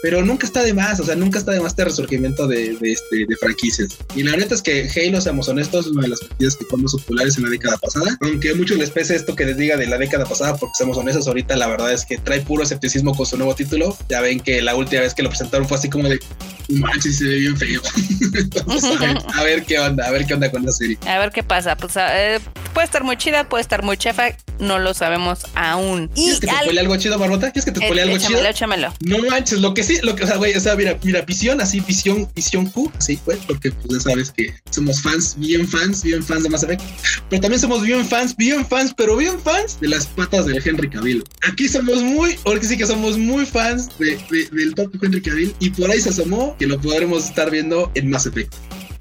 pero 0.02 0.22
nunca 0.22 0.46
está 0.46 0.62
de 0.62 0.74
más, 0.74 1.00
o 1.00 1.04
sea, 1.04 1.16
nunca 1.16 1.38
está 1.38 1.52
de 1.52 1.60
más 1.60 1.72
este 1.72 1.84
resurgimiento 1.84 2.46
de, 2.46 2.76
de 2.76 2.92
este, 2.92 3.24
de 3.26 3.36
franquicias. 3.40 3.96
Y 4.14 4.22
la 4.22 4.36
neta 4.36 4.54
es 4.54 4.60
que 4.60 4.86
Halo, 4.94 5.22
seamos 5.22 5.48
honestos, 5.48 5.86
es 5.86 5.92
una 5.92 6.02
de 6.02 6.08
las 6.08 6.18
franquicias 6.18 6.56
que 6.56 6.66
fueron 6.66 6.86
populares 6.86 7.38
en 7.38 7.44
la 7.44 7.50
década 7.50 7.78
pasada, 7.78 8.18
aunque 8.20 8.50
a 8.50 8.54
muchos 8.54 8.76
les 8.76 8.90
pese 8.90 9.16
esto 9.16 9.34
que 9.34 9.46
les 9.46 9.56
diga 9.56 9.78
de 9.78 9.86
la 9.86 9.96
década 9.96 10.26
pasada, 10.26 10.54
porque 10.56 10.74
seamos 10.76 10.98
honestos, 10.98 11.26
ahorita 11.26 11.56
la 11.56 11.66
verdad 11.66 11.94
es 11.94 12.04
que 12.04 12.18
trae 12.18 12.42
puro 12.42 12.62
escepticismo 12.62 13.16
con 13.16 13.24
su 13.24 13.38
nuevo 13.38 13.54
título. 13.54 13.96
Ya 14.10 14.20
ven 14.20 14.38
que 14.38 14.60
la 14.60 14.74
última 14.76 15.00
vez 15.00 15.14
que 15.14 15.22
lo 15.22 15.30
presentaron 15.30 15.66
fue 15.66 15.78
así 15.78 15.88
como 15.88 16.08
de 16.08 16.20
manches, 16.74 17.18
se 17.18 17.24
ve 17.24 17.36
bien 17.36 17.56
feo. 17.56 17.80
a, 19.34 19.42
ver, 19.42 19.64
qué 19.64 19.78
onda, 19.78 20.06
a 20.06 20.10
ver 20.10 20.26
qué 20.26 20.34
onda 20.34 20.50
con 20.50 20.64
la 20.64 20.72
serie. 20.72 20.98
A 21.06 21.18
ver 21.18 21.30
qué 21.30 21.42
pasa. 21.42 21.76
Pues 21.76 21.94
eh, 21.96 22.40
puede 22.72 22.84
estar 22.84 23.04
muy 23.04 23.16
chida, 23.16 23.48
puede 23.48 23.62
estar 23.62 23.82
muy 23.82 23.96
chefa, 23.96 24.30
no 24.58 24.78
lo 24.78 24.94
sabemos 24.94 25.40
aún. 25.54 26.08
¿Quieres 26.08 26.40
que 26.40 26.46
te 26.46 26.52
al... 26.52 26.78
algo 26.78 26.96
chido, 26.96 27.18
Barbota? 27.18 27.50
¿Quieres 27.50 27.64
que 27.64 27.72
te 27.72 27.80
spoile 27.80 28.02
eh, 28.02 28.04
algo 28.04 28.16
échamelo, 28.16 28.38
chido? 28.38 28.50
Échamelo. 28.50 28.94
No 29.00 29.18
manches, 29.30 29.60
lo 29.60 29.74
que 29.74 29.82
sí, 29.82 29.98
lo 30.02 30.14
que, 30.14 30.24
o 30.24 30.26
sea, 30.26 30.36
güey, 30.36 30.54
o 30.54 30.60
sea, 30.60 30.76
mira, 30.76 30.98
mira, 31.02 31.22
visión, 31.22 31.60
así, 31.60 31.80
visión, 31.80 32.28
visión 32.34 32.66
Q, 32.66 32.92
así, 32.98 33.18
güey, 33.24 33.38
porque 33.46 33.70
pues 33.70 34.04
ya 34.04 34.10
sabes 34.10 34.30
que 34.30 34.54
somos 34.70 35.00
fans, 35.02 35.36
bien 35.38 35.66
fans, 35.66 36.02
bien 36.02 36.22
fans 36.22 36.42
de 36.42 36.50
Mass 36.50 36.62
Effect, 36.62 36.82
pero 37.30 37.42
también 37.42 37.60
somos 37.60 37.82
bien 37.82 38.04
fans, 38.06 38.36
bien 38.36 38.66
fans, 38.66 38.92
pero 38.96 39.16
bien 39.16 39.38
fans 39.40 39.80
de 39.80 39.88
las 39.88 40.06
patas 40.06 40.46
del 40.46 40.60
Henry 40.64 40.90
Cavill. 40.90 41.24
Aquí 41.42 41.68
somos 41.68 42.02
muy, 42.02 42.38
ahora 42.44 42.60
que 42.60 42.66
sí 42.66 42.76
que 42.76 42.86
somos 42.86 43.18
muy 43.18 43.46
fans 43.46 43.88
de, 43.98 44.16
de, 44.30 44.48
del 44.52 44.74
top 44.74 44.92
Henry 45.02 45.22
Cavill 45.22 45.54
y 45.60 45.70
por 45.70 45.90
ahí 45.90 46.00
se 46.00 46.10
asomó 46.10 46.56
que 46.64 46.68
lo 46.68 46.80
podremos 46.80 47.26
estar 47.26 47.50
viendo 47.50 47.90
en 47.94 48.08
Mass 48.08 48.24
Effect. 48.24 48.54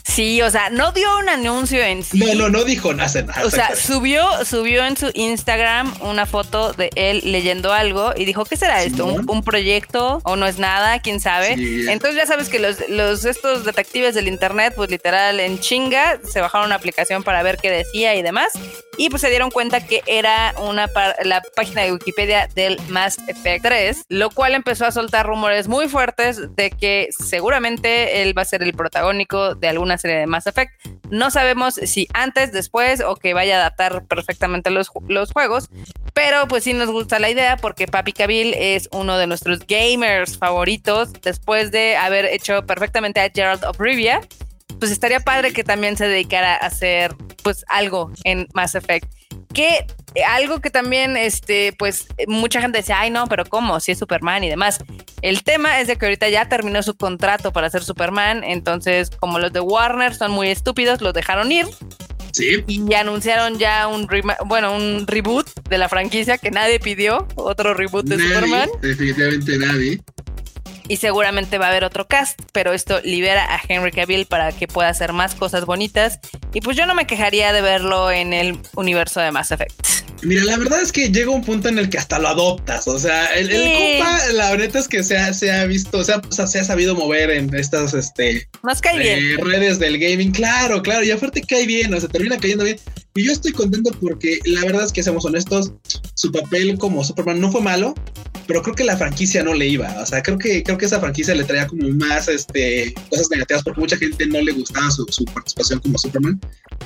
Sí, 0.03 0.41
o 0.41 0.51
sea, 0.51 0.69
no 0.69 0.91
dio 0.91 1.17
un 1.17 1.29
anuncio 1.29 1.81
en 1.81 2.03
sí. 2.03 2.19
No, 2.19 2.35
no, 2.35 2.49
no 2.49 2.63
dijo 2.65 2.93
nada. 2.93 3.25
O 3.43 3.49
sea, 3.49 3.75
subió, 3.75 4.45
subió 4.45 4.85
en 4.85 4.97
su 4.97 5.09
Instagram 5.13 5.93
una 6.01 6.25
foto 6.25 6.73
de 6.73 6.89
él 6.95 7.21
leyendo 7.23 7.73
algo 7.73 8.13
y 8.15 8.25
dijo, 8.25 8.43
¿qué 8.45 8.57
será 8.57 8.83
esto? 8.83 9.05
¿Un, 9.05 9.29
un 9.29 9.43
proyecto 9.43 10.19
o 10.23 10.35
no 10.35 10.45
es 10.45 10.59
nada? 10.59 10.99
¿Quién 10.99 11.19
sabe? 11.19 11.55
Sí. 11.55 11.85
Entonces 11.87 12.17
ya 12.17 12.25
sabes 12.25 12.49
que 12.49 12.59
los, 12.59 12.77
los, 12.89 13.23
estos 13.25 13.63
detectives 13.63 14.13
del 14.13 14.27
internet, 14.27 14.73
pues 14.75 14.89
literal 14.89 15.39
en 15.39 15.59
chinga, 15.59 16.19
se 16.29 16.41
bajaron 16.41 16.67
una 16.67 16.75
aplicación 16.75 17.23
para 17.23 17.41
ver 17.41 17.57
qué 17.57 17.71
decía 17.71 18.13
y 18.15 18.21
demás. 18.21 18.51
Y 18.97 19.09
pues 19.09 19.21
se 19.21 19.29
dieron 19.29 19.49
cuenta 19.49 19.85
que 19.85 20.03
era 20.05 20.53
una 20.61 20.89
la 21.23 21.41
página 21.55 21.81
de 21.81 21.93
Wikipedia 21.93 22.47
del 22.53 22.79
Mass 22.89 23.17
Effect 23.27 23.63
3, 23.63 24.05
lo 24.09 24.29
cual 24.29 24.53
empezó 24.53 24.85
a 24.85 24.91
soltar 24.91 25.25
rumores 25.25 25.67
muy 25.67 25.87
fuertes 25.87 26.55
de 26.55 26.69
que 26.69 27.09
seguramente 27.17 28.21
él 28.21 28.37
va 28.37 28.43
a 28.43 28.45
ser 28.45 28.61
el 28.61 28.73
protagónico 28.73 29.55
de 29.55 29.69
alguna 29.69 29.92
serie 29.97 30.17
de 30.17 30.27
Mass 30.27 30.47
Effect. 30.47 30.73
No 31.09 31.31
sabemos 31.31 31.75
si 31.75 32.07
antes, 32.13 32.51
después 32.51 33.01
o 33.01 33.15
que 33.15 33.33
vaya 33.33 33.57
a 33.57 33.59
adaptar 33.61 34.05
perfectamente 34.05 34.69
los, 34.69 34.89
los 35.07 35.31
juegos, 35.31 35.69
pero 36.13 36.47
pues 36.47 36.63
sí 36.63 36.73
nos 36.73 36.89
gusta 36.89 37.19
la 37.19 37.29
idea 37.29 37.57
porque 37.57 37.87
Papi 37.87 38.13
Cavill 38.13 38.53
es 38.53 38.89
uno 38.91 39.17
de 39.17 39.27
nuestros 39.27 39.59
gamers 39.67 40.37
favoritos 40.37 41.13
después 41.21 41.71
de 41.71 41.95
haber 41.95 42.25
hecho 42.25 42.65
perfectamente 42.65 43.19
a 43.19 43.29
Gerald 43.29 43.63
of 43.63 43.79
Rivia. 43.79 44.21
Pues 44.79 44.91
estaría 44.91 45.19
padre 45.19 45.53
que 45.53 45.63
también 45.63 45.97
se 45.97 46.07
dedicara 46.07 46.55
a 46.55 46.67
hacer 46.67 47.15
pues 47.43 47.63
algo 47.67 48.11
en 48.23 48.47
Mass 48.53 48.75
Effect. 48.75 49.11
Que 49.53 49.85
algo 50.21 50.59
que 50.59 50.69
también, 50.69 51.17
este, 51.17 51.73
pues 51.77 52.07
mucha 52.27 52.61
gente 52.61 52.79
dice, 52.79 52.93
ay 52.93 53.09
no, 53.09 53.27
pero 53.27 53.45
¿cómo? 53.45 53.79
Si 53.79 53.91
es 53.91 53.99
Superman 53.99 54.43
y 54.43 54.49
demás. 54.49 54.79
El 55.21 55.43
tema 55.43 55.79
es 55.79 55.87
de 55.87 55.95
que 55.95 56.05
ahorita 56.05 56.29
ya 56.29 56.47
terminó 56.47 56.83
su 56.83 56.95
contrato 56.95 57.51
para 57.51 57.69
ser 57.69 57.83
Superman, 57.83 58.43
entonces 58.43 59.09
como 59.09 59.39
los 59.39 59.51
de 59.53 59.59
Warner 59.59 60.13
son 60.13 60.31
muy 60.31 60.49
estúpidos, 60.49 61.01
los 61.01 61.13
dejaron 61.13 61.51
ir. 61.51 61.65
Sí. 62.31 62.63
Y 62.67 62.93
anunciaron 62.95 63.59
ya 63.59 63.87
un 63.87 64.07
bueno, 64.45 64.75
un 64.75 65.05
reboot 65.05 65.47
de 65.69 65.77
la 65.77 65.87
franquicia 65.87 66.37
que 66.39 66.49
nadie 66.49 66.79
pidió, 66.79 67.27
otro 67.35 67.73
reboot 67.75 68.05
de 68.05 68.17
nadie, 68.17 68.33
Superman. 68.33 68.69
Definitivamente 68.81 69.57
nadie 69.57 70.01
y 70.87 70.97
seguramente 70.97 71.57
va 71.57 71.67
a 71.67 71.69
haber 71.69 71.83
otro 71.83 72.07
cast, 72.07 72.39
pero 72.51 72.73
esto 72.73 72.99
libera 73.03 73.55
a 73.55 73.61
Henry 73.67 73.91
Cavill 73.91 74.25
para 74.25 74.51
que 74.51 74.67
pueda 74.67 74.89
hacer 74.89 75.13
más 75.13 75.35
cosas 75.35 75.65
bonitas 75.65 76.19
y 76.53 76.61
pues 76.61 76.77
yo 76.77 76.85
no 76.85 76.95
me 76.95 77.07
quejaría 77.07 77.53
de 77.53 77.61
verlo 77.61 78.11
en 78.11 78.33
el 78.33 78.57
universo 78.75 79.19
de 79.19 79.31
Mass 79.31 79.51
Effect. 79.51 80.03
Mira, 80.21 80.43
la 80.45 80.57
verdad 80.57 80.81
es 80.81 80.91
que 80.91 81.09
llega 81.09 81.31
un 81.31 81.43
punto 81.43 81.67
en 81.67 81.77
el 81.77 81.89
que 81.89 81.97
hasta 81.97 82.17
lo 82.17 82.29
adoptas, 82.29 82.87
o 82.87 82.97
sea, 82.97 83.25
el, 83.33 83.49
sí. 83.49 83.55
el 83.55 83.99
compa, 83.99 84.19
la 84.33 84.55
neta 84.55 84.79
es 84.79 84.87
que 84.87 85.03
se 85.03 85.17
ha, 85.17 85.33
se 85.33 85.51
ha 85.51 85.65
visto, 85.65 85.97
o 85.97 86.03
sea, 86.03 86.21
o 86.27 86.31
sea, 86.31 86.47
se 86.47 86.59
ha 86.59 86.63
sabido 86.63 86.95
mover 86.95 87.29
en 87.29 87.53
estas 87.53 87.93
este, 87.93 88.47
Nos 88.63 88.79
cae 88.79 88.95
eh, 88.95 89.19
bien. 89.19 89.45
redes 89.45 89.79
del 89.79 89.99
gaming, 89.99 90.31
claro, 90.31 90.81
claro, 90.81 91.03
y 91.03 91.11
aparte 91.11 91.41
cae 91.41 91.65
bien, 91.65 91.93
o 91.93 91.99
sea, 91.99 92.07
termina 92.07 92.37
cayendo 92.37 92.63
bien. 92.63 92.79
Y 93.15 93.25
yo 93.25 93.31
estoy 93.31 93.51
contento 93.51 93.91
porque 94.01 94.39
la 94.45 94.61
verdad 94.61 94.85
es 94.85 94.91
que, 94.91 95.03
seamos 95.03 95.23
honestos, 95.25 95.71
su 96.15 96.31
papel 96.31 96.79
como 96.79 97.03
Superman 97.03 97.39
no 97.39 97.51
fue 97.51 97.61
malo, 97.61 97.93
pero 98.47 98.63
creo 98.63 98.75
que 98.75 98.83
la 98.83 98.97
franquicia 98.97 99.43
no 99.43 99.53
le 99.53 99.67
iba. 99.67 100.01
O 100.01 100.05
sea, 100.05 100.23
creo 100.23 100.39
que, 100.39 100.63
creo 100.63 100.79
que 100.79 100.85
esa 100.85 100.99
franquicia 100.99 101.35
le 101.35 101.43
traía 101.43 101.67
como 101.67 101.87
más 101.89 102.27
este, 102.27 102.91
cosas 103.11 103.29
negativas 103.29 103.63
porque 103.63 103.81
mucha 103.81 103.97
gente 103.97 104.25
no 104.25 104.41
le 104.41 104.51
gustaba 104.53 104.89
su, 104.89 105.25
participación 105.25 105.79
como 105.79 105.97
Superman. 105.99 106.41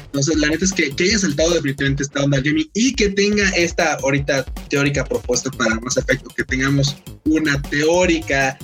Entonces, 0.05 0.35
la 0.35 0.49
neta 0.49 0.65
es 0.65 0.73
que, 0.73 0.93
que 0.93 1.05
haya 1.05 1.19
saltado 1.19 1.51
definitivamente 1.51 2.03
esta 2.03 2.21
onda 2.21 2.41
gaming 2.41 2.69
y 2.73 2.93
que 2.93 3.07
tenga 3.09 3.49
esta 3.51 3.93
ahorita 3.93 4.43
teórica 4.69 5.05
propuesta 5.05 5.49
para 5.51 5.79
más 5.79 5.95
efecto, 5.95 6.29
que 6.35 6.43
tengamos 6.43 6.97
una 7.23 7.61
teórica 7.61 8.57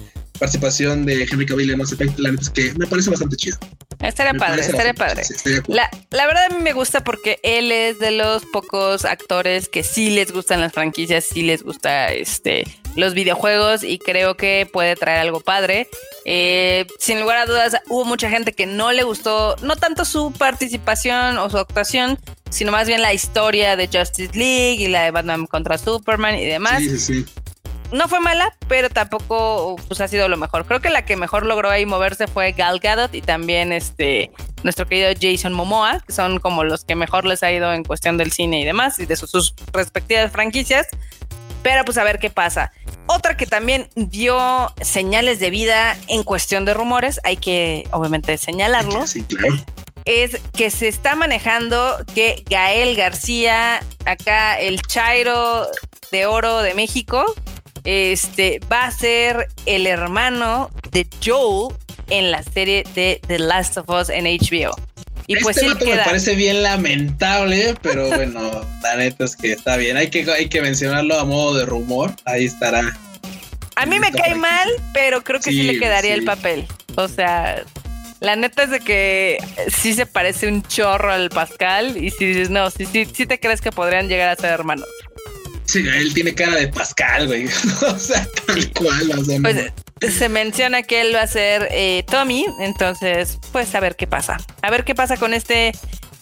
participación 0.43 1.05
de 1.05 1.23
Henry 1.23 1.45
Cavill 1.45 1.69
en 1.71 1.77
Mass 1.77 1.93
Effect, 1.93 2.19
la 2.19 2.31
neta 2.31 2.41
es 2.43 2.49
que 2.49 2.73
me 2.73 2.85
parece 2.85 3.09
bastante 3.09 3.37
chido. 3.37 3.57
Estaría 4.01 4.33
Me 4.33 4.39
padre, 4.39 4.59
estaría 4.61 4.93
padre. 4.93 5.23
sí, 5.23 5.33
la 5.69 6.27
verdad 6.27 6.47
a 6.51 6.53
mí 6.53 6.61
me 6.61 6.73
gusta 6.73 7.01
porque 7.01 7.39
él 7.43 7.71
es 7.71 7.97
de 7.99 8.11
los 8.11 8.43
pocos 8.47 9.05
actores 9.05 9.69
que 9.69 9.83
sí 9.83 10.09
les 10.09 10.33
gustan 10.33 10.59
las 10.59 10.73
franquicias, 10.73 11.23
sí 11.23 11.43
les 11.43 11.63
gusta 11.63 12.11
este 12.11 12.65
los 12.97 13.13
videojuegos 13.13 13.83
y 13.85 13.99
creo 13.99 14.35
que 14.35 14.67
puede 14.71 14.97
traer 14.97 15.19
algo 15.21 15.39
padre. 15.39 15.87
Eh, 16.25 16.85
sin 16.99 17.21
lugar 17.21 17.37
a 17.37 17.45
dudas, 17.45 17.77
hubo 17.87 18.03
mucha 18.03 18.29
gente 18.29 18.51
que 18.51 18.65
no 18.65 18.91
le 18.91 19.03
gustó, 19.03 19.55
no 19.61 19.77
tanto 19.77 20.03
su 20.03 20.33
participación 20.33 21.37
o 21.37 21.49
su 21.49 21.57
actuación, 21.57 22.19
sino 22.49 22.73
más 22.73 22.85
bien 22.87 23.01
la 23.01 23.13
historia 23.13 23.77
de 23.77 23.87
Justice 23.87 24.37
League 24.37 24.83
y 24.83 24.87
la 24.89 25.03
de 25.03 25.11
Batman 25.11 25.47
contra 25.47 25.77
Superman 25.77 26.35
y 26.35 26.45
demás. 26.45 26.79
Sí, 26.79 26.89
sí, 26.89 26.99
sí. 26.99 27.25
No 27.93 28.07
fue 28.07 28.19
mala, 28.19 28.55
pero 28.67 28.89
tampoco 28.89 29.75
pues, 29.87 30.01
ha 30.01 30.07
sido 30.07 30.27
lo 30.27 30.35
mejor. 30.35 30.65
Creo 30.65 30.81
que 30.81 30.89
la 30.89 31.05
que 31.05 31.15
mejor 31.15 31.45
logró 31.45 31.69
ahí 31.69 31.85
moverse 31.85 32.25
fue 32.25 32.51
Gal 32.53 32.79
Gadot 32.79 33.13
y 33.13 33.21
también 33.21 33.71
este 33.71 34.31
nuestro 34.63 34.87
querido 34.87 35.11
Jason 35.19 35.53
Momoa, 35.53 35.99
que 35.99 36.11
son 36.11 36.39
como 36.39 36.63
los 36.63 36.85
que 36.85 36.95
mejor 36.95 37.25
les 37.25 37.43
ha 37.43 37.51
ido 37.51 37.71
en 37.71 37.83
cuestión 37.83 38.17
del 38.17 38.31
cine 38.31 38.61
y 38.61 38.65
demás, 38.65 38.97
y 38.97 39.05
de 39.05 39.15
sus, 39.15 39.29
sus 39.29 39.53
respectivas 39.71 40.31
franquicias. 40.31 40.87
Pero 41.61 41.85
pues 41.85 41.99
a 41.99 42.03
ver 42.03 42.17
qué 42.17 42.31
pasa. 42.31 42.71
Otra 43.05 43.37
que 43.37 43.45
también 43.45 43.87
dio 43.95 44.73
señales 44.81 45.39
de 45.39 45.51
vida 45.51 45.95
en 46.07 46.23
cuestión 46.23 46.65
de 46.65 46.73
rumores, 46.73 47.19
hay 47.23 47.37
que 47.37 47.87
obviamente 47.91 48.37
señalarlo, 48.39 49.05
Sí, 49.05 49.21
claro. 49.23 49.55
es 50.05 50.41
que 50.53 50.71
se 50.71 50.87
está 50.87 51.15
manejando 51.15 51.97
que 52.15 52.43
Gael 52.49 52.95
García, 52.95 53.81
acá 54.05 54.59
el 54.59 54.81
Chairo 54.81 55.67
de 56.11 56.25
Oro 56.25 56.61
de 56.63 56.73
México, 56.73 57.23
este 57.83 58.59
va 58.71 58.85
a 58.85 58.91
ser 58.91 59.47
el 59.65 59.87
hermano 59.87 60.69
de 60.91 61.07
Joel 61.23 61.75
en 62.09 62.31
la 62.31 62.43
serie 62.43 62.83
de 62.95 63.19
The 63.27 63.39
Last 63.39 63.77
of 63.77 63.89
Us 63.89 64.09
en 64.09 64.25
HBO. 64.25 64.75
Y 65.27 65.37
pues 65.37 65.55
este 65.57 65.67
sí 65.69 65.73
vato 65.73 65.85
queda. 65.85 65.97
me 65.97 66.03
parece 66.03 66.35
bien 66.35 66.63
lamentable, 66.63 67.75
pero 67.81 68.07
bueno, 68.09 68.41
la 68.83 68.95
neta 68.97 69.23
es 69.25 69.35
que 69.35 69.53
está 69.53 69.77
bien. 69.77 69.95
Hay 69.97 70.09
que, 70.09 70.29
hay 70.29 70.49
que 70.49 70.61
mencionarlo 70.61 71.17
a 71.17 71.23
modo 71.25 71.55
de 71.55 71.65
rumor. 71.65 72.13
Ahí 72.25 72.45
estará. 72.45 72.97
A 73.75 73.85
mí 73.85 73.99
me 73.99 74.11
cae 74.11 74.31
aquí. 74.31 74.39
mal, 74.39 74.69
pero 74.93 75.23
creo 75.23 75.39
que 75.39 75.51
sí, 75.51 75.61
Sí, 75.61 75.63
le 75.63 75.79
quedaría 75.79 76.13
sí. 76.13 76.19
el 76.19 76.25
papel. 76.25 76.67
O 76.95 77.07
sea, 77.07 77.63
La 78.19 78.35
neta 78.35 78.63
es 78.63 78.69
de 78.69 78.79
que 78.79 79.37
sí 79.67 79.93
se 79.93 80.05
parece 80.05 80.47
un 80.47 80.61
chorro 80.63 81.11
al 81.11 81.29
Pascal 81.29 81.97
y 81.97 82.09
si 82.11 82.25
dices, 82.25 82.49
no, 82.49 82.69
sí, 82.69 82.85
sí, 82.85 83.05
sí 83.05 83.25
te 83.25 83.39
crees 83.39 83.59
que 83.61 83.71
podrían 83.71 84.07
llegar 84.07 84.29
a 84.29 84.35
ser 84.35 84.51
hermanos. 84.51 84.87
Sí, 85.73 85.79
él 85.87 86.13
tiene 86.13 86.35
cara 86.35 86.55
de 86.55 86.67
Pascal, 86.67 87.25
güey. 87.25 87.45
o 87.87 87.97
sea, 87.97 88.27
tal 88.45 88.71
cual. 88.73 89.11
O 89.17 89.25
sea, 89.25 89.39
pues 89.41 90.13
se 90.13 90.29
menciona 90.29 90.83
que 90.83 91.01
él 91.01 91.15
va 91.15 91.21
a 91.21 91.27
ser 91.27 91.67
eh, 91.71 92.03
Tommy, 92.11 92.45
entonces, 92.59 93.39
pues 93.51 93.73
a 93.73 93.79
ver 93.79 93.95
qué 93.95 94.05
pasa. 94.05 94.37
A 94.61 94.69
ver 94.69 94.83
qué 94.83 94.93
pasa 94.93 95.17
con 95.17 95.33
este 95.33 95.71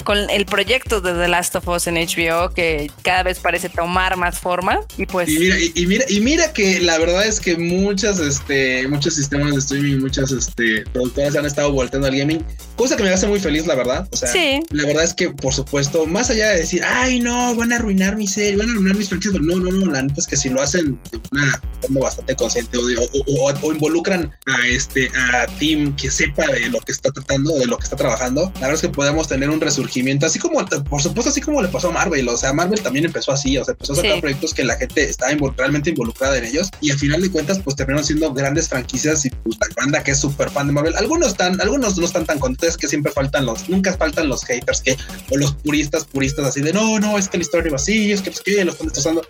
con 0.04 0.30
el 0.30 0.46
proyecto 0.46 1.02
de 1.02 1.14
The 1.14 1.28
Last 1.28 1.56
of 1.56 1.68
Us 1.68 1.88
en 1.88 1.96
HBO 1.96 2.54
que 2.54 2.92
cada 3.04 3.24
vez 3.24 3.40
parece 3.40 3.70
tomar 3.70 4.18
más 4.18 4.40
forma 4.40 4.80
y 4.98 5.06
pues 5.06 5.30
y 5.30 5.40
mira 5.40 5.56
y, 5.60 5.86
mira 5.86 6.06
y 6.10 6.20
mira 6.22 6.54
que 6.54 6.80
la 6.80 6.98
verdad 6.98 7.26
es 7.26 7.40
que 7.40 7.58
muchas 7.58 8.20
este 8.20 8.88
muchos 8.88 9.16
sistemas 9.16 9.52
de 9.52 9.60
streaming 9.60 10.00
muchas 10.00 10.32
este 10.32 10.84
productoras 10.94 11.36
han 11.36 11.46
estado 11.46 11.72
volteando 11.72 12.08
al 12.08 12.16
gaming 12.16 12.46
cosa 12.76 12.98
que 12.98 13.04
me 13.04 13.10
hace 13.10 13.28
muy 13.28 13.40
feliz 13.40 13.68
la 13.68 13.76
verdad. 13.76 14.08
O 14.12 14.18
sea 14.18 14.32
la 14.70 14.86
verdad 14.86 15.04
es 15.04 15.14
que 15.14 15.30
por 15.30 15.54
supuesto 15.54 16.06
más 16.06 16.30
allá 16.30 16.50
de 16.50 16.58
decir 16.58 16.84
ay 16.84 17.20
no 17.20 17.56
van 17.56 17.74
a 17.74 17.76
arruinar 17.76 18.16
mi 18.16 18.28
serie 18.28 18.58
van 18.58 18.70
a 18.70 18.72
arruinar 18.72 18.96
mis 18.96 19.10
franquicias 19.10 19.42
no 19.42 19.56
no 19.58 19.72
no 19.72 19.92
la 19.92 20.02
neta 20.02 20.16
es 20.20 20.28
que 20.28 20.38
si 20.38 20.50
lo 20.50 20.62
hacen 20.62 21.00
de 21.12 21.22
una 21.32 21.62
forma 21.82 22.00
bastante 22.02 22.36
consciente 22.36 22.78
o, 22.78 23.54
o, 23.62 23.72
involucran 23.72 24.32
a 24.48 24.68
este 24.68 25.10
a 25.16 25.46
Team 25.60 25.96
que 25.96 26.10
sepa 26.10 26.48
de 26.48 26.70
lo 26.70 26.80
que 26.80 26.92
está 26.92 27.12
tratando 27.12 27.54
de 27.58 27.66
lo 27.66 27.78
que 27.78 27.84
está 27.84 27.96
trabajando 27.96 28.52
la 28.56 28.62
verdad 28.62 28.76
es 28.76 28.82
que 28.82 28.90
podemos 28.90 29.28
tener 29.28 29.50
un 29.50 29.62
resurgimiento 29.62 29.91
así 30.26 30.40
como, 30.40 30.66
por 30.90 31.02
supuesto, 31.02 31.30
así 31.30 31.42
como 31.42 31.62
le 31.62 31.68
pasó 31.68 31.90
a 31.90 31.92
Marvel, 31.92 32.28
o 32.30 32.38
sea, 32.38 32.54
Marvel 32.54 32.82
también 32.82 33.06
empezó 33.06 33.32
así, 33.32 33.58
o 33.58 33.66
sea, 33.66 33.74
empezó 33.74 33.94
a 33.94 33.96
sacar 33.98 34.22
proyectos 34.22 34.54
que 34.54 34.64
la 34.64 34.76
gente 34.76 35.04
estaba 35.04 35.32
realmente 35.58 35.90
involucrada 35.90 36.38
en 36.38 36.46
ellos 36.46 36.70
y 36.82 36.92
al 36.92 36.98
final 36.98 37.22
de 37.22 37.32
cuentas, 37.32 37.60
pues 37.64 37.76
terminaron 37.76 38.06
siendo 38.06 38.34
grandes 38.34 38.70
franquicias 38.70 39.26
y 39.26 39.30
pues 39.30 39.58
la 39.60 39.68
banda 39.76 40.04
que 40.04 40.12
es 40.12 40.20
súper 40.20 40.50
fan 40.50 40.68
de 40.68 40.74
Marvel, 40.74 40.96
algunos 40.96 41.30
están, 41.30 41.60
algunos 41.62 41.98
no 41.98 42.06
están 42.06 42.26
tan 42.26 42.40
contentos 42.40 42.78
que 42.78 42.88
siempre 42.88 43.12
faltan 43.12 43.46
los, 43.46 43.70
nunca 43.70 43.94
faltan 43.94 44.28
los 44.28 44.44
haters 44.46 44.82
que, 44.82 44.98
o 45.30 45.38
los 45.38 45.54
puristas, 45.56 46.06
puristas 46.06 46.46
así 46.46 46.62
de 46.62 46.74
no, 46.74 47.00
no, 47.00 47.18
es 47.18 47.28
que 47.28 47.38
la 47.38 47.44
historia 47.44 47.72
va 47.72 47.78
así, 47.78 48.12
es 48.12 48.22
que 48.22 48.32
pues 48.32 48.42
que 48.42 48.64
lo 48.66 48.72
están 48.72 48.88
destrozando. 48.88 49.22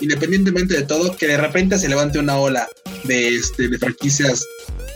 Independientemente 0.00 0.74
de 0.74 0.82
todo, 0.82 1.16
que 1.16 1.26
de 1.26 1.36
repente 1.36 1.78
se 1.78 1.88
levante 1.88 2.18
una 2.18 2.36
ola 2.38 2.68
de, 3.04 3.36
este, 3.36 3.68
de 3.68 3.78
franquicias 3.78 4.46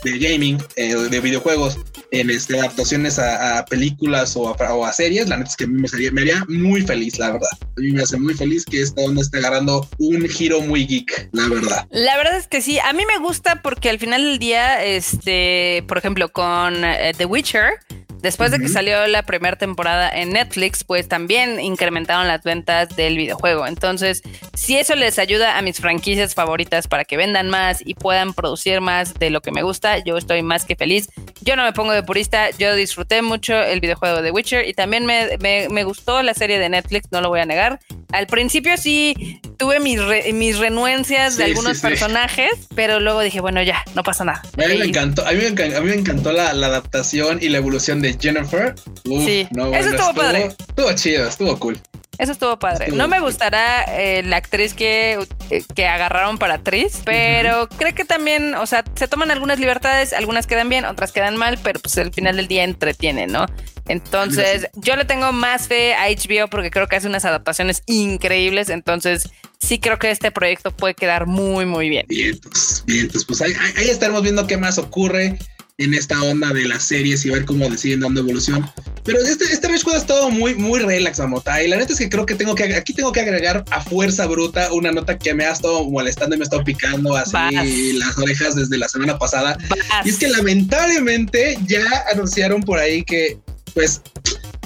de 0.03 0.19
gaming, 0.19 0.57
eh, 0.75 0.95
de 0.95 1.19
videojuegos, 1.19 1.79
en 2.11 2.29
este, 2.29 2.59
adaptaciones 2.59 3.19
a, 3.19 3.65
películas 3.65 4.35
o 4.35 4.55
a, 4.85 4.93
series, 4.93 5.27
la 5.27 5.37
neta 5.37 5.49
es 5.49 5.55
que 5.55 5.67
me, 5.67 5.87
me 6.11 6.21
haría 6.21 6.45
muy 6.47 6.81
feliz, 6.81 7.17
la 7.19 7.31
verdad. 7.31 7.49
A 7.61 7.79
mí 7.79 7.91
me 7.91 8.03
hace 8.03 8.17
muy 8.17 8.33
feliz 8.33 8.63
que 8.65 8.81
esta 8.81 9.01
onda 9.01 9.21
esté 9.21 9.39
agarrando 9.39 9.87
un 9.97 10.27
giro 10.29 10.61
muy 10.61 10.85
geek, 10.85 11.29
la 11.33 11.47
verdad. 11.49 11.87
La 11.89 12.15
verdad 12.17 12.37
es 12.37 12.47
que 12.47 12.61
sí, 12.61 12.79
a 12.79 12.93
mí 12.93 13.03
me 13.05 13.17
gusta 13.19 13.61
porque 13.61 13.89
al 13.89 13.99
final 13.99 14.23
del 14.23 14.39
día, 14.39 14.83
este, 14.85 15.83
por 15.87 15.97
ejemplo, 15.97 16.31
con 16.31 16.85
eh, 16.85 17.13
The 17.17 17.25
Witcher, 17.25 17.79
Después 18.25 18.49
de 18.49 18.57
que 18.57 18.69
salió 18.69 19.05
la 19.05 19.21
primera 19.21 19.55
temporada 19.55 20.09
en 20.09 20.31
Netflix, 20.31 20.83
pues 20.83 21.07
también 21.07 21.59
incrementaron 21.59 22.27
las 22.27 22.41
ventas 22.41 22.95
del 22.95 23.17
videojuego. 23.17 23.67
Entonces, 23.67 24.23
si 24.55 24.77
eso 24.77 24.95
les 24.95 25.19
ayuda 25.19 25.59
a 25.59 25.61
mis 25.61 25.79
franquicias 25.79 26.33
favoritas 26.33 26.87
para 26.87 27.05
que 27.05 27.17
vendan 27.17 27.51
más 27.51 27.83
y 27.85 27.93
puedan 27.93 28.33
producir 28.33 28.81
más 28.81 29.13
de 29.13 29.29
lo 29.29 29.41
que 29.41 29.51
me 29.51 29.61
gusta, 29.61 30.03
yo 30.03 30.17
estoy 30.17 30.41
más 30.41 30.65
que 30.65 30.75
feliz. 30.75 31.07
Yo 31.41 31.55
no 31.55 31.61
me 31.61 31.71
pongo 31.71 31.91
de 31.91 32.01
purista, 32.01 32.49
yo 32.49 32.73
disfruté 32.73 33.21
mucho 33.21 33.53
el 33.61 33.79
videojuego 33.79 34.23
de 34.23 34.31
Witcher 34.31 34.67
y 34.67 34.73
también 34.73 35.05
me, 35.05 35.83
gustó 35.83 36.23
la 36.23 36.33
serie 36.33 36.57
de 36.57 36.67
Netflix, 36.67 37.11
no 37.11 37.21
lo 37.21 37.29
voy 37.29 37.41
a 37.41 37.45
negar. 37.45 37.79
Al 38.11 38.25
principio 38.25 38.75
sí 38.77 39.39
tuve 39.57 39.79
mis, 39.79 39.99
mis 40.33 40.57
renuencias 40.57 41.37
de 41.37 41.43
algunos 41.43 41.79
personajes, 41.79 42.49
pero 42.73 42.99
luego 42.99 43.21
dije, 43.21 43.39
bueno, 43.39 43.61
ya, 43.61 43.83
no 43.93 44.01
pasa 44.01 44.23
nada. 44.23 44.41
A 44.57 44.67
mí 44.67 44.77
me 44.79 44.85
encantó, 44.85 45.27
a 45.27 45.31
mí 45.31 45.37
me 45.83 45.93
encantó, 45.93 46.31
la, 46.31 46.53
la 46.53 46.67
adaptación 46.67 47.37
y 47.41 47.49
la 47.49 47.57
evolución 47.57 48.01
de 48.01 48.14
Jennifer. 48.19 48.75
sí, 49.03 49.47
eso 49.73 49.89
estuvo, 49.89 50.13
padre. 50.13 50.47
Estuvo 50.47 50.93
chido, 50.93 51.27
estuvo 51.27 51.59
cool. 51.59 51.79
Eso 52.17 52.31
estuvo 52.31 52.57
padre. 52.57 52.87
no 52.91 53.07
me 53.07 53.19
gustará 53.19 53.83
eh, 53.83 54.23
la 54.23 54.37
actriz 54.37 54.73
que, 54.73 55.19
eh, 55.49 55.63
que 55.75 55.85
agarraron 55.85 56.37
para 56.37 56.55
actriz, 56.55 57.01
pero 57.03 57.67
creo 57.67 57.93
que 57.93 58.05
también, 58.05 58.55
o 58.55 58.65
sea, 58.65 58.85
se 58.95 59.07
toman 59.07 59.31
algunas 59.31 59.59
libertades, 59.59 60.13
algunas 60.13 60.47
quedan 60.47 60.69
bien, 60.69 60.85
otras 60.85 61.11
quedan 61.11 61.35
mal, 61.35 61.59
pero 61.61 61.79
pues 61.79 61.97
al 61.97 62.13
final 62.13 62.37
del 62.37 62.47
día 62.47 62.63
entretiene, 62.63 63.27
¿no? 63.27 63.45
Entonces, 63.87 64.67
yo 64.75 64.95
le 64.95 65.05
tengo 65.05 65.31
más 65.31 65.67
fe 65.67 65.93
a 65.93 66.07
HBO 66.07 66.47
porque 66.49 66.71
creo 66.71 66.87
que 66.87 66.95
hace 66.95 67.07
unas 67.07 67.25
adaptaciones 67.25 67.83
increíbles, 67.85 68.69
entonces 68.69 69.29
sí 69.59 69.79
creo 69.79 69.99
que 69.99 70.09
este 70.09 70.31
proyecto 70.31 70.71
puede 70.71 70.95
quedar 70.95 71.27
muy, 71.27 71.65
muy 71.65 71.89
bien. 71.89 72.05
Bien, 72.07 72.39
pues, 72.41 72.83
bien, 72.87 73.09
pues, 73.11 73.25
pues 73.25 73.41
ahí, 73.41 73.53
ahí 73.77 73.89
estaremos 73.89 74.23
viendo 74.23 74.47
qué 74.47 74.57
más 74.57 74.79
ocurre 74.79 75.37
en 75.77 75.93
esta 75.93 76.21
onda 76.23 76.53
de 76.53 76.65
las 76.65 76.83
series 76.83 77.25
y 77.25 77.29
ver 77.29 77.45
cómo 77.45 77.69
deciden 77.69 77.99
dando 77.99 78.21
evolución. 78.21 78.69
Pero 79.03 79.19
este, 79.19 79.45
este 79.45 79.67
Rage 79.67 79.83
ha 79.93 79.97
estado 79.97 80.29
muy, 80.29 80.55
muy 80.55 80.79
relax, 80.79 81.19
Amota. 81.19 81.61
Y 81.61 81.67
la 81.67 81.77
neta 81.77 81.93
es 81.93 81.99
que 81.99 82.09
creo 82.09 82.25
que 82.25 82.35
tengo 82.35 82.55
que, 82.55 82.75
aquí 82.75 82.93
tengo 82.93 83.11
que 83.11 83.19
agregar 83.19 83.63
a 83.71 83.81
fuerza 83.81 84.25
bruta 84.25 84.71
una 84.71 84.91
nota 84.91 85.17
que 85.17 85.33
me 85.33 85.45
ha 85.45 85.51
estado 85.51 85.83
molestando 85.89 86.35
y 86.35 86.39
me 86.39 86.43
ha 86.43 86.45
estado 86.45 86.63
picando 86.63 87.15
así 87.15 87.93
las 87.93 88.17
orejas 88.17 88.55
desde 88.55 88.77
la 88.77 88.87
semana 88.87 89.17
pasada. 89.17 89.57
Y 90.05 90.09
es 90.09 90.17
que 90.17 90.29
lamentablemente 90.29 91.57
ya 91.67 91.85
anunciaron 92.11 92.61
por 92.61 92.79
ahí 92.79 93.03
que, 93.03 93.37
pues, 93.73 94.01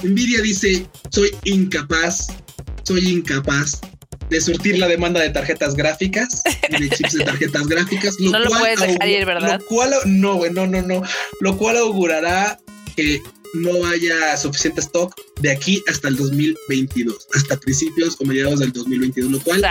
Nvidia 0.02 0.40
dice, 0.40 0.86
soy 1.10 1.30
incapaz, 1.44 2.28
soy 2.84 3.08
incapaz 3.08 3.80
de 4.30 4.40
surtir 4.40 4.78
la 4.78 4.88
demanda 4.88 5.20
de 5.20 5.30
tarjetas 5.30 5.74
gráficas, 5.74 6.42
de 6.78 6.88
chips 6.88 7.14
de 7.14 7.24
tarjetas 7.24 7.66
gráficas, 7.66 8.14
lo 8.18 8.30
no 8.30 8.38
cual 8.38 8.44
lo 8.44 8.58
puedes 8.60 8.96
ir, 9.06 9.26
¿verdad? 9.26 9.60
Lo 9.60 9.66
cual, 9.66 9.94
no, 10.06 10.40
no, 10.50 10.66
no, 10.66 10.82
no, 10.82 11.02
lo 11.40 11.58
cual 11.58 11.76
augurará 11.76 12.58
que 12.96 13.20
no 13.52 13.84
haya 13.86 14.36
suficiente 14.36 14.80
stock 14.80 15.12
de 15.40 15.50
aquí 15.50 15.82
hasta 15.88 16.08
el 16.08 16.16
2022, 16.16 17.26
hasta 17.34 17.56
principios 17.58 18.16
o 18.20 18.24
mediados 18.24 18.60
del 18.60 18.72
2022, 18.72 19.32
lo 19.32 19.40
cual 19.40 19.64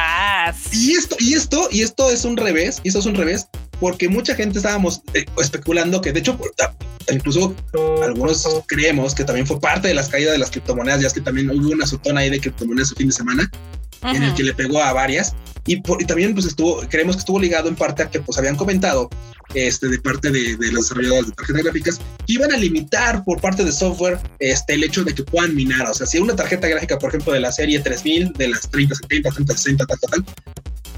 y 0.73 0.91
esto 0.91 1.15
y 1.19 1.33
esto 1.33 1.69
y 1.71 1.81
esto 1.81 2.11
es 2.11 2.25
un 2.25 2.35
revés, 2.35 2.81
y 2.83 2.89
esto 2.89 2.99
es 2.99 3.05
un 3.05 3.15
revés 3.15 3.47
porque 3.79 4.09
mucha 4.09 4.35
gente 4.35 4.57
estábamos 4.57 5.01
eh, 5.13 5.25
especulando 5.37 6.01
que 6.01 6.11
de 6.11 6.19
hecho 6.19 6.37
incluso 7.09 7.55
algunos 8.03 8.45
creemos 8.67 9.15
que 9.15 9.23
también 9.23 9.47
fue 9.47 9.59
parte 9.61 9.87
de 9.87 9.93
las 9.93 10.09
caídas 10.09 10.33
de 10.33 10.39
las 10.39 10.51
criptomonedas, 10.51 10.99
ya 10.99 11.07
es 11.07 11.13
que 11.13 11.21
también 11.21 11.49
hubo 11.49 11.69
una 11.69 11.87
sotona 11.87 12.19
ahí 12.19 12.29
de 12.29 12.41
criptomonedas 12.41 12.91
el 12.91 12.97
fin 12.97 13.07
de 13.07 13.13
semana 13.13 13.51
en 14.03 14.23
el 14.23 14.33
que 14.33 14.43
le 14.43 14.53
pegó 14.53 14.81
a 14.81 14.93
varias. 14.93 15.35
Y, 15.65 15.81
también 15.81 16.33
pues 16.33 16.47
estuvo, 16.47 16.79
creemos 16.89 17.15
que 17.15 17.19
estuvo 17.19 17.39
ligado 17.39 17.69
en 17.69 17.75
parte 17.75 18.03
a 18.03 18.09
que 18.09 18.19
pues 18.19 18.37
habían 18.37 18.55
comentado 18.55 19.09
este, 19.53 19.87
de 19.87 19.99
parte 19.99 20.31
de, 20.31 20.55
de 20.57 20.71
los 20.71 20.85
desarrolladores 20.85 21.27
de 21.27 21.31
tarjetas 21.33 21.63
gráficas 21.63 21.97
que 22.25 22.33
iban 22.33 22.51
a 22.51 22.57
limitar 22.57 23.23
por 23.23 23.39
parte 23.39 23.63
de 23.63 23.71
software 23.71 24.19
este, 24.39 24.73
el 24.73 24.83
hecho 24.83 25.03
de 25.03 25.13
que 25.13 25.23
puedan 25.23 25.55
minar. 25.55 25.87
O 25.87 25.93
sea, 25.93 26.07
si 26.07 26.17
una 26.17 26.35
tarjeta 26.35 26.67
gráfica, 26.67 26.97
por 26.97 27.09
ejemplo, 27.09 27.33
de 27.33 27.41
la 27.41 27.51
serie 27.51 27.79
3000, 27.79 28.33
de 28.33 28.47
las 28.47 28.69
3070, 28.69 29.29
3060, 29.29 29.85
tal, 29.85 29.99
tal, 29.99 30.09
tal, 30.09 30.35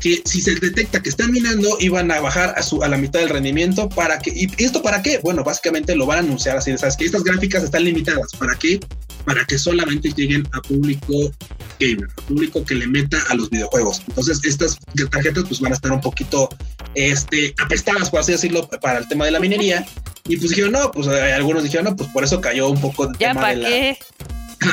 que 0.02 0.22
si 0.26 0.42
se 0.42 0.56
detecta 0.56 1.02
que 1.02 1.10
están 1.10 1.32
minando, 1.32 1.78
iban 1.80 2.12
a 2.12 2.20
bajar 2.20 2.56
a, 2.58 2.64
su, 2.64 2.84
a 2.84 2.88
la 2.88 2.98
mitad 2.98 3.20
del 3.20 3.30
rendimiento 3.30 3.88
para 3.88 4.20
que, 4.20 4.32
¿y 4.32 4.52
esto 4.64 4.82
para 4.82 5.02
qué? 5.02 5.20
Bueno, 5.20 5.44
básicamente 5.44 5.96
lo 5.96 6.08
van 6.08 6.18
a 6.18 6.22
anunciar 6.22 6.58
así, 6.58 6.76
sabes 6.78 6.98
que 6.98 7.06
estas 7.06 7.24
gráficas 7.24 7.64
están 7.64 7.84
limitadas, 7.84 8.32
¿para 8.38 8.56
qué? 8.56 8.80
Para 9.26 9.46
que 9.46 9.58
solamente 9.58 10.12
lleguen 10.16 10.48
a 10.54 10.62
público 10.62 11.32
gamer, 11.80 12.10
a 12.18 12.22
público 12.22 12.64
que 12.66 12.76
le 12.76 12.88
meta 12.88 13.18
a 13.30 13.36
los 13.36 13.50
videojuegos. 13.50 14.02
Entonces, 14.08 14.42
estas 14.44 14.78
tarjetas 15.12 15.46
pues 15.48 15.60
van 15.60 15.72
a 15.72 15.76
estar 15.76 15.92
un 15.92 16.02
poquito 16.02 16.50
este, 16.96 17.54
apestadas, 17.64 18.10
por 18.10 18.20
así 18.20 18.32
decirlo, 18.32 18.68
para 18.82 19.00
el 19.00 19.08
tema 19.08 19.26
de 19.26 19.32
la 19.32 19.40
minería. 19.40 19.86
Y 20.28 20.38
pues 20.38 20.50
dijeron, 20.50 20.74
no, 20.74 20.92
pues 20.92 21.08
eh, 21.08 21.34
algunos 21.34 21.64
dijeron, 21.64 21.86
no, 21.86 21.96
pues 21.96 22.10
por 22.12 22.24
eso 22.24 22.40
cayó 22.42 22.70
un 22.70 22.80
poco 22.80 23.10
el 23.10 23.18
tema 23.18 23.50
de 23.50 23.56
la, 23.56 23.98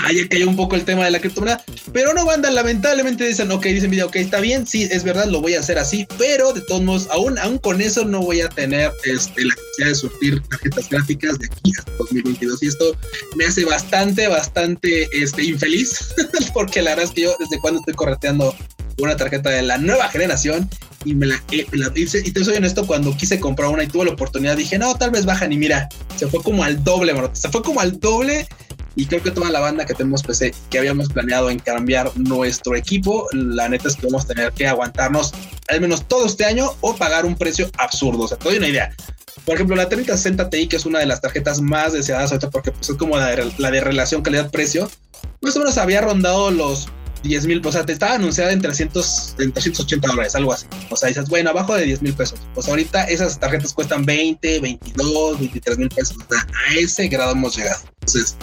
ahí 0.05 0.28
cayó 0.28 0.49
un 0.49 0.57
poco 0.57 0.76
el 0.76 0.84
tema 0.84 1.05
de 1.05 1.11
la 1.11 1.20
criptomoneda. 1.20 1.62
Pero 1.93 2.12
no, 2.14 2.24
banda, 2.24 2.51
lamentablemente 2.51 3.26
dicen, 3.26 3.51
ok, 3.51 3.64
dicen 3.66 3.91
video, 3.91 4.07
ok, 4.07 4.16
está 4.16 4.41
bien, 4.41 4.66
sí, 4.66 4.89
es 4.91 5.05
verdad, 5.05 5.26
lo 5.26 5.41
voy 5.41 5.55
a 5.55 5.61
hacer 5.61 5.78
así, 5.78 6.07
pero 6.18 6.53
de 6.53 6.61
todos 6.62 6.82
modos, 6.82 7.09
aún, 7.11 7.39
aún 7.39 7.59
con 7.59 7.80
eso 7.80 8.05
no 8.05 8.20
voy 8.20 8.41
a 8.41 8.49
tener 8.49 8.93
este, 9.05 9.45
la 9.45 9.55
capacidad 9.55 9.89
de 9.89 9.95
surtir 9.95 10.43
tarjetas 10.43 10.89
gráficas 10.89 11.39
de 11.39 11.47
aquí 11.47 11.72
hasta 11.78 11.93
2022. 11.99 12.62
Y 12.62 12.66
esto 12.66 12.97
me 13.36 13.47
hace 13.47 13.64
bastante, 13.64 14.28
bastante 14.28 15.09
este, 15.12 15.45
infeliz, 15.45 16.14
porque 16.55 16.82
la 16.82 16.91
verdad 16.91 17.07
es 17.07 17.12
que 17.12 17.22
yo 17.22 17.36
desde 17.39 17.59
cuando 17.61 17.80
estoy 17.80 17.95
correteando 17.95 18.55
una 18.99 19.16
tarjeta 19.16 19.51
de 19.51 19.62
la 19.62 19.78
nueva 19.78 20.09
generación 20.09 20.68
y 21.05 21.14
me 21.14 21.26
la, 21.26 21.43
hice. 21.95 22.22
Y 22.24 22.32
te 22.32 22.45
soy 22.45 22.57
honesto, 22.57 22.86
cuando 22.86 23.16
quise 23.16 23.39
comprar 23.39 23.70
una 23.70 23.84
y 23.84 23.86
tuve 23.86 24.07
la 24.07 24.12
oportunidad, 24.12 24.57
dije, 24.57 24.78
no, 24.78 24.95
tal 24.97 25.11
vez 25.11 25.24
bajan. 25.24 25.53
Y 25.53 25.57
mira, 25.57 25.89
se 26.16 26.26
fue 26.26 26.43
como 26.43 26.64
al 26.64 26.82
doble, 26.82 27.12
bro. 27.12 27.30
Se 27.32 27.49
fue 27.49 27.62
como 27.62 27.80
al 27.80 27.99
doble 28.01 28.49
y 28.99 29.07
creo 29.07 29.23
que 29.23 29.31
toda 29.31 29.49
la 29.51 29.61
banda 29.61 29.87
que 29.87 29.95
tenemos 29.95 30.25
PC, 30.25 30.53
que 30.71 30.79
habíamos 30.79 31.09
planeado 31.09 31.51
en 31.51 31.61
cambiar 31.61 32.11
nuestro 32.17 32.75
equipo, 32.75 33.29
la 33.33 33.69
neta 33.69 33.87
es 33.87 33.95
que 33.95 34.07
vamos 34.07 34.25
a 34.25 34.27
tener 34.27 34.53
que 34.53 34.67
aguantarnos 34.67 35.33
al 35.69 35.81
menos 35.81 36.09
todo 36.09 36.27
este 36.27 36.45
año 36.45 36.75
o 36.81 36.97
pagar 36.97 37.25
un 37.25 37.37
precio 37.37 37.71
absurdo. 37.79 38.25
O 38.25 38.29
sea, 38.29 38.37
te 38.37 38.49
doy 38.49 38.59
una 38.59 38.67
idea. 38.67 38.93
Por 39.45 39.55
ejemplo, 39.55 39.77
la 39.77 39.89
3060 39.89 40.51
Ti, 40.51 40.67
que 40.67 40.77
es 40.77 40.85
una 40.85 40.99
de 40.99 41.07
las 41.07 41.21
tarjetas 41.21 41.61
más 41.61 41.93
deseadas 41.93 42.33
ahorita 42.33 42.51
porque 42.51 42.73
pues, 42.73 42.91
es 42.91 42.97
como 42.97 43.17
la 43.17 43.29
de, 43.29 43.53
la 43.59 43.71
de 43.71 43.81
relación 43.81 44.23
calidad-precio, 44.23 44.91
más 45.43 45.55
o 45.55 45.61
menos 45.61 45.79
había 45.79 46.01
rondado 46.01 46.51
los 46.51 46.89
10 47.23 47.47
mil, 47.47 47.62
o 47.64 47.73
sea, 47.73 47.85
te 47.85 47.93
estaba 47.93 48.14
anunciada 48.14 48.53
en 48.53 48.61
300, 48.61 49.37
en 49.39 49.53
380 49.53 50.09
dólares, 50.09 50.35
algo 50.35 50.53
así. 50.53 50.66
O 50.91 50.97
sea, 50.97 51.09
dices, 51.09 51.29
bueno, 51.29 51.51
abajo 51.51 51.75
de 51.75 51.85
10 51.85 52.03
mil 52.03 52.14
pesos. 52.14 52.39
Pues 52.55 52.69
ahorita 52.69 53.05
esas 53.05 53.39
tarjetas 53.39 53.73
cuestan 53.73 54.05
20, 54.05 54.61
22, 54.61 55.39
23 55.39 55.79
mil 55.79 55.89
pesos. 55.89 56.16
O 56.16 56.33
sea, 56.33 56.47
a 56.69 56.75
ese 56.75 57.09
grado 57.09 57.33
hemos 57.33 57.57
llegado. 57.57 57.81
Entonces, 58.01 58.37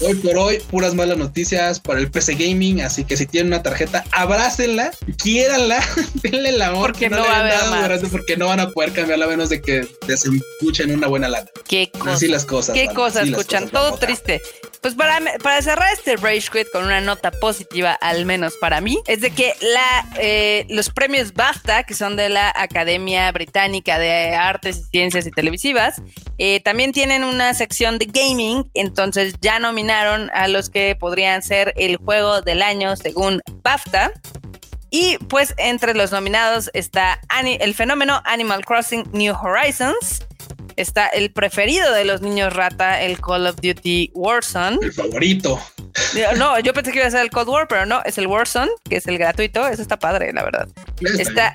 hoy 0.00 0.14
por 0.16 0.36
hoy, 0.36 0.58
puras 0.70 0.94
malas 0.94 1.16
noticias 1.16 1.80
para 1.80 1.98
el 1.98 2.10
PC 2.10 2.34
Gaming. 2.34 2.82
Así 2.82 3.04
que 3.04 3.16
si 3.16 3.26
tienen 3.26 3.48
una 3.48 3.62
tarjeta, 3.62 4.04
abrácenla, 4.12 4.90
quiéranla, 5.16 5.82
denle 6.22 6.50
el 6.50 6.62
amor 6.62 6.92
porque 6.92 7.08
no, 7.08 7.18
va 7.18 7.38
a 7.38 7.84
haber 7.84 8.08
porque 8.10 8.36
no 8.36 8.46
van 8.46 8.60
a 8.60 8.70
poder 8.70 8.92
cambiarla 8.92 9.24
a 9.24 9.28
menos 9.28 9.48
de 9.48 9.62
que 9.62 9.88
desempuchen 10.06 10.94
una 10.94 11.06
buena 11.06 11.28
lata. 11.28 11.50
Qué 11.66 11.90
cosas. 11.90 12.14
Así 12.14 12.28
las 12.28 12.44
cosas. 12.44 12.74
Qué 12.74 12.88
cosas 12.88 13.28
escuchan. 13.28 13.68
Todo 13.70 13.96
triste. 13.96 14.42
Pues 14.82 14.96
para, 14.96 15.20
para 15.44 15.62
cerrar 15.62 15.92
este 15.92 16.16
Rage 16.16 16.48
Quit 16.52 16.66
con 16.72 16.84
una 16.84 17.00
nota 17.00 17.30
positiva, 17.30 17.92
al 17.92 18.26
menos 18.26 18.56
para 18.60 18.80
mí, 18.80 18.98
es 19.06 19.20
de 19.20 19.30
que 19.30 19.54
la, 19.60 20.08
eh, 20.18 20.66
los 20.70 20.90
premios 20.90 21.34
BAFTA, 21.34 21.84
que 21.84 21.94
son 21.94 22.16
de 22.16 22.28
la 22.28 22.52
Academia 22.56 23.30
Británica 23.30 24.00
de 24.00 24.34
Artes 24.34 24.78
y 24.78 24.84
Ciencias 24.90 25.24
y 25.28 25.30
Televisivas, 25.30 26.02
eh, 26.38 26.58
también 26.64 26.90
tienen 26.90 27.22
una 27.22 27.54
sección 27.54 28.00
de 28.00 28.06
gaming, 28.06 28.68
entonces 28.74 29.34
ya 29.40 29.60
nominaron 29.60 30.30
a 30.34 30.48
los 30.48 30.68
que 30.68 30.96
podrían 30.98 31.42
ser 31.42 31.72
el 31.76 31.96
juego 31.98 32.42
del 32.42 32.60
año 32.60 32.96
según 32.96 33.40
BAFTA. 33.62 34.10
Y 34.90 35.16
pues 35.28 35.54
entre 35.58 35.94
los 35.94 36.10
nominados 36.10 36.70
está 36.74 37.20
el 37.44 37.74
fenómeno 37.74 38.20
Animal 38.24 38.64
Crossing 38.64 39.08
New 39.12 39.34
Horizons, 39.34 40.26
está 40.76 41.08
el 41.08 41.32
preferido 41.32 41.92
de 41.92 42.04
los 42.04 42.20
niños 42.20 42.52
rata, 42.52 43.02
el 43.02 43.20
Call 43.20 43.46
of 43.46 43.56
Duty 43.56 44.10
Warzone. 44.14 44.78
El 44.82 44.92
favorito. 44.92 45.60
No, 46.36 46.58
yo 46.60 46.72
pensé 46.72 46.92
que 46.92 46.98
iba 46.98 47.06
a 47.06 47.10
ser 47.10 47.20
el 47.20 47.30
Cold 47.30 47.48
War, 47.48 47.68
pero 47.68 47.86
no, 47.86 48.02
es 48.04 48.18
el 48.18 48.26
Warzone, 48.26 48.70
que 48.88 48.96
es 48.96 49.06
el 49.06 49.18
gratuito. 49.18 49.66
Eso 49.66 49.82
está 49.82 49.98
padre, 49.98 50.32
la 50.32 50.44
verdad. 50.44 50.68
Está, 51.00 51.22
Está 51.22 51.52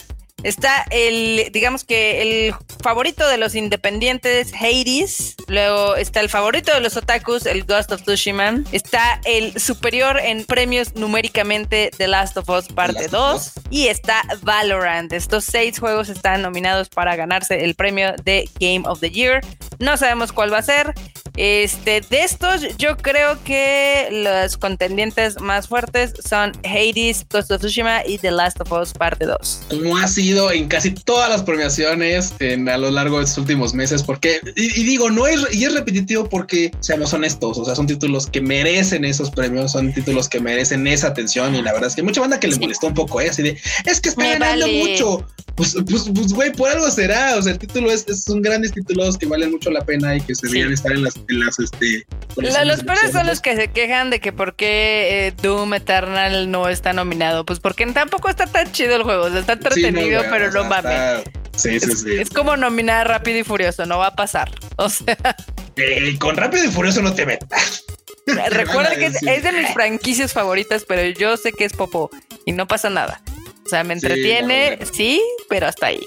el, 0.91 1.49
digamos 1.51 1.83
que 1.83 2.21
el 2.21 2.55
favorito 2.81 3.27
de 3.27 3.37
los 3.37 3.55
independientes, 3.55 4.53
Hades. 4.53 5.35
Luego 5.47 5.95
está 5.95 6.19
el 6.19 6.29
favorito 6.29 6.73
de 6.73 6.79
los 6.79 6.95
otakus, 6.95 7.45
el 7.45 7.63
Ghost 7.63 7.91
of 7.91 8.03
Tsushima. 8.03 8.61
Está 8.71 9.19
el 9.25 9.59
superior 9.59 10.19
en 10.19 10.45
premios 10.45 10.95
numéricamente, 10.95 11.91
The 11.97 12.07
Last 12.07 12.37
of 12.37 12.49
Us 12.49 12.67
Parte 12.67 13.07
2. 13.07 13.51
Y 13.69 13.87
está 13.87 14.23
Valorant. 14.41 15.11
Estos 15.13 15.43
seis 15.43 15.79
juegos 15.79 16.09
están 16.09 16.41
nominados 16.41 16.89
para 16.89 17.15
ganarse 17.15 17.63
el 17.63 17.75
premio 17.75 18.13
de 18.23 18.49
Game 18.59 18.83
of 18.87 18.99
the 18.99 19.09
Year. 19.09 19.41
No 19.79 19.97
sabemos 19.97 20.31
cuál 20.31 20.53
va 20.53 20.59
a 20.59 20.63
ser. 20.63 20.93
Este, 21.37 22.01
de 22.01 22.23
estos, 22.23 22.61
yo 22.77 22.97
creo 22.97 23.41
que 23.43 24.07
los 24.11 24.57
contendientes 24.57 25.39
más 25.39 25.67
fuertes 25.67 26.13
son 26.27 26.51
Hades, 26.63 27.25
Ghost 27.29 27.51
of 27.51 27.61
Tsushima 27.61 28.03
y 28.05 28.17
The 28.17 28.31
Last 28.31 28.59
of 28.59 28.71
Us 28.71 28.93
Parte 28.93 29.25
2. 29.25 29.61
Como 29.69 29.97
ha 29.97 30.07
sido 30.07 30.51
en 30.51 30.67
casi 30.67 30.91
todas 30.91 31.29
las 31.29 31.43
premiaciones 31.43 32.33
en, 32.39 32.67
a 32.67 32.77
lo 32.77 32.89
largo 32.89 33.19
de 33.19 33.25
estos 33.25 33.37
últimos 33.37 33.75
meses, 33.75 34.01
porque, 34.01 34.41
y, 34.55 34.83
digo, 34.83 35.11
no 35.11 35.27
es, 35.27 35.41
y 35.53 35.65
es 35.65 35.73
repetitivo 35.73 36.27
porque, 36.27 36.71
seamos 36.79 37.13
honestos, 37.13 37.59
o 37.59 37.65
sea, 37.65 37.75
son 37.75 37.85
títulos 37.85 38.25
que 38.25 38.41
merecen 38.41 39.05
esos 39.05 39.29
premios, 39.29 39.73
son 39.73 39.93
títulos 39.93 40.27
que 40.27 40.39
merecen 40.39 40.87
esa 40.87 41.07
atención 41.07 41.53
y 41.53 41.61
la 41.61 41.71
verdad 41.71 41.89
es 41.89 41.95
que 41.95 42.01
mucha 42.01 42.21
banda 42.21 42.39
que 42.39 42.47
les 42.47 42.59
molestó 42.59 42.87
un 42.87 42.95
poco, 42.95 43.21
¿eh? 43.21 43.29
Así 43.29 43.43
de, 43.43 43.59
es 43.85 44.01
que 44.01 44.09
está 44.09 44.25
ganando 44.25 44.67
mucho. 44.67 45.25
Pues, 45.55 45.75
pues, 45.89 46.09
pues, 46.13 46.33
güey, 46.33 46.51
por 46.51 46.69
algo 46.69 46.89
será, 46.91 47.35
o 47.35 47.41
sea, 47.41 47.53
el 47.53 47.57
título 47.57 47.91
es, 47.91 48.05
son 48.23 48.43
grandes 48.43 48.73
títulos 48.73 49.17
que 49.17 49.25
valen 49.25 49.51
mucho 49.51 49.71
la 49.71 49.83
pena 49.83 50.15
y 50.15 50.21
que 50.21 50.35
se 50.35 50.45
deberían 50.45 50.71
estar 50.71 50.91
en 50.91 51.03
las 51.03 51.15
las 51.29 51.59
este 51.59 52.05
los 52.37 52.83
peores 52.83 53.11
son 53.11 53.27
los 53.27 53.41
que 53.41 53.55
se 53.55 53.69
quejan 53.69 54.09
de 54.09 54.19
que 54.19 54.31
por 54.31 54.55
qué 54.55 55.27
eh, 55.27 55.33
Doom 55.41 55.73
Eternal 55.73 56.49
no 56.51 56.69
está 56.69 56.93
nominado. 56.93 57.45
Pues 57.45 57.59
porque 57.59 57.85
tampoco 57.87 58.29
está 58.29 58.47
tan 58.47 58.71
chido 58.71 58.95
el 58.95 59.03
juego. 59.03 59.27
está 59.27 59.53
entretenido, 59.53 60.23
pero 60.29 60.51
no 60.51 60.65
mames. 60.65 61.23
Sí, 61.55 61.79
sí, 61.79 61.91
sí. 61.93 62.11
Es 62.17 62.29
como 62.29 62.55
nominar 62.55 63.07
Rápido 63.07 63.39
y 63.39 63.43
Furioso, 63.43 63.85
no 63.85 63.97
va 63.97 64.07
a 64.07 64.15
pasar. 64.15 64.51
O 64.79 64.89
sea. 64.89 65.17
Eh, 65.75 66.15
con 66.19 66.37
Rápido 66.37 66.65
y 66.65 66.67
Furioso 66.67 67.01
no 67.01 67.13
te 67.15 67.25
metas. 67.25 67.83
Recuerda 68.51 68.95
que 68.95 69.07
es, 69.07 69.21
de 69.21 69.51
mis 69.51 69.73
franquicias 69.73 70.33
favoritas, 70.33 70.85
pero 70.87 71.03
yo 71.17 71.35
sé 71.35 71.51
que 71.51 71.65
es 71.65 71.73
Popo 71.73 72.11
y 72.45 72.51
no 72.51 72.67
pasa 72.67 72.91
nada. 72.91 73.21
O 73.65 73.69
sea, 73.69 73.83
me 73.83 73.95
entretiene, 73.95 74.77
sí, 74.93 75.19
pero 75.49 75.65
hasta 75.65 75.87
ahí. 75.87 75.99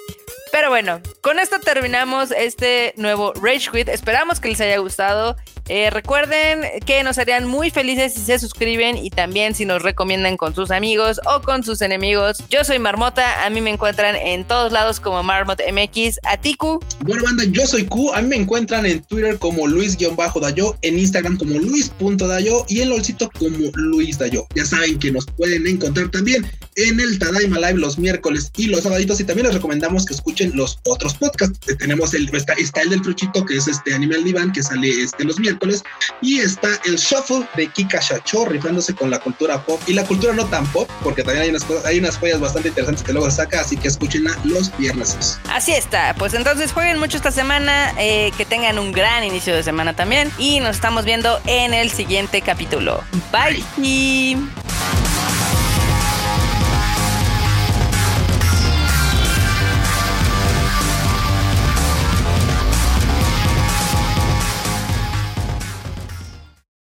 Pero 0.52 0.68
bueno, 0.68 1.00
con 1.20 1.38
esto 1.38 1.60
terminamos 1.60 2.32
este 2.32 2.92
nuevo 2.96 3.32
Rage 3.34 3.70
Quit. 3.70 3.88
Esperamos 3.88 4.40
que 4.40 4.48
les 4.48 4.60
haya 4.60 4.78
gustado. 4.78 5.36
Eh, 5.72 5.88
recuerden 5.88 6.64
que 6.84 7.04
nos 7.04 7.18
harían 7.18 7.46
muy 7.46 7.70
felices 7.70 8.14
si 8.14 8.22
se 8.22 8.40
suscriben 8.40 8.96
y 8.96 9.08
también 9.08 9.54
si 9.54 9.64
nos 9.64 9.82
recomiendan 9.82 10.36
con 10.36 10.52
sus 10.52 10.72
amigos 10.72 11.20
o 11.32 11.42
con 11.42 11.62
sus 11.62 11.80
enemigos. 11.80 12.38
Yo 12.50 12.64
soy 12.64 12.80
Marmota, 12.80 13.46
a 13.46 13.50
mí 13.50 13.60
me 13.60 13.70
encuentran 13.70 14.16
en 14.16 14.44
todos 14.44 14.72
lados 14.72 14.98
como 14.98 15.22
Marmot 15.22 15.60
MX. 15.60 16.18
A 16.24 16.38
Tiku. 16.38 16.80
Bueno, 17.04 17.22
banda, 17.22 17.44
yo 17.44 17.64
soy 17.68 17.84
Q. 17.84 18.12
A 18.14 18.20
mí 18.20 18.30
me 18.30 18.36
encuentran 18.36 18.84
en 18.84 19.00
Twitter 19.04 19.38
como 19.38 19.68
Luis-Dayo, 19.68 20.76
en 20.82 20.98
Instagram 20.98 21.38
como 21.38 21.56
Luis.dayo 21.60 22.64
y 22.68 22.80
en 22.80 22.88
LOLcito 22.88 23.30
como 23.38 23.70
Luis 23.74 24.18
Dayo. 24.18 24.48
Ya 24.56 24.64
saben 24.64 24.98
que 24.98 25.12
nos 25.12 25.24
pueden 25.26 25.68
encontrar 25.68 26.10
también 26.10 26.50
en 26.74 26.98
el 26.98 27.16
Tadaima 27.20 27.60
Live 27.60 27.78
los 27.78 27.96
miércoles 27.96 28.50
y 28.56 28.66
los 28.66 28.82
sábados 28.82 29.20
y 29.20 29.24
también 29.24 29.46
les 29.46 29.54
recomendamos 29.54 30.04
que 30.04 30.14
escuchen 30.14 30.50
los 30.56 30.80
otros 30.84 31.14
podcasts. 31.14 31.60
Tenemos 31.78 32.12
el, 32.12 32.28
está, 32.34 32.82
el 32.82 32.90
del 32.90 33.02
Truchito 33.02 33.44
que 33.44 33.56
es 33.56 33.68
este 33.68 33.94
Animal 33.94 34.24
Divan 34.24 34.50
que 34.50 34.64
sale 34.64 35.02
este 35.02 35.22
los 35.22 35.38
miércoles 35.38 35.59
y 36.20 36.40
está 36.40 36.68
el 36.84 36.96
shuffle 36.96 37.46
de 37.56 37.66
Kika 37.68 38.00
Shacho 38.00 38.44
rifándose 38.46 38.94
con 38.94 39.10
la 39.10 39.18
cultura 39.18 39.62
pop 39.64 39.80
y 39.86 39.94
la 39.94 40.04
cultura 40.04 40.32
no 40.32 40.46
tan 40.46 40.66
pop, 40.72 40.88
porque 41.02 41.22
también 41.22 41.44
hay 41.44 41.50
unas, 41.50 41.66
hay 41.84 41.98
unas 41.98 42.16
joyas 42.18 42.40
bastante 42.40 42.68
interesantes 42.68 43.04
que 43.04 43.12
luego 43.12 43.30
saca, 43.30 43.60
así 43.60 43.76
que 43.76 43.88
escúchenla 43.88 44.38
los 44.44 44.76
viernes. 44.78 45.38
Así 45.50 45.72
está, 45.72 46.14
pues 46.14 46.34
entonces 46.34 46.72
jueguen 46.72 46.98
mucho 46.98 47.16
esta 47.16 47.30
semana, 47.30 47.92
eh, 47.98 48.32
que 48.36 48.44
tengan 48.44 48.78
un 48.78 48.92
gran 48.92 49.24
inicio 49.24 49.54
de 49.54 49.62
semana 49.62 49.94
también 49.94 50.30
y 50.38 50.60
nos 50.60 50.76
estamos 50.76 51.04
viendo 51.04 51.40
en 51.46 51.74
el 51.74 51.90
siguiente 51.90 52.42
capítulo. 52.42 53.02
Bye. 53.32 53.64